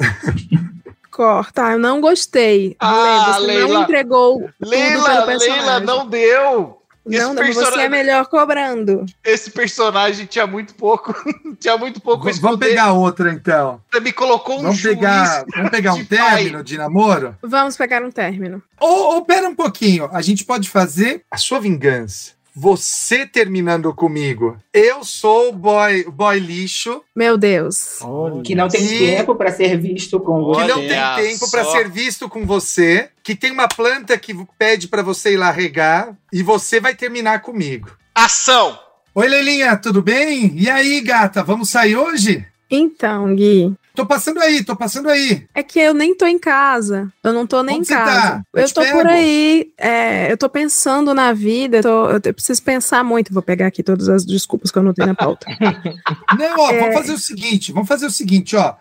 Corta, 1.10 1.72
eu 1.72 1.78
não 1.78 2.00
gostei. 2.00 2.76
Ah, 2.78 3.36
Lê, 3.38 3.46
você 3.46 3.46
Leila. 3.46 3.68
não 3.74 3.82
entregou 3.82 4.38
tudo 4.58 4.70
Leila, 4.70 4.88
pelo 5.04 5.06
Leila, 5.06 5.26
personagem. 5.26 5.86
não 5.86 6.06
deu! 6.06 6.76
Esse 7.08 7.18
Não, 7.18 7.32
não, 7.34 7.42
você 7.42 7.54
personagem- 7.54 7.84
é 7.84 7.88
melhor 7.88 8.26
cobrando. 8.26 9.06
Esse 9.24 9.50
personagem 9.50 10.26
tinha 10.26 10.46
muito 10.46 10.74
pouco. 10.74 11.14
tinha 11.58 11.76
muito 11.78 11.98
pouco 12.00 12.24
V- 12.26 12.32
Vamos 12.40 12.58
pegar 12.60 12.92
outra 12.92 13.32
então. 13.32 13.80
Você 13.90 14.00
me 14.00 14.12
colocou 14.12 14.58
um 14.58 14.62
Vamos 14.62 14.76
juiz 14.76 14.94
pegar, 14.96 15.44
vamos 15.56 15.70
pegar 15.70 15.94
um 15.94 15.96
de 15.96 16.04
pai. 16.04 16.18
término 16.36 16.62
de 16.62 16.76
namoro? 16.76 17.34
Vamos 17.42 17.74
pegar 17.76 18.02
um 18.04 18.10
término. 18.10 18.62
Ou, 18.78 19.14
ou 19.14 19.24
pera 19.24 19.48
um 19.48 19.54
pouquinho, 19.54 20.10
a 20.12 20.20
gente 20.20 20.44
pode 20.44 20.68
fazer 20.68 21.24
a 21.30 21.38
sua 21.38 21.58
vingança. 21.58 22.32
Você 22.62 23.24
terminando 23.26 23.90
comigo. 23.94 24.58
Eu 24.70 25.02
sou 25.02 25.48
o 25.48 25.52
boy, 25.52 26.04
boy 26.04 26.38
lixo, 26.38 27.00
Meu 27.16 27.38
Deus. 27.38 28.00
Que 28.44 28.54
não 28.54 28.68
tem 28.68 28.84
E- 28.84 28.98
tempo 28.98 29.34
pra 29.34 29.50
ser 29.50 29.78
visto 29.78 30.20
com 30.20 30.34
que 30.40 30.44
você. 30.60 30.66
não 30.66 30.78
Olha 30.80 31.14
tem 31.16 31.30
tempo 31.30 31.50
pra 31.50 31.64
só. 31.64 31.72
ser 31.72 31.88
visto 31.88 32.28
com 32.28 32.44
você, 32.44 33.08
que 33.22 33.34
tem 33.34 33.50
uma 33.50 33.66
planta 33.66 34.18
que 34.18 34.36
pede 34.58 34.88
pra 34.88 35.00
você 35.00 35.32
ir 35.32 35.36
lá 35.38 35.50
regar 35.50 36.14
e 36.30 36.42
você 36.42 36.78
vai 36.78 36.94
terminar 36.94 37.40
comigo. 37.40 37.92
Ação! 38.14 38.78
Oi, 39.14 39.26
Leilinha, 39.26 39.74
tudo 39.78 40.02
bem? 40.02 40.52
E 40.54 40.68
aí, 40.68 41.00
gata, 41.00 41.42
vamos 41.42 41.70
sair 41.70 41.96
hoje? 41.96 42.44
Então, 42.70 43.34
Gui, 43.34 43.72
Tô 44.00 44.06
passando 44.06 44.40
aí, 44.40 44.64
tô 44.64 44.74
passando 44.74 45.10
aí. 45.10 45.44
é 45.54 45.62
que 45.62 45.78
eu 45.78 45.92
nem 45.92 46.14
tô 46.16 46.24
em 46.26 46.38
casa. 46.38 47.12
Eu 47.22 47.32
não 47.34 47.46
tô 47.46 47.62
nem 47.62 47.76
Onde 47.76 47.82
em 47.82 47.84
você 47.86 47.94
casa. 47.94 48.20
tá? 48.30 48.42
Eu 48.54 48.62
Eu 48.62 48.70
tô 48.72 48.80
pego. 48.80 48.96
por 48.98 49.06
aí. 49.06 49.72
é, 49.76 50.32
eu 50.32 50.38
tô 50.38 50.48
pensando 50.48 51.12
na 51.12 51.32
vida. 51.34 51.76
Eu, 51.78 51.82
tô- 51.82 52.10
eu 52.28 52.34
preciso 52.34 52.62
pensar 52.62 53.04
muito. 53.04 53.32
Vou 53.32 53.42
pegar 53.42 53.66
aqui 53.66 53.82
todas 53.82 54.08
as 54.08 54.24
desculpas 54.24 54.70
que 54.70 54.78
eu 54.78 54.82
anotei 54.82 55.04
na 55.04 55.14
pauta. 55.14 55.46
Não, 56.38 56.58
ó, 56.60 56.70
É. 56.70 56.80
vamos 56.80 56.94
fazer 56.94 57.12
o 57.12 57.18
seguinte, 57.18 57.72
vamos 57.72 57.88
fazer 57.88 58.06
o 58.06 58.10
seguinte, 58.10 58.56
ó. 58.56 58.74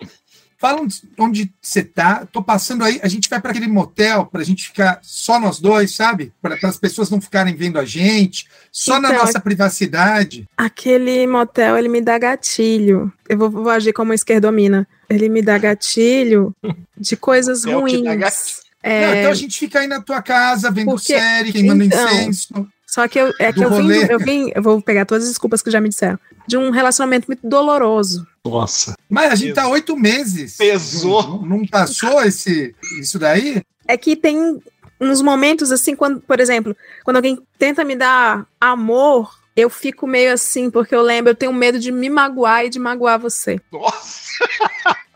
Fala 0.59 0.81
onde- 1.17 1.51
você 1.61 1.81
tá, 1.81 2.25
tô 2.25 2.43
passando 2.43 2.83
aí, 2.83 2.99
a 3.01 3.07
gente 3.07 3.29
vai 3.29 3.39
para 3.39 3.51
aquele 3.51 3.67
motel 3.69 4.25
pra 4.25 4.43
gente 4.43 4.65
ficar 4.67 4.99
só 5.01 5.39
nós 5.39 5.57
dois, 5.59 5.95
sabe? 5.95 6.33
Para 6.41 6.57
as 6.63 6.77
pessoas 6.77 7.09
não 7.09 7.21
ficarem 7.21 7.55
vendo 7.55 7.79
a 7.79 7.85
gente, 7.85 8.45
só 8.69 8.99
na 8.99 9.07
Então, 9.09 9.21
nossa 9.25 9.39
privacidade. 9.39 10.45
Aquele 10.57 11.25
motel, 11.27 11.77
ele 11.77 11.87
me 11.87 12.01
dá 12.01 12.17
gatilho. 12.17 13.11
Eu 13.29 13.37
vou, 13.37 13.49
vou 13.49 13.69
agir 13.69 13.93
como 13.93 14.13
esquerdomina. 14.13 14.85
Ele 15.09 15.29
me 15.29 15.41
dá 15.41 15.57
gatilho 15.57 16.53
de 16.97 17.15
coisas 17.15 17.63
ruins. 17.65 18.61
É, 18.83 19.05
Não, 19.07 19.15
então 19.19 19.31
a 19.31 19.35
gente 19.35 19.57
fica 19.57 19.79
aí 19.79 19.87
na 19.87 20.01
tua 20.01 20.21
casa, 20.21 20.69
vendo 20.71 20.91
Porque- 20.91 21.17
série, 21.17 21.51
queimando 21.53 21.83
então, 21.85 22.05
incenso. 22.05 22.67
Só 22.89 23.07
que 23.07 23.19
eu, 23.19 23.31
é 23.37 23.53
que 23.53 23.63
eu 23.63 23.69
vim, 23.69 23.91
eu 24.09 24.17
vim, 24.17 24.51
eu 24.55 24.63
vou 24.63 24.81
pegar 24.81 25.05
todas 25.05 25.25
as 25.25 25.29
desculpas 25.29 25.61
que 25.61 25.69
já 25.69 25.79
me 25.79 25.89
disseram, 25.89 26.19
de 26.47 26.57
um 26.57 26.71
relacionamento 26.71 27.27
muito 27.27 27.47
doloroso. 27.47 28.25
Nossa. 28.43 28.95
Mas 29.07 29.31
a 29.31 29.35
gente 29.35 29.53
tá 29.53 29.67
oito 29.67 29.95
meses. 29.95 30.57
Pesou. 30.57 31.21
Não, 31.21 31.45
não 31.45 31.67
passou 31.67 32.19
esse, 32.23 32.73
isso 32.99 33.19
daí? 33.19 33.61
É 33.87 33.95
que 33.95 34.15
tem 34.15 34.59
uns 34.99 35.21
momentos 35.21 35.71
assim, 35.71 35.95
quando, 35.95 36.19
por 36.19 36.39
exemplo, 36.39 36.75
quando 37.03 37.17
alguém 37.17 37.39
tenta 37.59 37.83
me 37.83 37.95
dar 37.95 38.47
amor, 38.59 39.37
eu 39.55 39.69
fico 39.69 40.07
meio 40.07 40.33
assim, 40.33 40.71
porque 40.71 40.95
eu 40.95 41.03
lembro, 41.03 41.29
eu 41.29 41.35
tenho 41.35 41.53
medo 41.53 41.77
de 41.77 41.91
me 41.91 42.09
magoar 42.09 42.65
e 42.65 42.69
de 42.69 42.79
magoar 42.79 43.19
você. 43.19 43.61
Nossa. 43.71 44.49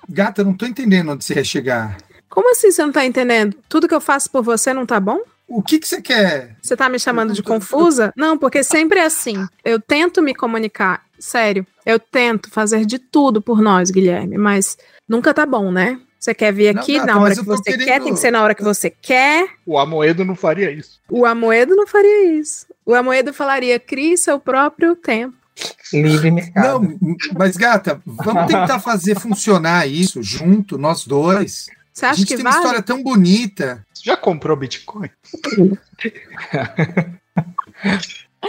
Gata, 0.08 0.42
eu 0.42 0.46
não 0.46 0.54
tô 0.54 0.68
entendendo 0.68 1.12
onde 1.12 1.26
você 1.26 1.34
quer 1.34 1.46
chegar. 1.46 1.98
Como 2.30 2.52
assim 2.52 2.72
você 2.72 2.84
não 2.84 2.92
tá 2.92 3.04
entendendo? 3.04 3.58
Tudo 3.68 3.88
que 3.88 3.96
eu 3.96 4.02
faço 4.02 4.30
por 4.30 4.44
você 4.44 4.76
não 4.76 4.86
tá 4.86 5.00
bom? 5.00 5.20
O 5.56 5.62
que 5.62 5.78
que 5.78 5.88
você 5.88 6.02
quer? 6.02 6.56
Você 6.62 6.76
tá 6.76 6.90
me 6.90 6.98
chamando 6.98 7.32
de 7.34 7.44
confusa? 7.44 8.12
Não, 8.18 8.38
porque 8.38 8.64
sempre 8.64 9.00
é 9.00 9.06
assim. 9.06 9.46
Eu 9.64 9.80
tento 9.80 10.22
me 10.22 10.34
comunicar, 10.34 11.04
sério. 11.20 11.66
Eu 11.86 12.00
tento 12.00 12.50
fazer 12.50 12.86
de 12.86 12.98
tudo 12.98 13.40
por 13.42 13.62
nós, 13.62 13.92
Guilherme, 13.92 14.36
mas 14.38 14.78
nunca 15.08 15.32
tá 15.34 15.46
bom, 15.46 15.72
né? 15.72 16.00
Você 16.20 16.34
quer 16.34 16.52
vir 16.54 16.74
Não, 16.74 16.82
aqui 16.82 16.94
gata, 16.96 17.06
na 17.06 17.20
hora 17.22 17.36
que 17.36 17.42
você 17.44 17.64
querendo- 17.64 17.86
quer, 17.86 18.02
tem 18.02 18.14
que 18.14 18.20
ser 18.20 18.32
na 18.32 18.42
hora 18.42 18.56
que 18.56 18.64
você 18.64 18.90
quer. 18.90 19.48
O 19.66 19.78
Amoedo 19.78 20.26
não 20.26 20.36
faria 20.36 20.72
isso. 20.72 21.00
O 21.12 21.26
Amoedo 21.26 21.76
não 21.76 21.86
faria 21.86 22.34
isso. 22.34 22.66
O 22.86 22.96
Amoedo 22.96 23.32
falaria: 23.34 23.78
crie 23.80 24.18
seu 24.18 24.40
próprio 24.40 24.96
tempo. 24.96 25.36
Livre 25.94 26.32
mercado. 26.32 26.82
Não, 26.82 26.98
mas 27.38 27.56
gata, 27.56 28.02
vamos 28.06 28.48
tentar 28.48 28.80
fazer 28.80 29.20
funcionar 29.20 29.86
isso 29.88 30.24
junto, 30.24 30.80
nós 30.80 31.06
dois. 31.06 31.68
Você 31.94 32.06
A 32.06 32.10
acha 32.10 32.18
gente 32.20 32.28
que 32.30 32.36
tem 32.36 32.44
vale? 32.44 32.56
uma 32.56 32.62
história 32.64 32.82
tão 32.84 33.04
bonita. 33.04 33.86
Você 33.94 34.04
já 34.06 34.18
comprou 34.18 34.58
Bitcoin? 34.58 35.10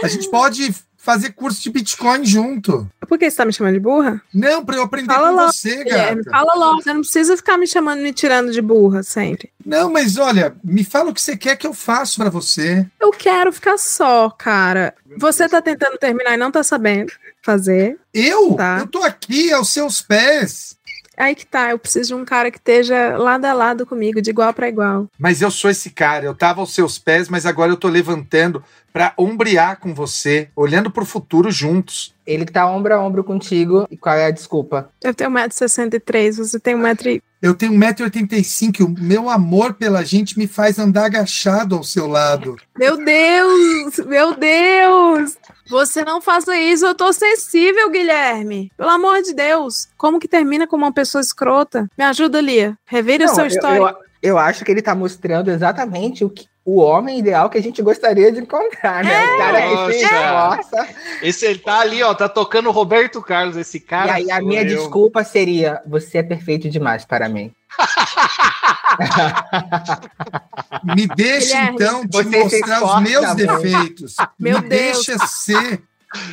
A 0.03 0.07
gente 0.07 0.29
pode 0.29 0.73
fazer 0.97 1.31
curso 1.33 1.61
de 1.61 1.69
Bitcoin 1.69 2.25
junto. 2.25 2.89
Por 3.07 3.17
que 3.19 3.29
você 3.29 3.37
tá 3.37 3.45
me 3.45 3.53
chamando 3.53 3.73
de 3.75 3.79
burra? 3.79 4.19
Não, 4.33 4.65
pra 4.65 4.75
eu 4.75 4.81
aprender 4.81 5.13
Fala 5.13 5.29
com 5.29 5.35
logo, 5.35 5.51
você, 5.53 5.83
Guilherme, 5.83 6.23
gata. 6.23 6.37
fala 6.37 6.53
logo. 6.55 6.81
Você 6.81 6.93
não 6.93 7.01
precisa 7.01 7.37
ficar 7.37 7.57
me 7.59 7.67
chamando, 7.67 8.01
me 8.01 8.11
tirando 8.11 8.51
de 8.51 8.61
burra 8.61 9.03
sempre. 9.03 9.51
Não, 9.63 9.91
mas 9.91 10.17
olha, 10.17 10.55
me 10.63 10.83
fala 10.83 11.11
o 11.11 11.13
que 11.13 11.21
você 11.21 11.37
quer 11.37 11.55
que 11.57 11.67
eu 11.67 11.73
faça 11.73 12.21
pra 12.23 12.31
você. 12.31 12.85
Eu 12.99 13.11
quero 13.11 13.53
ficar 13.53 13.77
só, 13.77 14.29
cara. 14.31 14.95
Você 15.17 15.47
tá 15.47 15.61
tentando 15.61 15.97
terminar 15.99 16.33
e 16.33 16.37
não 16.37 16.51
tá 16.51 16.63
sabendo 16.63 17.11
fazer. 17.43 17.99
Eu? 18.13 18.55
Tá. 18.55 18.79
Eu 18.79 18.87
tô 18.87 19.03
aqui 19.03 19.53
aos 19.53 19.69
seus 19.69 20.01
pés. 20.01 20.75
Aí 21.17 21.35
que 21.35 21.45
tá, 21.45 21.71
eu 21.71 21.79
preciso 21.79 22.09
de 22.09 22.21
um 22.21 22.25
cara 22.25 22.51
que 22.51 22.57
esteja 22.57 23.17
lado 23.17 23.45
a 23.45 23.53
lado 23.53 23.85
comigo, 23.85 24.21
de 24.21 24.29
igual 24.29 24.53
pra 24.53 24.69
igual. 24.69 25.07
Mas 25.17 25.41
eu 25.41 25.49
sou 25.49 25.69
esse 25.69 25.89
cara. 25.89 26.25
Eu 26.25 26.35
tava 26.35 26.61
aos 26.61 26.73
seus 26.73 26.97
pés, 26.97 27.29
mas 27.29 27.45
agora 27.45 27.71
eu 27.71 27.77
tô 27.77 27.87
levantando 27.87 28.63
pra 28.91 29.13
ombrear 29.17 29.79
com 29.79 29.93
você, 29.93 30.49
olhando 30.55 30.89
pro 30.89 31.05
futuro 31.05 31.51
juntos. 31.51 32.13
Ele 32.25 32.45
tá 32.45 32.65
ombro 32.69 32.93
a 32.93 32.99
ombro 32.99 33.23
contigo. 33.23 33.87
E 33.91 33.97
qual 33.97 34.15
é 34.15 34.25
a 34.25 34.31
desculpa? 34.31 34.89
Eu 35.03 35.13
tenho 35.13 35.29
1,63m, 35.29 36.37
você 36.37 36.59
tem 36.59 36.75
1,80m. 36.75 37.21
Eu 37.45 37.53
tenho 37.53 37.73
1,85m. 37.73 38.85
O 38.85 38.89
meu 38.99 39.29
amor 39.29 39.75
pela 39.75 40.03
gente 40.03 40.35
me 40.35 40.47
faz 40.47 40.79
andar 40.79 41.05
agachado 41.05 41.75
ao 41.75 41.83
seu 41.83 42.07
lado. 42.07 42.55
Meu 42.75 42.97
Deus! 42.97 43.97
Meu 44.07 44.33
Deus! 44.35 45.37
Você 45.69 46.03
não 46.03 46.19
faça 46.19 46.57
isso, 46.57 46.87
eu 46.87 46.95
tô 46.95 47.13
sensível, 47.13 47.91
Guilherme. 47.91 48.71
Pelo 48.75 48.89
amor 48.89 49.21
de 49.21 49.31
Deus. 49.35 49.87
Como 49.95 50.19
que 50.19 50.27
termina 50.27 50.65
com 50.65 50.75
uma 50.75 50.91
pessoa 50.91 51.21
escrota? 51.21 51.87
Me 51.95 52.03
ajuda, 52.03 52.41
Lia. 52.41 52.75
Revire 52.83 53.25
o 53.25 53.27
Não, 53.27 53.35
seu 53.35 53.43
eu- 53.43 53.47
histórico. 53.49 53.99
Eu, 54.23 54.31
eu 54.31 54.37
acho 54.39 54.65
que 54.65 54.71
ele 54.71 54.81
tá 54.81 54.95
mostrando 54.95 55.51
exatamente 55.51 56.25
o, 56.25 56.31
que, 56.31 56.47
o 56.65 56.77
homem 56.79 57.19
ideal 57.19 57.47
que 57.47 57.59
a 57.59 57.61
gente 57.61 57.79
gostaria 57.83 58.31
de 58.31 58.39
encontrar, 58.39 59.03
né? 59.03 59.13
É, 59.13 59.35
o 59.35 59.37
cara 59.37 59.61
que 59.61 59.93
se 59.93 60.01
Nossa. 60.01 60.59
esforça. 60.63 60.87
Esse 61.21 61.45
ele 61.45 61.59
tá 61.59 61.79
ali, 61.79 62.01
ó, 62.01 62.11
tá 62.15 62.27
tocando 62.27 62.71
Roberto 62.71 63.21
Carlos, 63.21 63.55
esse 63.55 63.79
cara. 63.79 64.19
e 64.19 64.23
aí 64.23 64.31
a 64.31 64.41
minha 64.41 64.63
eu. 64.63 64.67
desculpa 64.67 65.23
seria: 65.23 65.79
você 65.85 66.17
é 66.17 66.23
perfeito 66.23 66.67
demais 66.67 67.05
para 67.05 67.29
mim. 67.29 67.53
Me 70.95 71.07
deixa, 71.07 71.55
Guilherme, 71.55 71.75
então, 71.75 72.07
te 72.07 72.17
você 72.17 72.23
se 72.23 72.29
mostrar 72.39 72.83
os 72.83 72.83
esforça 72.83 73.01
meus 73.01 73.25
muito. 73.27 73.35
defeitos. 73.37 74.15
Meu 74.39 74.61
Me 74.61 74.69
Deus. 74.69 75.05
deixa 75.05 75.17
ser 75.27 75.81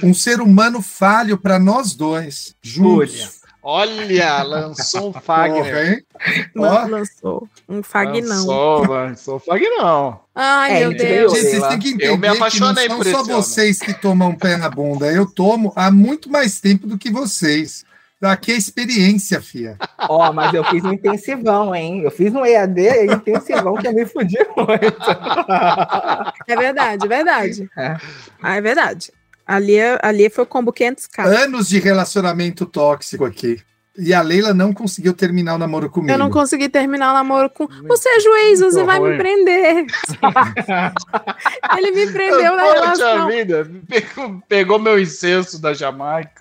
um 0.02 0.14
ser 0.14 0.40
humano 0.40 0.80
falho 0.80 1.36
pra 1.36 1.58
nós 1.58 1.94
dois. 1.94 2.54
Juntos. 2.62 3.41
Olha, 3.62 4.42
lançou 4.42 5.10
um 5.10 5.12
Fagner. 5.12 6.04
Lançou 6.54 7.48
um 7.68 7.82
fagnão. 7.82 8.46
Lançou, 8.46 8.86
lançou 8.86 9.38
Fagnão. 9.38 10.20
Ai, 10.34 10.76
É, 10.76 10.80
meu 10.80 10.96
Deus. 10.96 11.32
Gente, 11.32 11.42
vocês 11.44 11.68
têm 11.68 11.78
que 11.78 11.88
entender 11.90 12.08
Eu 12.08 12.18
me 12.18 12.28
apaixonei 12.28 12.88
que 12.88 12.94
não 12.94 13.02
são 13.04 13.24
só 13.24 13.32
vocês 13.32 13.78
que 13.78 13.94
tomam 13.94 14.34
pé 14.34 14.56
na 14.56 14.68
bunda. 14.68 15.06
Eu 15.12 15.26
tomo 15.26 15.72
há 15.76 15.90
muito 15.90 16.28
mais 16.30 16.60
tempo 16.60 16.86
do 16.86 16.98
que 16.98 17.10
vocês. 17.10 17.84
Aqui 18.20 18.52
é 18.52 18.56
experiência, 18.56 19.40
fia. 19.40 19.76
Ó, 20.08 20.32
mas 20.32 20.54
eu 20.54 20.62
fiz 20.64 20.84
um 20.84 20.92
intensivão, 20.92 21.74
hein? 21.74 22.02
Eu 22.02 22.10
fiz 22.10 22.32
um 22.32 22.46
EAD 22.46 23.12
intensivão 23.12 23.74
que 23.74 23.88
eu 23.88 23.92
me 23.92 24.06
fudi 24.06 24.38
muito. 24.56 25.10
É 26.46 26.56
verdade, 26.56 27.04
é 27.04 27.08
verdade. 27.08 27.70
É. 27.76 27.96
Ah, 28.40 28.56
é 28.56 28.60
verdade. 28.60 29.12
Ali, 29.46 29.76
ali 30.02 30.30
foi 30.30 30.44
o 30.44 30.46
combo 30.46 30.72
500k. 30.72 31.26
Anos 31.26 31.68
de 31.68 31.78
relacionamento 31.78 32.64
tóxico 32.66 33.24
aqui. 33.24 33.60
E 33.98 34.14
a 34.14 34.22
Leila 34.22 34.54
não 34.54 34.72
conseguiu 34.72 35.12
terminar 35.12 35.54
o 35.54 35.58
namoro 35.58 35.90
comigo. 35.90 36.12
Eu 36.12 36.18
não 36.18 36.30
consegui 36.30 36.68
terminar 36.68 37.10
o 37.10 37.14
namoro 37.14 37.50
com. 37.50 37.66
Você 37.86 38.08
é 38.08 38.20
juiz, 38.20 38.60
você 38.60 38.82
vai 38.84 38.98
me 38.98 39.08
ruim. 39.08 39.18
prender. 39.18 39.84
Ele 41.76 41.90
me 41.90 42.10
prendeu 42.10 42.56
na 42.56 42.62
Poxa 42.62 42.80
relação. 42.80 43.28
vida, 43.28 43.70
pegou, 43.86 44.42
pegou 44.48 44.78
meu 44.78 44.98
incenso 44.98 45.60
da 45.60 45.74
Jamaica. 45.74 46.40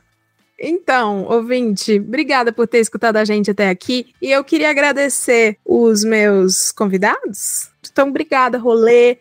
Então, 0.57 1.23
ouvinte, 1.23 1.99
obrigada 1.99 2.53
por 2.53 2.67
ter 2.67 2.77
escutado 2.79 3.17
a 3.17 3.25
gente 3.25 3.51
até 3.51 3.67
aqui. 3.69 4.13
E 4.21 4.31
eu 4.31 4.43
queria 4.43 4.69
agradecer 4.69 5.57
os 5.65 6.03
meus 6.05 6.71
convidados. 6.71 7.69
Então, 7.91 8.09
obrigada, 8.09 8.59
Rolê, 8.59 9.17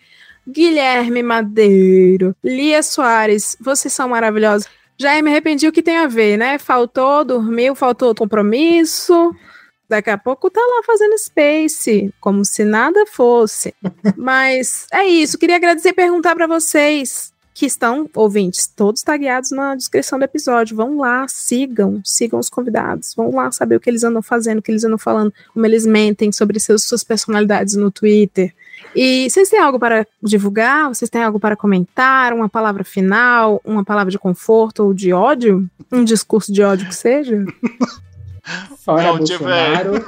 Guilherme 0.49 1.23
Madeiro, 1.23 2.35
Lia 2.43 2.83
Soares, 2.83 3.57
vocês 3.61 3.93
são 3.93 4.09
maravilhosos. 4.09 4.69
Já 4.99 5.21
me 5.23 5.31
arrependi 5.31 5.67
o 5.67 5.73
que 5.73 5.83
tem 5.83 5.97
a 5.97 6.07
ver, 6.07 6.37
né? 6.37 6.59
Faltou, 6.59 7.25
dormiu, 7.25 7.75
faltou 7.75 8.15
compromisso. 8.15 9.35
Daqui 9.89 10.11
a 10.11 10.19
pouco 10.19 10.51
tá 10.51 10.61
lá 10.61 10.83
fazendo 10.85 11.19
space, 11.19 12.15
como 12.21 12.45
se 12.45 12.65
nada 12.65 13.07
fosse. 13.07 13.75
Mas 14.17 14.87
é 14.93 15.05
isso, 15.05 15.39
queria 15.39 15.57
agradecer 15.57 15.89
e 15.89 15.95
perguntar 15.95 16.37
para 16.37 16.47
vocês 16.47 17.33
que 17.61 17.67
estão, 17.67 18.09
ouvintes, 18.15 18.67
todos 18.67 19.03
tagueados 19.03 19.51
na 19.51 19.75
descrição 19.75 20.19
do 20.19 20.25
episódio. 20.25 20.77
Vão 20.77 20.97
lá, 20.97 21.27
sigam, 21.29 22.01
sigam 22.05 22.39
os 22.39 22.49
convidados. 22.49 23.15
Vão 23.15 23.31
lá 23.35 23.51
saber 23.51 23.77
o 23.77 23.81
que 23.81 23.91
eles 23.91 24.05
andam 24.05 24.23
fazendo, 24.23 24.61
o 24.61 24.63
que 24.63 24.71
eles 24.71 24.85
andam 24.85 24.97
falando, 24.97 25.33
como 25.53 25.67
eles 25.67 25.85
mentem 25.85 26.31
sobre 26.33 26.61
seus, 26.61 26.85
suas 26.85 27.05
personalidades 27.05 27.75
no 27.75 27.91
Twitter. 27.91 28.55
E 28.95 29.29
vocês 29.31 29.49
têm 29.49 29.61
algo 29.61 29.79
para 29.79 30.07
divulgar? 30.23 30.89
Vocês 30.89 31.09
têm 31.11 31.23
algo 31.23 31.39
para 31.39 31.57
comentar? 31.57 32.33
Uma 32.33 32.49
palavra 32.49 32.83
final? 32.85 33.61
Uma 33.65 33.85
palavra 33.85 34.11
de 34.11 34.19
conforto 34.19 34.85
ou 34.85 34.95
de 34.95 35.13
ódio? 35.13 35.69
Um 35.93 36.05
discurso 36.05 36.53
de 36.53 36.63
ódio 36.63 36.89
que 36.89 36.95
seja? 36.95 37.45
Fora 38.85 39.03
Não, 39.05 39.19
Bolsonaro. 39.19 40.05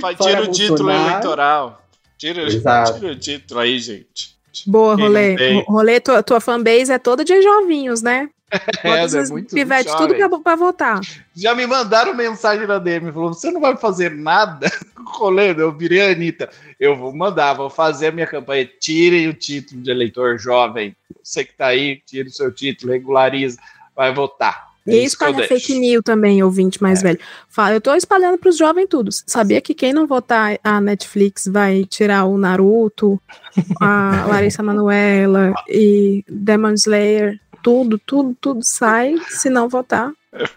Faz- 0.00 0.16
Fora 0.16 0.30
Tira 0.30 0.42
o 0.42 0.50
título 0.50 0.78
Bolsonaro. 0.84 1.10
eleitoral. 1.10 1.82
Tira, 2.18 2.46
tira 2.48 3.12
o 3.12 3.16
título 3.16 3.60
aí, 3.60 3.78
gente. 3.78 4.32
Boa, 4.66 4.94
Quem 4.96 5.04
rolê. 5.06 5.62
Rolê, 5.66 6.00
tua, 6.00 6.22
tua 6.22 6.40
fanbase 6.40 6.92
é 6.92 6.98
toda 6.98 7.24
de 7.24 7.40
jovinhos, 7.42 8.00
né? 8.02 8.28
É, 8.82 9.04
esses 9.04 9.30
é 9.30 9.32
muito 9.32 9.54
pivete 9.54 9.88
jovem. 9.90 10.08
tudo 10.18 10.28
pra, 10.28 10.38
pra 10.40 10.56
votar. 10.56 11.00
Já 11.34 11.54
me 11.54 11.66
mandaram 11.66 12.14
mensagem 12.14 12.66
na 12.66 12.78
DM, 12.78 13.12
falou, 13.12 13.32
você 13.32 13.50
não 13.50 13.60
vai 13.60 13.76
fazer 13.76 14.10
nada 14.10 14.70
com 14.94 15.02
o 15.02 15.06
rolê? 15.06 15.52
Eu 15.52 15.72
virei 15.72 16.02
a 16.02 16.12
Anitta. 16.12 16.50
Eu 16.78 16.96
vou 16.96 17.14
mandar, 17.14 17.54
vou 17.54 17.70
fazer 17.70 18.08
a 18.08 18.12
minha 18.12 18.26
campanha. 18.26 18.68
Tirem 18.80 19.28
o 19.28 19.34
título 19.34 19.80
de 19.80 19.90
eleitor 19.90 20.38
jovem. 20.38 20.94
Você 21.22 21.44
que 21.44 21.54
tá 21.54 21.66
aí, 21.66 22.02
tire 22.04 22.28
o 22.28 22.32
seu 22.32 22.52
título, 22.52 22.92
regulariza, 22.92 23.58
vai 23.94 24.12
votar. 24.12 24.72
É 24.86 24.96
E 24.96 25.04
isso 25.04 25.16
que 25.16 25.24
eu 25.24 25.28
espalha 25.28 25.46
fake 25.46 25.78
news 25.78 26.02
também, 26.04 26.42
ouvinte 26.42 26.82
mais 26.82 27.02
velho. 27.02 27.18
Fala, 27.48 27.74
eu 27.74 27.80
tô 27.80 27.94
espalhando 27.94 28.36
pros 28.38 28.56
jovens 28.56 28.88
tudo. 28.88 29.10
Sabia 29.12 29.60
que 29.60 29.74
quem 29.74 29.92
não 29.92 30.06
votar 30.06 30.58
a 30.62 30.80
Netflix 30.80 31.46
vai 31.46 31.84
tirar 31.84 32.24
o 32.24 32.36
Naruto, 32.36 33.20
a 33.80 34.26
Larissa 34.28 34.62
Manoela 34.62 35.52
e 35.68 36.24
Demon 36.28 36.72
Slayer, 36.74 37.38
tudo, 37.62 37.98
tudo, 37.98 38.36
tudo 38.40 38.60
sai 38.62 39.14
se 39.28 39.48
não 39.50 39.68
votar. 39.68 40.10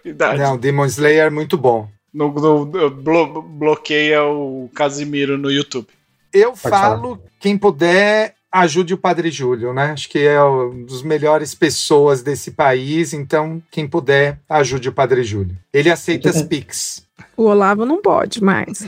Verdade. 0.04 0.40
Não, 0.42 0.58
Demon 0.58 0.86
Slayer 0.86 1.28
é 1.28 1.30
muito 1.30 1.58
bom. 1.58 1.88
No, 2.14 2.32
no- 2.32 2.66
no- 2.66 2.90
blo- 2.90 3.42
bloqueia 3.42 4.24
o 4.24 4.70
Casimiro 4.74 5.38
no 5.38 5.52
YouTube. 5.52 5.88
Eu 6.34 6.56
falo, 6.56 7.22
quem 7.40 7.58
puder, 7.58 8.36
ajude 8.52 8.94
o 8.94 8.98
Padre 8.98 9.30
Júlio, 9.32 9.74
né? 9.74 9.92
Acho 9.92 10.08
que 10.10 10.20
é 10.20 10.42
um 10.44 10.84
dos 10.86 11.02
melhores 11.04 11.54
pessoas 11.54 12.22
desse 12.24 12.52
país, 12.52 13.14
então 13.14 13.62
quem 13.70 13.86
puder, 13.88 14.40
ajude 14.50 14.88
o 14.90 14.94
Padre 14.94 15.24
Júlio. 15.24 15.58
Ele 15.74 15.90
aceita 15.90 16.30
as 16.30 16.42
Pix. 16.44 17.06
O 17.38 17.44
Olavo 17.44 17.86
não 17.86 18.02
pode 18.02 18.42
mais. 18.44 18.88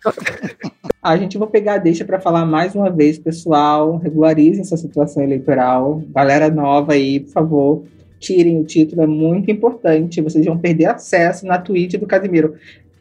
A 1.06 1.16
gente 1.16 1.38
vai 1.38 1.46
pegar 1.46 1.74
a 1.74 1.78
deixa 1.78 2.04
para 2.04 2.18
falar 2.18 2.44
mais 2.44 2.74
uma 2.74 2.90
vez, 2.90 3.16
pessoal. 3.16 3.96
Regularizem 3.96 4.64
sua 4.64 4.76
situação 4.76 5.22
eleitoral. 5.22 6.02
Galera 6.12 6.50
nova 6.50 6.94
aí, 6.94 7.20
por 7.20 7.30
favor, 7.30 7.84
tirem 8.18 8.60
o 8.60 8.64
título, 8.64 9.02
é 9.02 9.06
muito 9.06 9.48
importante. 9.48 10.20
Vocês 10.20 10.44
vão 10.44 10.58
perder 10.58 10.86
acesso 10.86 11.46
na 11.46 11.58
Twitch 11.58 11.94
do 11.94 12.08
Casimiro. 12.08 12.56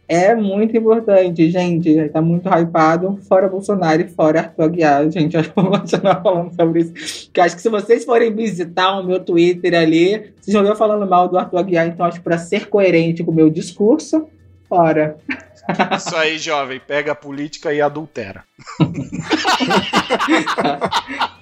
É 0.08 0.36
muito 0.36 0.78
importante, 0.78 1.49
gente. 1.49 2.10
Tá 2.10 2.22
muito 2.22 2.47
hypado. 2.47 3.18
Fora 3.28 3.49
Bolsonaro 3.49 4.03
e 4.03 4.08
fora 4.08 4.41
Arthur 4.41 4.66
Aguiar. 4.66 5.10
Gente, 5.10 5.34
eu 5.36 5.43
vou 5.56 5.72
continuar 5.72 6.22
falando 6.22 6.53
sobre 6.53 6.82
isso. 6.82 7.32
Que 7.34 7.41
acho 7.41 7.56
que 7.56 7.62
se 7.64 7.70
vocês 7.70 8.06
forem 8.06 8.32
visitar 8.36 8.99
o 8.99 9.03
meu 9.03 9.20
Twitter 9.20 9.74
ali, 9.74 10.32
vocês 10.39 10.56
ver 10.56 10.70
eu 10.70 10.76
falando 10.76 11.10
mal 11.10 11.28
do 11.28 11.39
Arthur 11.39 11.58
Aguiar. 11.58 11.88
Então, 11.88 12.06
acho 12.06 12.20
que 12.20 12.24
para 12.24 12.38
ser 12.38 12.68
coerente 12.68 13.24
com 13.24 13.32
o 13.32 13.36
meu 13.36 13.49
discurso, 13.49 14.28
fora. 14.70 15.18
Isso 15.97 16.16
aí, 16.16 16.38
jovem, 16.38 16.80
pega 16.80 17.13
a 17.13 17.16
política 17.16 17.74
e 17.74 17.82
adultera. 17.82 18.43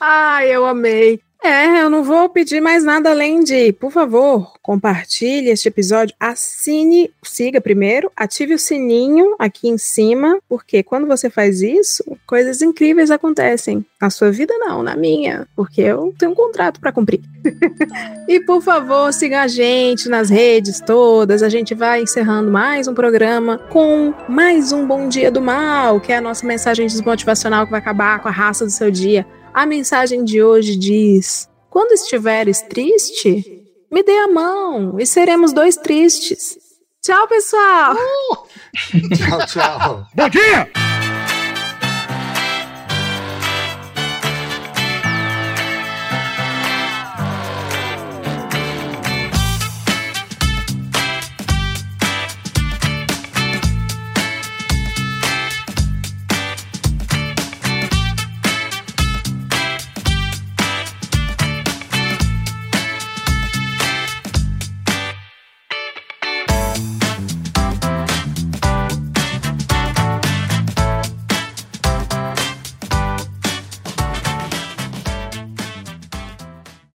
Ai, 0.00 0.54
eu 0.54 0.64
amei. 0.64 1.20
É, 1.42 1.82
eu 1.82 1.88
não 1.88 2.02
vou 2.02 2.28
pedir 2.28 2.60
mais 2.60 2.82
nada 2.82 3.10
além 3.10 3.44
de, 3.44 3.72
por 3.72 3.92
favor, 3.92 4.54
compartilhe 4.60 5.50
este 5.50 5.68
episódio, 5.68 6.14
assine, 6.18 7.12
siga 7.22 7.60
primeiro, 7.60 8.10
ative 8.16 8.54
o 8.54 8.58
sininho 8.58 9.36
aqui 9.38 9.68
em 9.68 9.78
cima, 9.78 10.38
porque 10.48 10.82
quando 10.82 11.06
você 11.06 11.30
faz 11.30 11.62
isso, 11.62 12.04
coisas 12.26 12.60
incríveis 12.60 13.10
acontecem. 13.10 13.86
Na 14.00 14.10
sua 14.10 14.32
vida 14.32 14.52
não, 14.58 14.82
na 14.82 14.96
minha, 14.96 15.46
porque 15.54 15.80
eu 15.80 16.12
tenho 16.18 16.32
um 16.32 16.34
contrato 16.34 16.80
para 16.80 16.92
cumprir. 16.92 17.20
e 18.28 18.40
por 18.40 18.60
favor, 18.60 19.12
siga 19.12 19.42
a 19.42 19.48
gente 19.48 20.08
nas 20.08 20.28
redes 20.28 20.80
todas. 20.80 21.42
A 21.42 21.48
gente 21.48 21.72
vai 21.72 22.02
encerrando 22.02 22.50
mais 22.50 22.88
um 22.88 22.94
programa 22.94 23.58
com 23.58 24.12
mais 24.28 24.72
um 24.72 24.86
Bom 24.86 25.08
Dia 25.08 25.30
do 25.30 25.40
Mal, 25.40 26.00
que 26.00 26.12
é 26.12 26.16
a 26.16 26.20
nossa 26.20 26.44
mensagem 26.44 26.86
desmotivacional 26.86 27.64
que 27.64 27.70
vai 27.70 27.80
acabar 27.80 28.20
com 28.20 28.28
a 28.28 28.32
raça 28.32 28.64
do 28.64 28.70
seu 28.70 28.90
dia. 28.90 29.24
A 29.58 29.66
mensagem 29.66 30.22
de 30.22 30.40
hoje 30.40 30.76
diz: 30.76 31.48
Quando 31.68 31.90
estiveres 31.90 32.62
triste, 32.62 33.64
me 33.90 34.04
dê 34.04 34.16
a 34.18 34.28
mão 34.28 35.00
e 35.00 35.04
seremos 35.04 35.52
dois 35.52 35.76
tristes. 35.76 36.56
Tchau, 37.02 37.26
pessoal! 37.26 37.96
Tchau, 39.18 39.46
tchau. 39.48 40.06
Bom 40.14 40.28
dia! 40.28 41.07